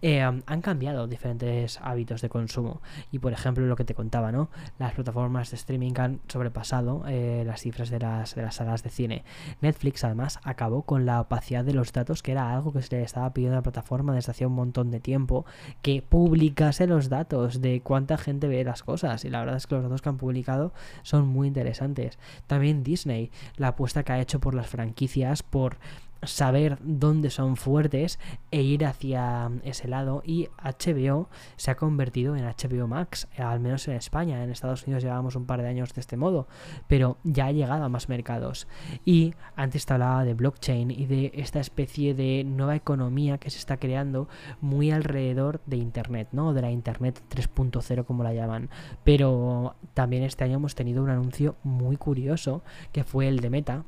Eh, 0.02 0.20
han 0.20 0.60
cambiado 0.62 1.06
diferentes 1.06 1.78
hábitos 1.82 2.20
de 2.20 2.28
consumo. 2.28 2.80
Y 3.10 3.18
por 3.18 3.32
ejemplo 3.32 3.66
lo 3.66 3.76
que 3.76 3.84
te 3.84 3.94
contaba 3.94 4.32
no 4.32 4.50
las 4.78 4.94
plataformas 4.94 5.50
de 5.50 5.56
streaming 5.56 5.92
han 5.98 6.20
sobrepasado 6.28 7.04
eh, 7.08 7.42
las 7.46 7.62
cifras 7.62 7.90
de 7.90 7.98
las, 7.98 8.34
de 8.34 8.42
las 8.42 8.56
salas 8.56 8.82
de 8.82 8.90
cine. 8.90 9.24
Netflix 9.60 10.04
además 10.04 10.38
acabó 10.42 10.82
con 10.82 11.06
la 11.06 11.20
opacidad 11.20 11.64
de 11.64 11.74
los 11.74 11.92
datos 11.92 12.22
que 12.22 12.32
era 12.32 12.52
algo 12.52 12.72
que 12.72 12.82
se 12.82 12.96
le 12.96 13.02
estaba 13.02 13.32
pidiendo 13.32 13.56
a 13.56 13.60
la 13.60 13.62
plataforma 13.62 14.14
desde 14.14 14.32
hace 14.32 14.46
un 14.46 14.54
montón 14.54 14.90
de 14.90 15.00
tiempo 15.00 15.46
que 15.82 16.02
publicase 16.02 16.86
los 16.86 17.08
datos 17.08 17.60
de 17.60 17.80
cuánta 17.80 18.17
gente 18.18 18.48
ve 18.48 18.64
las 18.64 18.82
cosas 18.82 19.24
y 19.24 19.30
la 19.30 19.40
verdad 19.40 19.56
es 19.56 19.66
que 19.66 19.74
los 19.74 19.84
datos 19.84 20.02
que 20.02 20.08
han 20.08 20.18
publicado 20.18 20.72
son 21.02 21.26
muy 21.26 21.48
interesantes. 21.48 22.18
También 22.46 22.82
Disney, 22.82 23.30
la 23.56 23.68
apuesta 23.68 24.02
que 24.02 24.12
ha 24.12 24.20
hecho 24.20 24.40
por 24.40 24.54
las 24.54 24.68
franquicias, 24.68 25.42
por 25.42 25.78
saber 26.22 26.78
dónde 26.82 27.30
son 27.30 27.56
fuertes 27.56 28.18
e 28.50 28.62
ir 28.62 28.84
hacia 28.84 29.50
ese 29.64 29.88
lado. 29.88 30.22
Y 30.24 30.48
HBO 30.62 31.28
se 31.56 31.70
ha 31.70 31.76
convertido 31.76 32.36
en 32.36 32.44
HBO 32.44 32.86
Max, 32.86 33.28
al 33.36 33.60
menos 33.60 33.86
en 33.88 33.94
España, 33.94 34.42
en 34.42 34.50
Estados 34.50 34.86
Unidos 34.86 35.02
llevamos 35.02 35.36
un 35.36 35.46
par 35.46 35.62
de 35.62 35.68
años 35.68 35.94
de 35.94 36.00
este 36.00 36.16
modo, 36.16 36.48
pero 36.86 37.18
ya 37.24 37.46
ha 37.46 37.52
llegado 37.52 37.84
a 37.84 37.88
más 37.88 38.08
mercados. 38.08 38.66
Y 39.04 39.34
antes 39.56 39.86
te 39.86 39.92
hablaba 39.92 40.24
de 40.24 40.34
blockchain 40.34 40.90
y 40.90 41.06
de 41.06 41.32
esta 41.34 41.60
especie 41.60 42.14
de 42.14 42.44
nueva 42.44 42.76
economía 42.76 43.38
que 43.38 43.50
se 43.50 43.58
está 43.58 43.76
creando 43.76 44.28
muy 44.60 44.90
alrededor 44.90 45.60
de 45.66 45.76
Internet, 45.76 46.28
¿no? 46.32 46.52
De 46.52 46.62
la 46.62 46.70
Internet 46.70 47.22
3.0 47.30 48.04
como 48.04 48.22
la 48.22 48.32
llaman, 48.32 48.70
pero 49.04 49.76
también 49.94 50.22
este 50.22 50.44
año 50.44 50.56
hemos 50.56 50.74
tenido 50.74 51.02
un 51.02 51.10
anuncio 51.10 51.56
muy 51.62 51.96
curioso 51.96 52.62
que 52.92 53.04
fue 53.04 53.28
el 53.28 53.40
de 53.40 53.50
Meta 53.50 53.84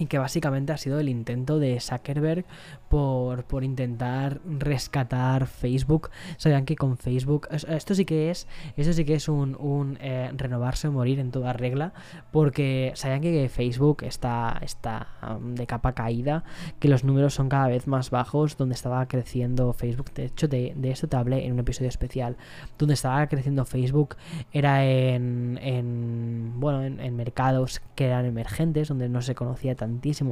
y 0.00 0.06
que 0.06 0.18
básicamente 0.18 0.72
ha 0.72 0.76
sido 0.76 0.98
el 0.98 1.08
intento 1.08 1.58
de 1.58 1.78
Zuckerberg 1.78 2.44
por, 2.88 3.44
por, 3.44 3.62
intentar 3.62 4.40
rescatar 4.44 5.46
Facebook. 5.46 6.10
Sabían 6.38 6.64
que 6.64 6.74
con 6.74 6.96
Facebook 6.96 7.46
esto 7.50 7.94
sí 7.94 8.04
que 8.04 8.30
es 8.30 8.48
esto 8.76 8.92
sí 8.92 9.04
que 9.04 9.14
es 9.14 9.28
un, 9.28 9.54
un 9.60 9.98
eh, 10.00 10.32
renovarse 10.36 10.88
o 10.88 10.92
morir 10.92 11.20
en 11.20 11.30
toda 11.30 11.52
regla 11.52 11.92
porque 12.32 12.92
sabían 12.94 13.20
que 13.20 13.48
Facebook 13.48 14.02
está, 14.02 14.58
está 14.62 15.08
um, 15.28 15.54
de 15.54 15.66
capa 15.66 15.92
caída, 15.92 16.44
que 16.78 16.88
los 16.88 17.04
números 17.04 17.34
son 17.34 17.48
cada 17.48 17.68
vez 17.68 17.86
más 17.86 18.10
bajos, 18.10 18.56
donde 18.56 18.74
estaba 18.74 19.06
creciendo 19.06 19.72
Facebook. 19.72 20.12
De 20.14 20.24
hecho, 20.24 20.48
de, 20.48 20.72
de 20.76 20.90
esto 20.90 21.08
te 21.08 21.16
hablé 21.16 21.44
en 21.44 21.52
un 21.52 21.58
episodio 21.58 21.88
especial. 21.88 22.36
Donde 22.78 22.94
estaba 22.94 23.26
creciendo 23.26 23.64
Facebook 23.64 24.16
era 24.52 24.84
en, 24.84 25.58
en 25.62 26.52
bueno 26.56 26.82
en, 26.82 27.16
mercados 27.16 27.82
que 27.94 28.06
eran 28.06 28.24
emergentes, 28.24 28.88
donde 28.88 29.08
no 29.08 29.20
se 29.20 29.34
conocía 29.34 29.74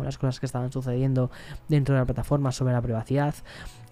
las 0.05 0.19
cosas 0.19 0.41
que 0.41 0.47
estaban 0.47 0.73
sucediendo 0.73 1.31
dentro 1.69 1.95
de 1.95 2.01
la 2.01 2.07
plataforma 2.07 2.53
sobre 2.53 2.73
la 2.73 2.83
privacidad. 2.83 3.35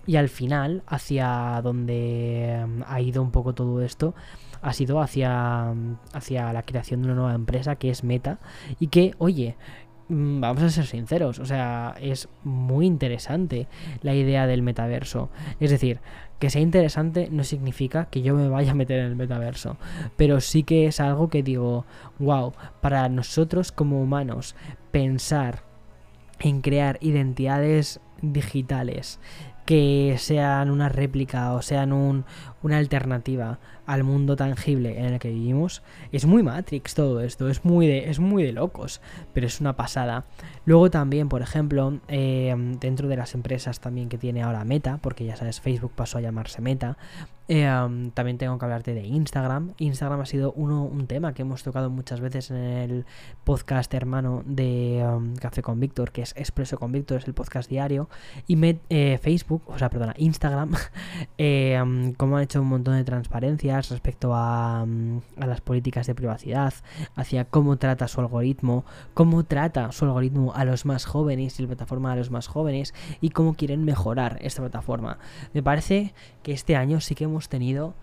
Y 0.07 0.17
al 0.17 0.29
final, 0.29 0.83
hacia 0.87 1.61
donde 1.63 2.65
mm, 2.67 2.83
ha 2.87 3.01
ido 3.01 3.23
un 3.23 3.33
poco 3.33 3.55
todo 3.55 3.83
esto, 3.83 4.15
ha 4.63 4.73
sido 4.73 5.01
hacia, 5.01 5.73
mm, 5.75 5.99
hacia 6.13 6.53
la 6.53 6.63
creación 6.63 7.03
de 7.03 7.09
una 7.09 7.17
nueva 7.17 7.35
empresa 7.35 7.77
que 7.77 7.91
es 7.91 8.05
Meta. 8.05 8.39
Y 8.79 8.87
que, 8.89 9.15
oye, 9.19 9.57
vamos 10.09 10.63
a 10.63 10.71
ser 10.71 10.87
sinceros, 10.87 11.39
o 11.39 11.47
sea, 11.47 11.95
es 12.01 12.29
muy 12.45 12.87
interesante 12.87 13.67
la 14.03 14.15
idea 14.15 14.47
del 14.47 14.63
metaverso. 14.63 15.31
Es 15.61 15.71
decir, 15.71 16.01
que 16.39 16.51
sea 16.51 16.61
interesante 16.61 17.29
no 17.31 17.45
significa 17.45 18.07
que 18.07 18.23
yo 18.23 18.35
me 18.35 18.49
vaya 18.49 18.73
a 18.73 18.75
meter 18.75 19.01
en 19.01 19.07
el 19.07 19.17
metaverso, 19.17 19.77
pero 20.17 20.41
sí 20.41 20.63
que 20.63 20.87
es 20.87 21.01
algo 21.01 21.29
que 21.29 21.43
digo, 21.43 21.87
wow, 22.19 22.53
para 22.81 23.09
nosotros 23.09 23.73
como 23.73 24.01
humanos 24.01 24.55
pensar 24.91 25.65
en 26.39 26.61
crear 26.61 26.99
identidades 27.01 28.01
digitales 28.23 29.19
que 29.65 30.15
sean 30.19 30.71
una 30.71 30.89
réplica 30.89 31.53
o 31.53 31.63
sean 31.63 31.93
un, 31.93 32.25
una 32.63 32.79
alternativa 32.79 33.59
al 33.87 34.05
mundo 34.05 34.37
tangible 34.37 34.99
en 34.99 35.07
el 35.07 35.19
que 35.19 35.31
vivimos. 35.31 35.83
Es 36.13 36.27
muy 36.27 36.43
Matrix 36.43 36.95
todo 36.95 37.21
esto, 37.21 37.49
es 37.49 37.65
muy 37.65 37.87
de, 37.87 38.11
es 38.11 38.19
muy 38.19 38.43
de 38.43 38.53
locos, 38.53 39.01
pero 39.33 39.47
es 39.47 39.61
una 39.61 39.77
pasada. 39.77 40.25
Luego 40.67 40.91
también, 40.91 41.29
por 41.29 41.43
ejemplo, 41.43 42.01
eh, 42.09 42.53
dentro 42.81 43.07
de 43.07 43.17
las 43.17 43.35
empresas 43.35 43.79
también 43.79 44.09
que 44.09 44.19
tiene 44.19 44.43
ahora 44.43 44.65
Meta, 44.65 44.99
porque 45.01 45.25
ya 45.25 45.37
sabes, 45.37 45.61
Facebook 45.61 45.93
pasó 45.95 46.19
a 46.19 46.21
llamarse 46.21 46.61
Meta, 46.61 46.99
eh, 47.49 47.65
también 48.15 48.39
tengo 48.39 48.59
que 48.59 48.65
hablarte 48.65 48.93
de 48.93 49.07
Instagram. 49.07 49.75
Instagram 49.79 50.21
ha 50.21 50.27
sido 50.27 50.53
uno, 50.55 50.83
un 50.83 51.07
tema 51.07 51.33
que 51.33 51.43
hemos 51.43 51.63
tocado 51.63 51.91
muchas 51.91 52.21
veces 52.21 52.51
en 52.51 52.57
el 52.57 53.07
podcast 53.45 53.95
hermano 53.95 54.43
de 54.45 55.07
Café 55.41 55.63
con 55.63 55.79
Víctor, 55.79 56.11
que 56.11 56.23
es 56.23 56.35
Expreso 56.37 56.79
con 56.79 56.91
Víctor, 56.91 57.19
es 57.19 57.29
el 57.29 57.35
podcast 57.35 57.71
diario. 57.71 58.09
Y 58.49 58.59
eh, 58.91 59.21
Facebook, 59.23 59.63
o 59.67 59.79
sea, 59.79 59.91
perdona, 59.91 60.15
Instagram, 60.17 60.73
como 62.17 62.37
han 62.37 62.43
hecho 62.43 62.61
un 62.61 62.69
montón 62.69 62.97
de 62.97 63.05
transparencias 63.05 63.91
respecto 63.91 64.35
a, 64.35 64.81
a 64.81 65.47
las 65.47 65.61
políticas 65.61 66.09
de 66.09 66.17
privacidad, 66.17 66.75
hacia 67.15 67.45
cómo 67.45 67.77
trata 67.77 68.09
su 68.09 68.21
algoritmo, 68.21 68.85
cómo 69.15 69.45
trata 69.45 69.93
su 69.93 70.05
algoritmo 70.05 70.53
a 70.57 70.65
los 70.65 70.85
más 70.85 71.05
jóvenes 71.05 71.59
y 71.59 71.63
la 71.63 71.69
plataforma 71.69 72.13
a 72.13 72.17
los 72.17 72.31
más 72.31 72.47
jóvenes 72.47 72.95
y 73.21 73.31
cómo 73.31 73.55
quieren 73.55 73.85
mejorar 73.85 74.39
esta 74.41 74.63
plataforma. 74.63 75.19
Me 75.53 75.63
parece 75.63 76.15
que 76.43 76.53
este 76.53 76.77
año 76.77 77.01
sí 77.01 77.15
que 77.15 77.25
hemos 77.25 77.49
tenido 77.49 77.95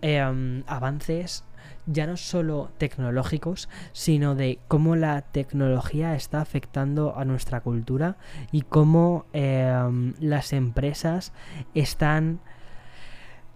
em, 0.00 0.64
avances 0.66 1.44
ya 1.86 2.06
no 2.06 2.16
solo 2.16 2.70
tecnológicos, 2.78 3.68
sino 3.92 4.34
de 4.34 4.58
cómo 4.68 4.96
la 4.96 5.22
tecnología 5.22 6.14
está 6.14 6.40
afectando 6.40 7.16
a 7.16 7.24
nuestra 7.24 7.60
cultura 7.60 8.16
y 8.52 8.62
cómo 8.62 9.26
em, 9.32 10.14
las 10.20 10.52
empresas 10.52 11.32
están 11.74 12.40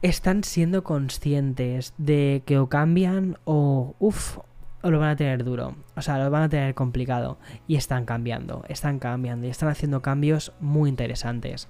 están 0.02 0.42
siendo 0.42 0.82
conscientes 0.82 1.94
de 1.96 2.42
que 2.44 2.58
o 2.58 2.68
cambian 2.68 3.38
o 3.44 3.94
uff 4.00 4.38
o 4.82 4.90
lo 4.90 4.98
van 4.98 5.10
a 5.10 5.16
tener 5.16 5.44
duro, 5.44 5.76
o 5.96 6.02
sea, 6.02 6.18
lo 6.18 6.30
van 6.30 6.44
a 6.44 6.48
tener 6.48 6.74
complicado 6.74 7.38
y 7.66 7.76
están 7.76 8.04
cambiando, 8.04 8.64
están 8.68 8.98
cambiando 8.98 9.46
y 9.46 9.50
están 9.50 9.68
haciendo 9.68 10.02
cambios 10.02 10.52
muy 10.60 10.90
interesantes. 10.90 11.68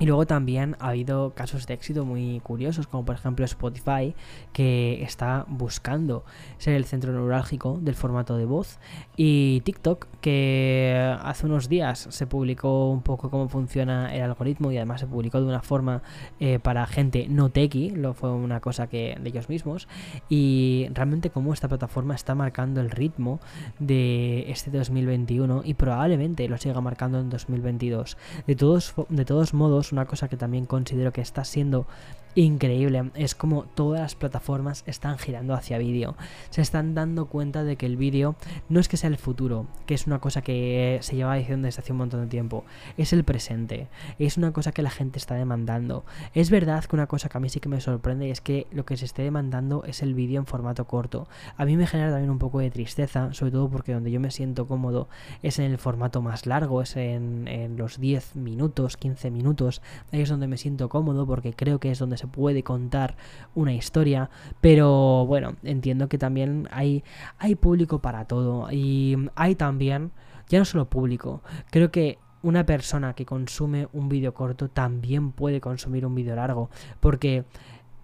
Y 0.00 0.06
luego 0.06 0.26
también 0.26 0.76
ha 0.80 0.88
habido 0.88 1.34
casos 1.34 1.68
de 1.68 1.74
éxito 1.74 2.04
muy 2.04 2.40
curiosos, 2.40 2.88
como 2.88 3.04
por 3.04 3.14
ejemplo 3.14 3.44
Spotify, 3.44 4.12
que 4.52 5.00
está 5.04 5.46
buscando 5.48 6.24
ser 6.58 6.74
el 6.74 6.84
centro 6.84 7.12
neurálgico 7.12 7.78
del 7.80 7.94
formato 7.94 8.36
de 8.36 8.44
voz, 8.44 8.80
y 9.16 9.60
TikTok, 9.60 10.08
que 10.20 11.16
hace 11.22 11.46
unos 11.46 11.68
días 11.68 12.08
se 12.10 12.26
publicó 12.26 12.90
un 12.90 13.02
poco 13.02 13.30
cómo 13.30 13.48
funciona 13.48 14.12
el 14.12 14.22
algoritmo 14.22 14.72
y 14.72 14.78
además 14.78 15.00
se 15.00 15.06
publicó 15.06 15.40
de 15.40 15.46
una 15.46 15.62
forma 15.62 16.02
eh, 16.40 16.58
para 16.58 16.86
gente 16.86 17.26
no 17.28 17.50
techie, 17.50 17.92
lo 17.92 18.14
fue 18.14 18.32
una 18.32 18.58
cosa 18.58 18.88
que 18.88 19.16
de 19.20 19.28
ellos 19.28 19.48
mismos, 19.48 19.86
y 20.28 20.88
realmente 20.92 21.30
cómo 21.30 21.52
esta 21.52 21.68
plataforma 21.68 22.16
está 22.16 22.34
marcando 22.34 22.80
el 22.80 22.90
ritmo 22.90 23.38
de 23.78 24.50
este 24.50 24.72
2021 24.72 25.62
y 25.64 25.74
probablemente 25.74 26.48
lo 26.48 26.58
siga 26.58 26.80
marcando 26.80 27.20
en 27.20 27.30
2022. 27.30 28.16
De 28.48 28.56
todos, 28.56 28.94
de 29.08 29.24
todos 29.24 29.54
modos, 29.54 29.83
una 29.92 30.06
cosa 30.06 30.28
que 30.28 30.36
también 30.36 30.66
considero 30.66 31.12
que 31.12 31.20
está 31.20 31.44
siendo 31.44 31.86
increíble 32.34 33.10
es 33.14 33.34
como 33.34 33.64
todas 33.64 34.00
las 34.00 34.14
plataformas 34.14 34.82
están 34.86 35.18
girando 35.18 35.54
hacia 35.54 35.78
vídeo. 35.78 36.16
Se 36.50 36.62
están 36.62 36.94
dando 36.94 37.26
cuenta 37.26 37.64
de 37.64 37.76
que 37.76 37.86
el 37.86 37.96
vídeo 37.96 38.36
no 38.68 38.80
es 38.80 38.88
que 38.88 38.96
sea 38.96 39.08
el 39.08 39.16
futuro, 39.16 39.66
que 39.86 39.94
es 39.94 40.06
una 40.06 40.18
cosa 40.20 40.42
que 40.42 40.98
se 41.02 41.16
lleva 41.16 41.36
diciendo 41.36 41.66
desde 41.66 41.80
hace 41.80 41.92
un 41.92 41.98
montón 41.98 42.22
de 42.22 42.26
tiempo, 42.26 42.64
es 42.96 43.12
el 43.12 43.24
presente, 43.24 43.88
es 44.18 44.36
una 44.36 44.52
cosa 44.52 44.72
que 44.72 44.82
la 44.82 44.90
gente 44.90 45.18
está 45.18 45.34
demandando. 45.34 46.04
Es 46.34 46.50
verdad 46.50 46.84
que 46.84 46.96
una 46.96 47.06
cosa 47.06 47.28
que 47.28 47.38
a 47.38 47.40
mí 47.40 47.48
sí 47.48 47.60
que 47.60 47.68
me 47.68 47.80
sorprende 47.80 48.30
es 48.30 48.40
que 48.40 48.66
lo 48.72 48.84
que 48.84 48.96
se 48.96 49.04
esté 49.04 49.22
demandando 49.22 49.84
es 49.84 50.02
el 50.02 50.14
vídeo 50.14 50.40
en 50.40 50.46
formato 50.46 50.86
corto. 50.86 51.28
A 51.56 51.64
mí 51.64 51.76
me 51.76 51.86
genera 51.86 52.10
también 52.10 52.30
un 52.30 52.38
poco 52.38 52.58
de 52.58 52.70
tristeza, 52.70 53.32
sobre 53.32 53.52
todo 53.52 53.68
porque 53.68 53.92
donde 53.92 54.10
yo 54.10 54.20
me 54.20 54.30
siento 54.30 54.66
cómodo 54.66 55.08
es 55.42 55.58
en 55.58 55.70
el 55.70 55.78
formato 55.78 56.22
más 56.22 56.46
largo, 56.46 56.82
es 56.82 56.96
en, 56.96 57.44
los 57.76 57.98
10 57.98 58.36
minutos, 58.36 58.96
15 58.96 59.30
minutos, 59.30 59.73
ahí 60.12 60.20
es 60.20 60.28
donde 60.28 60.46
me 60.46 60.56
siento 60.56 60.88
cómodo 60.88 61.26
porque 61.26 61.52
creo 61.52 61.78
que 61.80 61.90
es 61.90 61.98
donde 61.98 62.16
se 62.16 62.26
puede 62.26 62.62
contar 62.62 63.16
una 63.54 63.72
historia, 63.72 64.30
pero 64.60 65.26
bueno, 65.26 65.56
entiendo 65.62 66.08
que 66.08 66.18
también 66.18 66.68
hay, 66.70 67.04
hay 67.38 67.54
público 67.54 68.00
para 68.00 68.26
todo. 68.26 68.70
Y 68.70 69.16
hay 69.34 69.54
también, 69.54 70.12
ya 70.48 70.58
no 70.58 70.64
solo 70.64 70.88
público, 70.88 71.42
creo 71.70 71.90
que 71.90 72.18
una 72.42 72.66
persona 72.66 73.14
que 73.14 73.24
consume 73.24 73.88
un 73.92 74.08
vídeo 74.08 74.34
corto 74.34 74.68
también 74.68 75.32
puede 75.32 75.60
consumir 75.60 76.04
un 76.04 76.14
vídeo 76.14 76.36
largo, 76.36 76.68
porque 77.00 77.44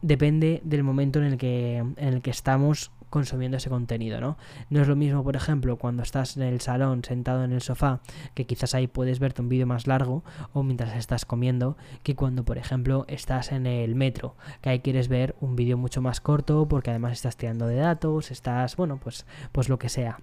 depende 0.03 0.63
del 0.65 0.83
momento 0.83 1.19
en 1.19 1.27
el 1.27 1.37
que, 1.37 1.77
en 1.77 1.95
el 1.99 2.23
que 2.23 2.31
estamos 2.31 2.91
consumiendo 3.11 3.57
ese 3.59 3.69
contenido, 3.69 4.21
¿no? 4.21 4.39
No 4.71 4.81
es 4.81 4.89
lo 4.89 4.97
mismo, 4.97 5.23
por 5.23 5.37
ejemplo, 5.37 5.77
cuando 5.77 6.03
estás 6.03 6.37
en 6.37 6.45
el 6.45 6.61
salón 6.61 7.05
sentado 7.05 7.45
en 7.45 7.53
el 7.53 7.61
sofá, 7.61 8.01
que 8.35 8.47
quizás 8.47 8.75
ahí 8.75 8.87
puedes 8.87 9.19
verte 9.19 9.43
un 9.43 9.49
vídeo 9.49 9.67
más 9.67 9.87
largo 9.87 10.25
o 10.53 10.63
mientras 10.63 10.97
estás 10.97 11.25
comiendo, 11.25 11.77
que 12.03 12.17
cuando, 12.17 12.45
por 12.45 12.57
ejemplo, 12.57 13.05
estás 13.09 13.53
en 13.53 13.67
el 13.67 13.95
metro, 13.95 14.37
que 14.63 14.71
ahí 14.71 14.81
quieres 14.81 15.09
ver 15.09 15.37
un 15.41 15.57
vídeo 15.57 15.77
mucho 15.77 16.01
más 16.01 16.21
corto 16.21 16.67
porque 16.69 16.91
además 16.91 17.13
estás 17.13 17.37
tirando 17.37 17.67
de 17.67 17.77
datos, 17.77 18.31
estás, 18.31 18.77
bueno, 18.77 18.99
pues, 19.03 19.27
pues 19.53 19.69
lo 19.69 19.79
que 19.79 19.89
sea. 19.89 20.21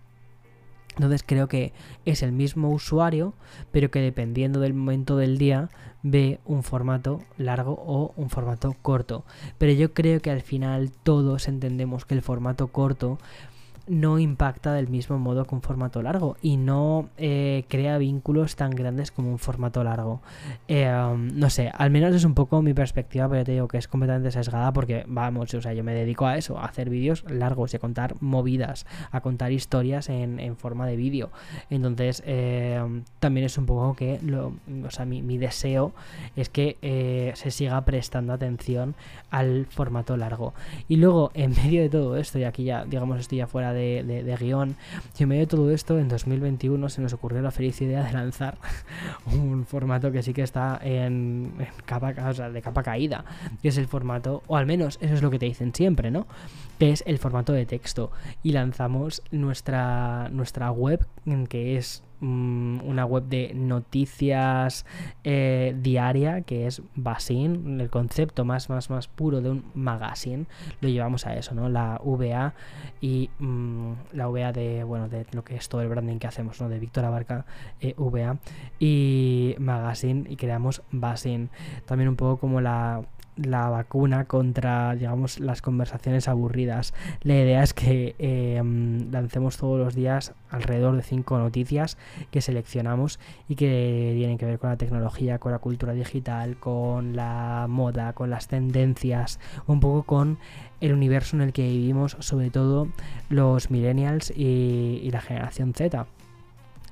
Entonces 0.96 1.24
creo 1.24 1.48
que 1.48 1.74
es 2.06 2.24
el 2.24 2.32
mismo 2.32 2.72
usuario, 2.72 3.36
pero 3.72 3.92
que 3.92 4.02
dependiendo 4.02 4.60
del 4.60 4.74
momento 4.74 5.16
del 5.16 5.38
día 5.38 5.70
ve 6.12 6.40
un 6.46 6.64
formato 6.64 7.22
largo 7.38 7.74
o 7.86 8.14
un 8.16 8.30
formato 8.30 8.76
corto. 8.82 9.24
Pero 9.58 9.74
yo 9.74 9.94
creo 9.94 10.22
que 10.22 10.32
al 10.32 10.42
final 10.42 10.92
todos 11.04 11.48
entendemos 11.48 12.06
que 12.06 12.16
el 12.16 12.22
formato 12.22 12.68
corto 12.68 13.20
no 13.88 14.20
impacta 14.20 14.74
del 14.74 14.88
mismo 14.88 15.18
modo 15.18 15.46
que 15.46 15.56
un 15.56 15.62
formato 15.62 16.02
largo 16.02 16.38
y 16.42 16.58
no 16.58 17.10
eh, 17.18 17.66
crea 17.68 17.98
vínculos 17.98 18.56
tan 18.56 18.72
grandes 18.72 19.12
como 19.12 19.32
un 19.32 19.40
formato 19.40 19.84
largo. 19.84 20.22
Eh, 20.68 20.90
um, 20.90 21.28
no 21.34 21.50
sé, 21.50 21.72
al 21.74 21.90
menos 21.90 22.14
es 22.14 22.24
un 22.24 22.34
poco 22.34 22.62
mi 22.62 22.74
perspectiva, 22.74 23.30
pero 23.30 23.44
te 23.44 23.54
digo 23.54 23.68
que 23.68 23.78
es 23.78 23.88
completamente 23.88 24.32
sesgada 24.32 24.74
porque, 24.74 25.06
vamos, 25.08 25.54
o 25.54 25.62
sea, 25.62 25.74
yo 25.74 25.84
me 25.84 25.94
dedico 25.94 26.26
a 26.26 26.38
eso, 26.38 26.58
a 26.58 26.66
hacer 26.66 26.90
vídeos 26.90 27.24
largos 27.30 27.74
y 27.74 27.78
a 27.78 27.80
contar 27.80 28.16
movidas, 28.20 28.86
a 29.12 29.22
contar 29.22 29.52
historias 29.52 30.10
en, 30.10 30.38
forma 30.58 30.88
de 30.88 30.96
vídeo. 30.96 31.30
Entonces, 31.70 32.24
eh, 32.26 32.82
también 33.20 33.46
es 33.46 33.58
un 33.58 33.66
poco 33.66 33.96
que, 33.96 34.20
lo, 34.24 34.54
o 34.86 34.92
sea, 34.92 35.06
mi, 35.06 35.38
deseo 35.38 35.94
es 36.36 36.50
que 36.50 37.34
se 37.36 37.52
siga 37.52 37.80
prestando 37.86 38.34
atención 38.34 38.96
al 39.30 39.66
formato 39.68 40.18
largo. 40.18 40.54
Y 40.88 40.98
luego, 40.98 41.32
en 41.34 41.52
medio 41.52 41.82
de 41.82 41.90
todo 41.90 42.18
esto, 42.18 42.40
y 42.40 42.44
aquí 42.44 42.64
ya, 42.64 42.86
digamos, 42.86 43.20
estoy 43.20 43.40
ya 43.40 43.48
fuera 43.48 43.74
de 43.74 43.77
de, 43.78 44.38
guion. 44.40 44.76
Y 45.18 45.24
en 45.24 45.30
medio 45.30 45.42
de 45.42 45.48
todo 45.48 45.72
esto, 45.72 45.98
en 45.98 46.10
2021 46.10 46.90
se 46.90 47.02
nos 47.02 47.14
ocurrió 47.14 47.42
la 47.42 47.52
feliz 47.52 47.82
idea 47.82 48.04
de 48.04 48.14
lanzar 48.14 48.58
un 49.26 49.66
formato 49.66 50.12
que 50.12 50.24
sí 50.24 50.34
que 50.34 50.44
está 50.44 50.80
en, 50.82 51.54
capa, 51.86 52.14
de 52.14 52.62
capa 52.62 52.84
caída, 52.84 53.26
que 53.62 53.70
es 53.70 53.78
el 53.78 53.88
formato, 53.88 54.44
o 54.48 54.58
al 54.58 54.66
menos 54.66 54.98
eso 55.02 55.14
es 55.14 55.22
lo 55.22 55.32
que 55.32 55.40
te 55.40 55.46
dicen 55.46 55.74
siempre, 55.74 56.12
¿no? 56.12 56.28
Que 56.80 56.92
es 56.92 57.04
el 57.08 57.18
formato 57.18 57.54
de 57.54 57.66
texto. 57.66 58.12
Y 58.44 58.52
lanzamos 58.52 59.24
nuestra, 59.32 60.30
nuestra 60.30 60.72
web, 60.72 61.06
que 61.50 61.78
es 61.78 62.04
Mm, 62.20 62.80
una 62.84 63.06
web 63.06 63.26
de 63.26 63.54
noticias 63.54 64.88
eh, 65.24 65.76
diaria 65.80 66.42
que 66.42 66.66
es 66.66 66.82
Basin, 66.96 67.80
el 67.80 67.92
concepto 67.92 68.44
más, 68.44 68.72
más, 68.72 68.90
más 68.90 69.08
puro 69.08 69.40
de 69.40 69.52
un 69.52 69.66
magazine, 69.76 70.48
lo 70.82 70.90
llevamos 70.90 71.28
a 71.28 71.36
eso, 71.36 71.54
¿no? 71.54 71.70
La 71.70 72.02
VA 72.04 72.56
y 73.02 73.30
mm, 73.38 73.92
la 74.14 74.28
VA 74.30 74.52
de, 74.52 74.84
bueno, 74.84 75.10
de 75.10 75.28
lo 75.32 75.44
que 75.44 75.58
es 75.58 75.70
todo 75.70 75.82
el 75.82 75.90
branding 75.90 76.18
que 76.18 76.26
hacemos, 76.26 76.60
¿no? 76.60 76.70
De 76.70 76.80
Víctor 76.80 77.06
Abarca 77.06 77.46
eh, 77.82 77.94
VA 77.98 78.38
y 78.80 79.56
Magazine 79.60 80.26
y 80.28 80.38
creamos 80.38 80.82
Basin. 80.92 81.52
También 81.86 82.10
un 82.10 82.16
poco 82.16 82.38
como 82.38 82.62
la 82.62 83.04
la 83.38 83.70
vacuna 83.70 84.26
contra, 84.26 84.96
digamos, 84.96 85.40
las 85.40 85.62
conversaciones 85.62 86.28
aburridas. 86.28 86.94
La 87.22 87.36
idea 87.36 87.64
es 87.64 87.74
que 87.74 88.16
em, 88.20 89.12
lancemos 89.12 89.58
todos 89.58 89.80
los 89.80 89.96
días 89.96 90.34
alrededor 90.50 90.96
de 90.96 91.04
cinco 91.04 91.38
noticias 91.38 91.98
que 92.32 92.42
seleccionamos 92.42 93.20
y 93.48 93.56
que 93.56 94.14
tienen 94.16 94.38
que 94.38 94.46
ver 94.46 94.60
con 94.60 94.70
la 94.70 94.78
tecnología, 94.78 95.40
con 95.40 95.52
la 95.52 95.60
cultura 95.60 95.94
digital, 95.94 96.58
con 96.58 97.16
la 97.16 97.68
moda, 97.70 98.14
con 98.14 98.30
las 98.30 98.48
tendencias, 98.48 99.40
un 99.68 99.80
poco 99.80 100.04
con 100.04 100.38
el 100.82 100.94
universo 100.94 101.36
en 101.36 101.42
el 101.42 101.54
que 101.54 101.68
vivimos, 101.68 102.18
sobre 102.20 102.50
todo 102.50 102.88
los 103.30 103.72
millennials 103.72 104.32
y 104.36 105.10
la 105.12 105.22
generación 105.22 105.74
Z 105.74 106.08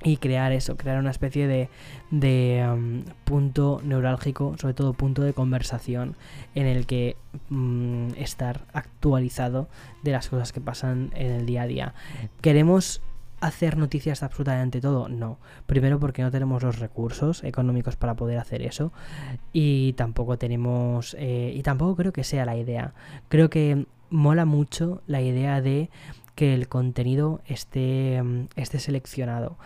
y 0.02 0.18
crear 0.18 0.52
eso, 0.52 0.76
crear 0.76 0.98
una 0.98 1.10
especie 1.10 1.46
de, 1.46 1.68
de 2.10 2.66
um, 2.70 3.04
punto 3.24 3.80
neurálgico, 3.82 4.54
sobre 4.58 4.74
todo 4.74 4.92
punto 4.92 5.22
de 5.22 5.32
conversación 5.32 6.16
en 6.54 6.66
el 6.66 6.86
que 6.86 7.16
mm, 7.48 8.08
estar 8.16 8.60
actualizado 8.72 9.68
de 10.02 10.12
las 10.12 10.28
cosas 10.28 10.52
que 10.52 10.60
pasan 10.60 11.10
en 11.14 11.32
el 11.32 11.46
día 11.46 11.62
a 11.62 11.66
día. 11.66 11.94
¿Queremos 12.40 13.00
hacer 13.40 13.76
noticias 13.76 14.22
absolutamente 14.22 14.80
todo? 14.80 15.08
No. 15.08 15.38
Primero 15.66 15.98
porque 15.98 16.22
no 16.22 16.30
tenemos 16.30 16.62
los 16.62 16.78
recursos 16.78 17.42
económicos 17.44 17.96
para 17.96 18.14
poder 18.14 18.38
hacer 18.38 18.62
eso 18.62 18.92
y 19.52 19.94
tampoco 19.94 20.38
tenemos... 20.38 21.16
Eh, 21.18 21.52
y 21.54 21.62
tampoco 21.62 21.96
creo 21.96 22.12
que 22.12 22.24
sea 22.24 22.44
la 22.44 22.56
idea. 22.56 22.94
Creo 23.28 23.50
que 23.50 23.86
mola 24.10 24.44
mucho 24.44 25.02
la 25.06 25.20
idea 25.20 25.60
de 25.60 25.90
que 26.36 26.54
el 26.54 26.68
contenido 26.68 27.40
esté, 27.46 28.22
mm, 28.22 28.48
esté 28.54 28.78
seleccionado. 28.78 29.56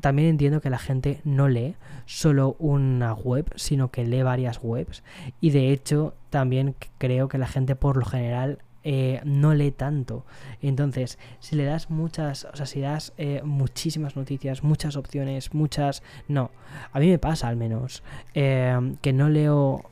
También 0.00 0.28
entiendo 0.28 0.60
que 0.60 0.70
la 0.70 0.78
gente 0.78 1.20
no 1.24 1.48
lee 1.48 1.74
solo 2.04 2.54
una 2.58 3.12
web, 3.14 3.50
sino 3.56 3.90
que 3.90 4.04
lee 4.04 4.22
varias 4.22 4.60
webs. 4.62 5.02
Y 5.40 5.50
de 5.50 5.72
hecho, 5.72 6.14
también 6.30 6.76
creo 6.98 7.28
que 7.28 7.38
la 7.38 7.48
gente 7.48 7.74
por 7.74 7.96
lo 7.96 8.04
general 8.04 8.58
eh, 8.84 9.20
no 9.24 9.54
lee 9.54 9.72
tanto. 9.72 10.24
Entonces, 10.60 11.18
si 11.40 11.56
le 11.56 11.64
das 11.64 11.90
muchas, 11.90 12.44
o 12.52 12.56
sea, 12.56 12.66
si 12.66 12.80
das 12.80 13.14
eh, 13.16 13.40
muchísimas 13.42 14.14
noticias, 14.14 14.62
muchas 14.62 14.96
opciones, 14.96 15.54
muchas... 15.54 16.02
No, 16.28 16.50
a 16.92 17.00
mí 17.00 17.08
me 17.08 17.18
pasa 17.18 17.48
al 17.48 17.56
menos 17.56 18.02
eh, 18.34 18.94
que 19.00 19.12
no 19.12 19.28
leo 19.28 19.90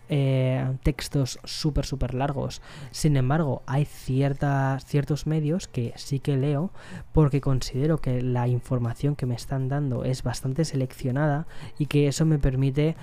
textos 0.82 1.40
súper, 1.45 1.86
súper 1.86 2.12
largos. 2.12 2.61
Sin 2.90 3.16
embargo, 3.16 3.62
hay 3.64 3.86
ciertas, 3.86 4.84
ciertos 4.84 5.26
medios 5.26 5.68
que 5.68 5.95
sí 5.97 6.20
que 6.20 6.36
leo 6.36 6.70
porque 7.12 7.40
considero 7.40 7.97
que 7.97 8.20
la 8.20 8.47
información 8.47 9.16
que 9.16 9.24
me 9.24 9.34
están 9.34 9.68
dando 9.68 10.05
es 10.05 10.22
bastante 10.22 10.66
seleccionada 10.66 11.47
y 11.78 11.86
que 11.86 12.09
eso 12.09 12.26
me 12.26 12.38
permite 12.38 12.95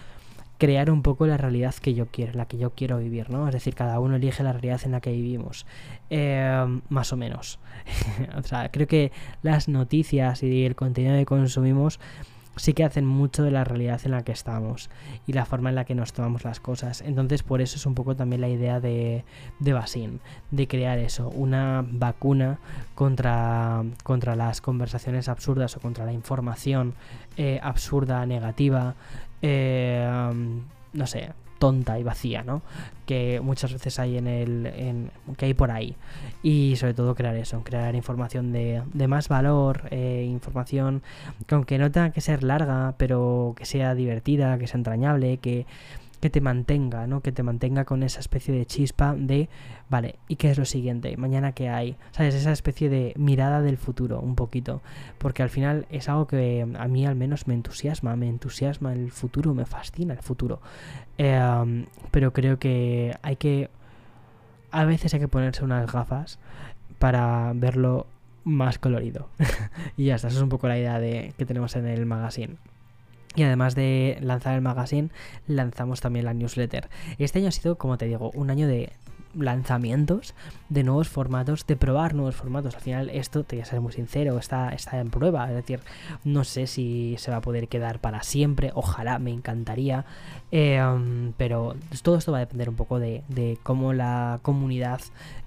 crear 0.59 0.91
un 0.91 1.01
poco 1.01 1.25
la 1.25 1.37
realidad 1.37 1.73
que 1.73 1.95
yo 1.95 2.07
quiero, 2.07 2.33
la 2.33 2.45
que 2.45 2.57
yo 2.57 2.71
quiero 2.71 2.99
vivir, 2.99 3.31
¿no? 3.31 3.47
Es 3.47 3.53
decir, 3.53 3.73
cada 3.73 3.99
uno 3.99 4.17
elige 4.17 4.43
la 4.43 4.51
realidad 4.51 4.81
en 4.83 4.91
la 4.91 5.01
que 5.01 5.11
vivimos, 5.11 5.65
em, 6.09 6.81
más 6.89 7.11
o 7.13 7.17
menos. 7.17 7.59
o 8.37 8.43
sea, 8.43 8.69
creo 8.69 8.85
que 8.85 9.11
las 9.41 9.69
noticias 9.69 10.43
y 10.43 10.65
el 10.65 10.75
contenido 10.75 11.15
que 11.15 11.25
consumimos 11.25 11.99
sí 12.59 12.73
que 12.73 12.83
hacen 12.83 13.05
mucho 13.05 13.43
de 13.43 13.51
la 13.51 13.63
realidad 13.63 14.01
en 14.03 14.11
la 14.11 14.23
que 14.23 14.33
estamos 14.33 14.89
y 15.25 15.31
la 15.33 15.45
forma 15.45 15.69
en 15.69 15.75
la 15.75 15.85
que 15.85 15.95
nos 15.95 16.11
tomamos 16.11 16.43
las 16.43 16.59
cosas. 16.59 17.01
Entonces, 17.01 17.41
por 17.41 17.61
eso 17.61 17.77
es 17.77 17.85
un 17.85 17.95
poco 17.95 18.17
también 18.17 18.41
la 18.41 18.49
idea 18.49 18.81
de, 18.81 19.23
de 19.59 19.73
Basin, 19.73 20.19
de 20.51 20.67
crear 20.67 20.99
eso, 20.99 21.29
una 21.29 21.85
vacuna 21.89 22.59
contra, 22.95 23.83
contra 24.03 24.35
las 24.35 24.59
conversaciones 24.59 25.29
absurdas 25.29 25.77
o 25.77 25.79
contra 25.79 26.05
la 26.05 26.11
información 26.11 26.95
eh, 27.37 27.61
absurda, 27.63 28.25
negativa, 28.25 28.95
eh, 29.41 30.09
no 30.93 31.07
sé, 31.07 31.31
tonta 31.59 31.99
y 31.99 32.03
vacía, 32.03 32.43
¿no? 32.43 32.63
Que 33.05 33.39
muchas 33.41 33.71
veces 33.73 33.99
hay 33.99 34.17
en 34.17 34.27
el. 34.27 35.11
Que 35.37 35.45
hay 35.45 35.53
por 35.53 35.71
ahí. 35.71 35.95
Y 36.41 36.75
sobre 36.77 36.93
todo 36.93 37.13
crear 37.13 37.35
eso, 37.35 37.61
crear 37.63 37.93
información 37.95 38.51
de, 38.51 38.81
de 38.93 39.07
más 39.07 39.27
valor, 39.27 39.87
eh, 39.91 40.25
información 40.27 41.03
que 41.45 41.55
aunque 41.55 41.77
no 41.77 41.91
tenga 41.91 42.11
que 42.11 42.21
ser 42.21 42.43
larga, 42.43 42.95
pero 42.97 43.53
que 43.55 43.65
sea 43.65 43.93
divertida, 43.93 44.57
que 44.57 44.67
sea 44.67 44.77
entrañable, 44.77 45.37
que 45.37 45.65
que 46.19 46.29
te 46.29 46.41
mantenga, 46.41 47.07
¿no? 47.07 47.21
Que 47.21 47.31
te 47.31 47.43
mantenga 47.43 47.85
con 47.85 48.03
esa 48.03 48.19
especie 48.19 48.53
de 48.53 48.65
chispa 48.65 49.15
de, 49.15 49.49
vale, 49.89 50.15
¿y 50.27 50.35
qué 50.35 50.51
es 50.51 50.57
lo 50.57 50.65
siguiente? 50.65 51.15
Mañana 51.17 51.53
qué 51.53 51.69
hay, 51.69 51.95
¿sabes? 52.11 52.35
Esa 52.35 52.51
especie 52.51 52.89
de 52.89 53.13
mirada 53.17 53.61
del 53.61 53.77
futuro, 53.77 54.19
un 54.19 54.35
poquito, 54.35 54.81
porque 55.17 55.43
al 55.43 55.49
final 55.49 55.85
es 55.89 56.09
algo 56.09 56.27
que 56.27 56.67
a 56.77 56.87
mí 56.87 57.05
al 57.05 57.15
menos 57.15 57.47
me 57.47 57.53
entusiasma, 57.53 58.15
me 58.15 58.27
entusiasma 58.27 58.93
el 58.93 59.11
futuro, 59.11 59.53
me 59.53 59.65
fascina 59.65 60.13
el 60.13 60.21
futuro, 60.21 60.61
em, 61.17 61.85
pero 62.11 62.33
creo 62.33 62.59
que 62.59 63.15
hay 63.21 63.37
que, 63.37 63.69
a 64.71 64.85
veces 64.85 65.13
hay 65.13 65.19
que 65.19 65.27
ponerse 65.27 65.63
unas 65.63 65.91
gafas 65.91 66.39
para 66.99 67.53
verlo 67.55 68.07
más 68.43 68.79
colorido. 68.79 69.29
y 69.97 70.05
ya 70.05 70.15
está, 70.15 70.27
esa 70.27 70.37
es 70.37 70.43
un 70.43 70.49
poco 70.49 70.67
la 70.67 70.77
idea 70.77 70.99
de, 70.99 71.33
que 71.37 71.45
tenemos 71.45 71.75
en 71.75 71.87
el 71.87 72.05
magazine. 72.05 72.57
Y 73.39 73.43
además 73.43 73.73
de 73.73 74.17
lanzar 74.19 74.55
el 74.55 74.61
magazine, 74.61 75.11
lanzamos 75.47 76.01
también 76.01 76.25
la 76.25 76.33
newsletter. 76.33 76.89
Este 77.19 77.39
año 77.39 77.47
ha 77.47 77.51
sido, 77.51 77.77
como 77.77 77.97
te 77.97 78.03
digo, 78.03 78.31
un 78.31 78.49
año 78.49 78.67
de 78.67 78.91
lanzamientos 79.33 80.33
de 80.67 80.83
nuevos 80.83 81.07
formatos, 81.07 81.65
de 81.65 81.77
probar 81.77 82.15
nuevos 82.15 82.35
formatos. 82.35 82.75
Al 82.75 82.81
final 82.81 83.09
esto, 83.09 83.45
te 83.45 83.55
voy 83.55 83.63
a 83.63 83.65
ser 83.65 83.79
muy 83.79 83.93
sincero, 83.93 84.37
está, 84.37 84.71
está 84.71 84.99
en 84.99 85.09
prueba. 85.09 85.47
Es 85.47 85.55
decir, 85.55 85.79
no 86.25 86.43
sé 86.43 86.67
si 86.67 87.15
se 87.17 87.31
va 87.31 87.37
a 87.37 87.41
poder 87.41 87.69
quedar 87.69 87.99
para 87.99 88.23
siempre. 88.23 88.71
Ojalá, 88.75 89.19
me 89.19 89.31
encantaría. 89.31 90.03
Em, 90.51 91.31
pero 91.37 91.77
todo 92.03 92.17
esto 92.17 92.33
va 92.33 92.39
a 92.39 92.41
depender 92.41 92.67
un 92.67 92.75
poco 92.75 92.99
de, 92.99 93.23
de 93.29 93.57
cómo 93.63 93.93
la 93.93 94.39
comunidad 94.41 94.99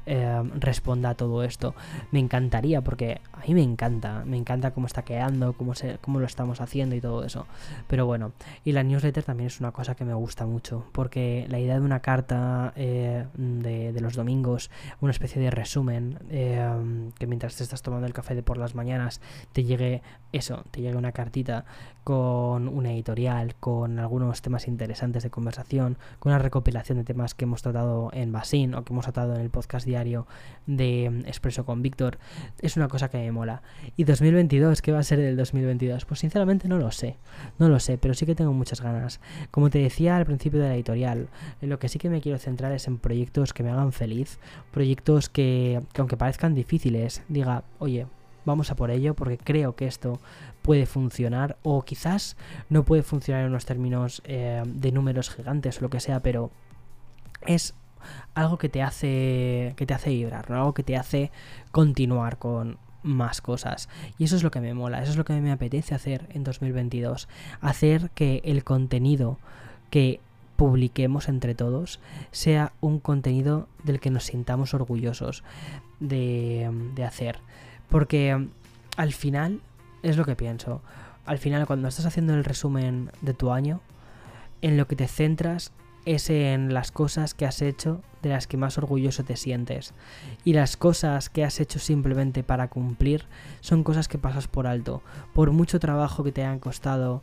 Em, 0.04 0.50
responda 0.58 1.10
a 1.10 1.14
todo 1.14 1.44
esto. 1.44 1.74
Me 2.10 2.18
encantaría, 2.18 2.80
porque 2.80 3.20
a 3.32 3.46
mí 3.46 3.54
me 3.54 3.62
encanta, 3.62 4.24
me 4.24 4.36
encanta 4.36 4.72
cómo 4.72 4.86
está 4.86 5.02
quedando, 5.04 5.52
cómo, 5.52 5.74
cómo 6.00 6.18
lo 6.18 6.26
estamos 6.26 6.60
haciendo 6.60 6.96
y 6.96 7.00
todo 7.00 7.24
eso. 7.24 7.46
Pero 7.86 8.04
bueno, 8.04 8.32
y 8.64 8.72
la 8.72 8.82
newsletter 8.82 9.22
también 9.22 9.46
es 9.46 9.60
una 9.60 9.70
cosa 9.70 9.94
que 9.94 10.04
me 10.04 10.14
gusta 10.14 10.44
mucho, 10.44 10.86
porque 10.92 11.46
la 11.48 11.60
idea 11.60 11.78
de 11.78 11.84
una 11.84 12.00
carta 12.00 12.72
eh, 12.74 13.26
de, 13.34 14.00
los 14.00 14.14
domingos, 14.14 14.70
una 15.00 15.12
especie 15.12 15.40
de 15.40 15.52
resumen, 15.52 16.18
em, 16.30 17.12
que 17.12 17.28
mientras 17.28 17.54
te 17.56 17.62
estás 17.62 17.82
tomando 17.82 18.06
el 18.08 18.12
café 18.12 18.34
de 18.34 18.42
por 18.42 18.58
las 18.58 18.74
mañanas, 18.74 19.20
te 19.52 19.62
llegue 19.62 20.02
eso, 20.32 20.64
te 20.72 20.80
llegue 20.80 20.96
una 20.96 21.12
cartita 21.12 21.64
con 22.02 22.66
una 22.66 22.92
editorial, 22.92 23.54
con 23.54 24.00
algunos 24.00 24.42
temas 24.42 24.66
interesantes 24.66 25.22
de 25.22 25.30
conversación, 25.30 25.98
con 26.18 26.32
una 26.32 26.40
recopilación 26.40 26.98
de 26.98 27.04
temas 27.04 27.34
que 27.34 27.44
hemos 27.44 27.62
tratado 27.62 28.10
en 28.12 28.32
Basin 28.32 28.74
o 28.74 28.84
que 28.84 28.92
hemos 28.92 29.04
tratado 29.04 29.36
en 29.36 29.40
el 29.40 29.50
podcast 29.50 29.86
diario 29.92 30.26
de 30.66 31.06
Expreso 31.26 31.66
con 31.66 31.82
Víctor, 31.82 32.18
es 32.60 32.76
una 32.76 32.88
cosa 32.88 33.10
que 33.10 33.18
me 33.18 33.32
mola. 33.32 33.62
¿Y 33.96 34.04
2022? 34.04 34.80
¿Qué 34.80 34.92
va 34.92 35.00
a 35.00 35.02
ser 35.02 35.18
del 35.18 35.36
2022? 35.36 36.04
Pues 36.04 36.20
sinceramente 36.20 36.68
no 36.68 36.78
lo 36.78 36.90
sé, 36.90 37.16
no 37.58 37.68
lo 37.68 37.78
sé, 37.78 37.98
pero 37.98 38.14
sí 38.14 38.26
que 38.26 38.34
tengo 38.34 38.52
muchas 38.52 38.80
ganas. 38.80 39.20
Como 39.50 39.70
te 39.70 39.78
decía 39.78 40.16
al 40.16 40.24
principio 40.24 40.60
de 40.60 40.68
la 40.68 40.74
editorial, 40.74 41.28
lo 41.60 41.78
que 41.78 41.88
sí 41.88 41.98
que 41.98 42.10
me 42.10 42.20
quiero 42.20 42.38
centrar 42.38 42.72
es 42.72 42.86
en 42.86 42.98
proyectos 42.98 43.52
que 43.52 43.62
me 43.62 43.70
hagan 43.70 43.92
feliz, 43.92 44.38
proyectos 44.70 45.28
que, 45.28 45.82
que 45.92 46.00
aunque 46.00 46.16
parezcan 46.16 46.54
difíciles, 46.54 47.22
diga, 47.28 47.64
oye, 47.78 48.06
vamos 48.44 48.70
a 48.70 48.76
por 48.76 48.90
ello 48.90 49.14
porque 49.14 49.38
creo 49.38 49.74
que 49.76 49.86
esto 49.86 50.20
puede 50.62 50.86
funcionar 50.86 51.56
o 51.62 51.82
quizás 51.82 52.36
no 52.70 52.84
puede 52.84 53.02
funcionar 53.02 53.42
en 53.42 53.50
unos 53.50 53.66
términos 53.66 54.22
eh, 54.24 54.62
de 54.64 54.92
números 54.92 55.30
gigantes 55.30 55.78
o 55.78 55.82
lo 55.82 55.90
que 55.90 56.00
sea, 56.00 56.20
pero 56.20 56.50
es 57.46 57.74
algo 58.34 58.58
que 58.58 58.68
te 58.68 58.82
hace 58.82 59.74
que 59.76 59.86
te 59.86 59.94
hace 59.94 60.10
vibrar, 60.10 60.50
¿no? 60.50 60.56
algo 60.56 60.74
que 60.74 60.82
te 60.82 60.96
hace 60.96 61.30
continuar 61.70 62.38
con 62.38 62.78
más 63.02 63.40
cosas. 63.40 63.88
Y 64.18 64.24
eso 64.24 64.36
es 64.36 64.42
lo 64.42 64.50
que 64.50 64.60
me 64.60 64.74
mola, 64.74 65.02
eso 65.02 65.12
es 65.12 65.16
lo 65.16 65.24
que 65.24 65.34
me 65.40 65.52
apetece 65.52 65.94
hacer 65.94 66.28
en 66.30 66.44
2022, 66.44 67.28
hacer 67.60 68.10
que 68.10 68.40
el 68.44 68.64
contenido 68.64 69.38
que 69.90 70.20
publiquemos 70.56 71.28
entre 71.28 71.54
todos 71.54 71.98
sea 72.30 72.72
un 72.80 73.00
contenido 73.00 73.68
del 73.82 73.98
que 73.98 74.10
nos 74.10 74.24
sintamos 74.24 74.74
orgullosos 74.74 75.42
de, 75.98 76.70
de 76.94 77.04
hacer. 77.04 77.40
Porque 77.88 78.48
al 78.96 79.12
final 79.12 79.60
es 80.02 80.16
lo 80.16 80.24
que 80.24 80.36
pienso. 80.36 80.82
Al 81.26 81.38
final, 81.38 81.66
cuando 81.66 81.88
estás 81.88 82.06
haciendo 82.06 82.34
el 82.34 82.44
resumen 82.44 83.10
de 83.20 83.34
tu 83.34 83.52
año, 83.52 83.80
en 84.60 84.76
lo 84.76 84.86
que 84.86 84.96
te 84.96 85.08
centras 85.08 85.72
es 86.04 86.30
en 86.30 86.74
las 86.74 86.92
cosas 86.92 87.34
que 87.34 87.46
has 87.46 87.62
hecho 87.62 88.00
de 88.22 88.30
las 88.30 88.46
que 88.46 88.56
más 88.56 88.78
orgulloso 88.78 89.24
te 89.24 89.36
sientes. 89.36 89.94
Y 90.44 90.52
las 90.52 90.76
cosas 90.76 91.28
que 91.28 91.44
has 91.44 91.60
hecho 91.60 91.78
simplemente 91.78 92.42
para 92.42 92.68
cumplir 92.68 93.26
son 93.60 93.84
cosas 93.84 94.08
que 94.08 94.18
pasas 94.18 94.48
por 94.48 94.66
alto. 94.66 95.02
Por 95.34 95.50
mucho 95.52 95.80
trabajo 95.80 96.24
que 96.24 96.32
te 96.32 96.42
hayan 96.42 96.58
costado 96.58 97.22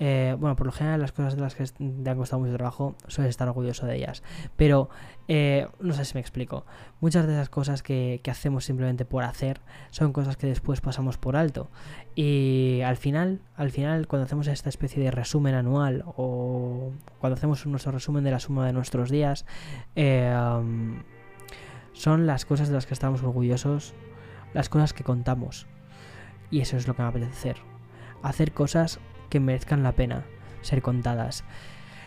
eh, 0.00 0.36
bueno, 0.38 0.54
por 0.54 0.66
lo 0.66 0.72
general 0.72 1.00
las 1.00 1.12
cosas 1.12 1.34
de 1.34 1.42
las 1.42 1.54
que 1.54 1.64
te 1.64 2.10
han 2.10 2.16
costado 2.16 2.40
mucho 2.40 2.54
trabajo 2.54 2.94
sueles 3.08 3.30
estar 3.30 3.48
orgulloso 3.48 3.86
de 3.86 3.96
ellas. 3.96 4.22
Pero 4.56 4.88
eh, 5.26 5.66
no 5.80 5.92
sé 5.92 6.04
si 6.04 6.14
me 6.14 6.20
explico. 6.20 6.64
Muchas 7.00 7.26
de 7.26 7.32
esas 7.32 7.48
cosas 7.48 7.82
que, 7.82 8.20
hacemos 8.28 8.64
simplemente 8.64 9.04
por 9.04 9.24
hacer 9.24 9.60
son 9.90 10.12
cosas 10.12 10.36
que 10.36 10.46
después 10.46 10.80
pasamos 10.80 11.16
por 11.18 11.36
alto. 11.36 11.70
Y 12.14 12.80
al 12.84 12.96
final, 12.96 13.40
al 13.56 13.70
final, 13.70 14.06
cuando 14.06 14.26
hacemos 14.26 14.46
esta 14.46 14.68
especie 14.68 15.02
de 15.02 15.10
resumen 15.10 15.54
anual 15.54 16.04
o 16.06 16.92
cuando 17.18 17.36
hacemos 17.36 17.66
nuestro 17.66 17.92
resumen 17.92 18.22
de 18.24 18.30
la 18.30 18.38
suma 18.38 18.66
de 18.66 18.72
nuestros 18.72 19.10
días, 19.10 19.46
eh, 19.96 20.32
son 21.92 22.26
las 22.26 22.44
cosas 22.44 22.68
de 22.68 22.74
las 22.74 22.86
que 22.86 22.94
estamos 22.94 23.22
orgullosos, 23.22 23.94
las 24.54 24.68
cosas 24.68 24.92
que 24.92 25.02
contamos. 25.02 25.66
Y 26.50 26.60
eso 26.60 26.76
es 26.76 26.86
lo 26.86 26.94
que 26.94 27.02
me 27.02 27.08
apetece 27.08 27.32
hacer. 27.32 27.56
Hacer 28.22 28.52
cosas 28.52 29.00
que 29.28 29.40
merezcan 29.40 29.82
la 29.82 29.92
pena 29.92 30.24
ser 30.62 30.82
contadas. 30.82 31.44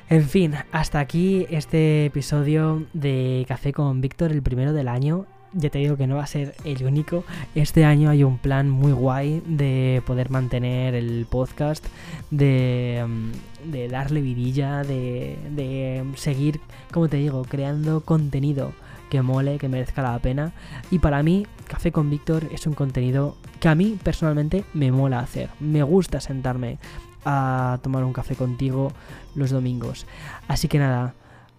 En 0.09 0.27
fin, 0.27 0.55
hasta 0.71 0.99
aquí 0.99 1.45
este 1.49 2.05
episodio 2.05 2.85
de 2.93 3.45
Café 3.47 3.71
con 3.71 4.01
Víctor, 4.01 4.31
el 4.31 4.41
primero 4.41 4.73
del 4.73 4.87
año. 4.87 5.25
Ya 5.53 5.69
te 5.69 5.79
digo 5.79 5.97
que 5.97 6.07
no 6.07 6.15
va 6.15 6.23
a 6.23 6.27
ser 6.27 6.53
el 6.63 6.83
único. 6.85 7.23
Este 7.55 7.85
año 7.85 8.09
hay 8.09 8.23
un 8.23 8.37
plan 8.37 8.69
muy 8.69 8.91
guay 8.91 9.41
de 9.45 10.01
poder 10.05 10.29
mantener 10.29 10.95
el 10.95 11.25
podcast, 11.29 11.85
de, 12.29 13.05
mm, 13.05 13.89
darle 13.89 14.21
vidilla, 14.21 14.83
de, 14.83 15.37
de 15.51 16.05
seguir, 16.15 16.59
como 16.91 17.07
te 17.07 17.17
digo, 17.17 17.43
creando 17.43 18.01
contenido 18.01 18.73
que 19.09 19.21
mole, 19.21 19.59
que 19.59 19.67
merezca 19.67 20.01
la 20.01 20.17
pena. 20.19 20.53
Y 20.89 20.99
para 20.99 21.21
mí, 21.21 21.45
Café 21.67 21.91
con 21.91 22.09
Víctor 22.09 22.47
es 22.51 22.65
un 22.67 22.73
contenido 22.73 23.35
que 23.59 23.67
a 23.67 23.75
mí 23.75 23.97
personalmente 24.01 24.63
me 24.73 24.91
mola 24.91 25.19
hacer. 25.19 25.49
Me 25.59 25.83
gusta 25.83 26.19
sentarme 26.21 26.79
a 27.25 27.79
tomar 27.81 28.03
un 28.03 28.13
café 28.13 28.35
contigo 28.35 28.91
los 29.35 29.51
domingos. 29.51 30.05
Así 30.47 30.67
que 30.67 30.79
nada, 30.79 31.13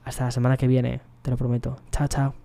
hasta 0.04 0.24
la 0.24 0.30
semana 0.30 0.56
que 0.56 0.66
viene, 0.66 1.00
te 1.22 1.30
lo 1.30 1.36
prometo. 1.36 1.78
Chao, 1.90 2.08
chao. 2.08 2.41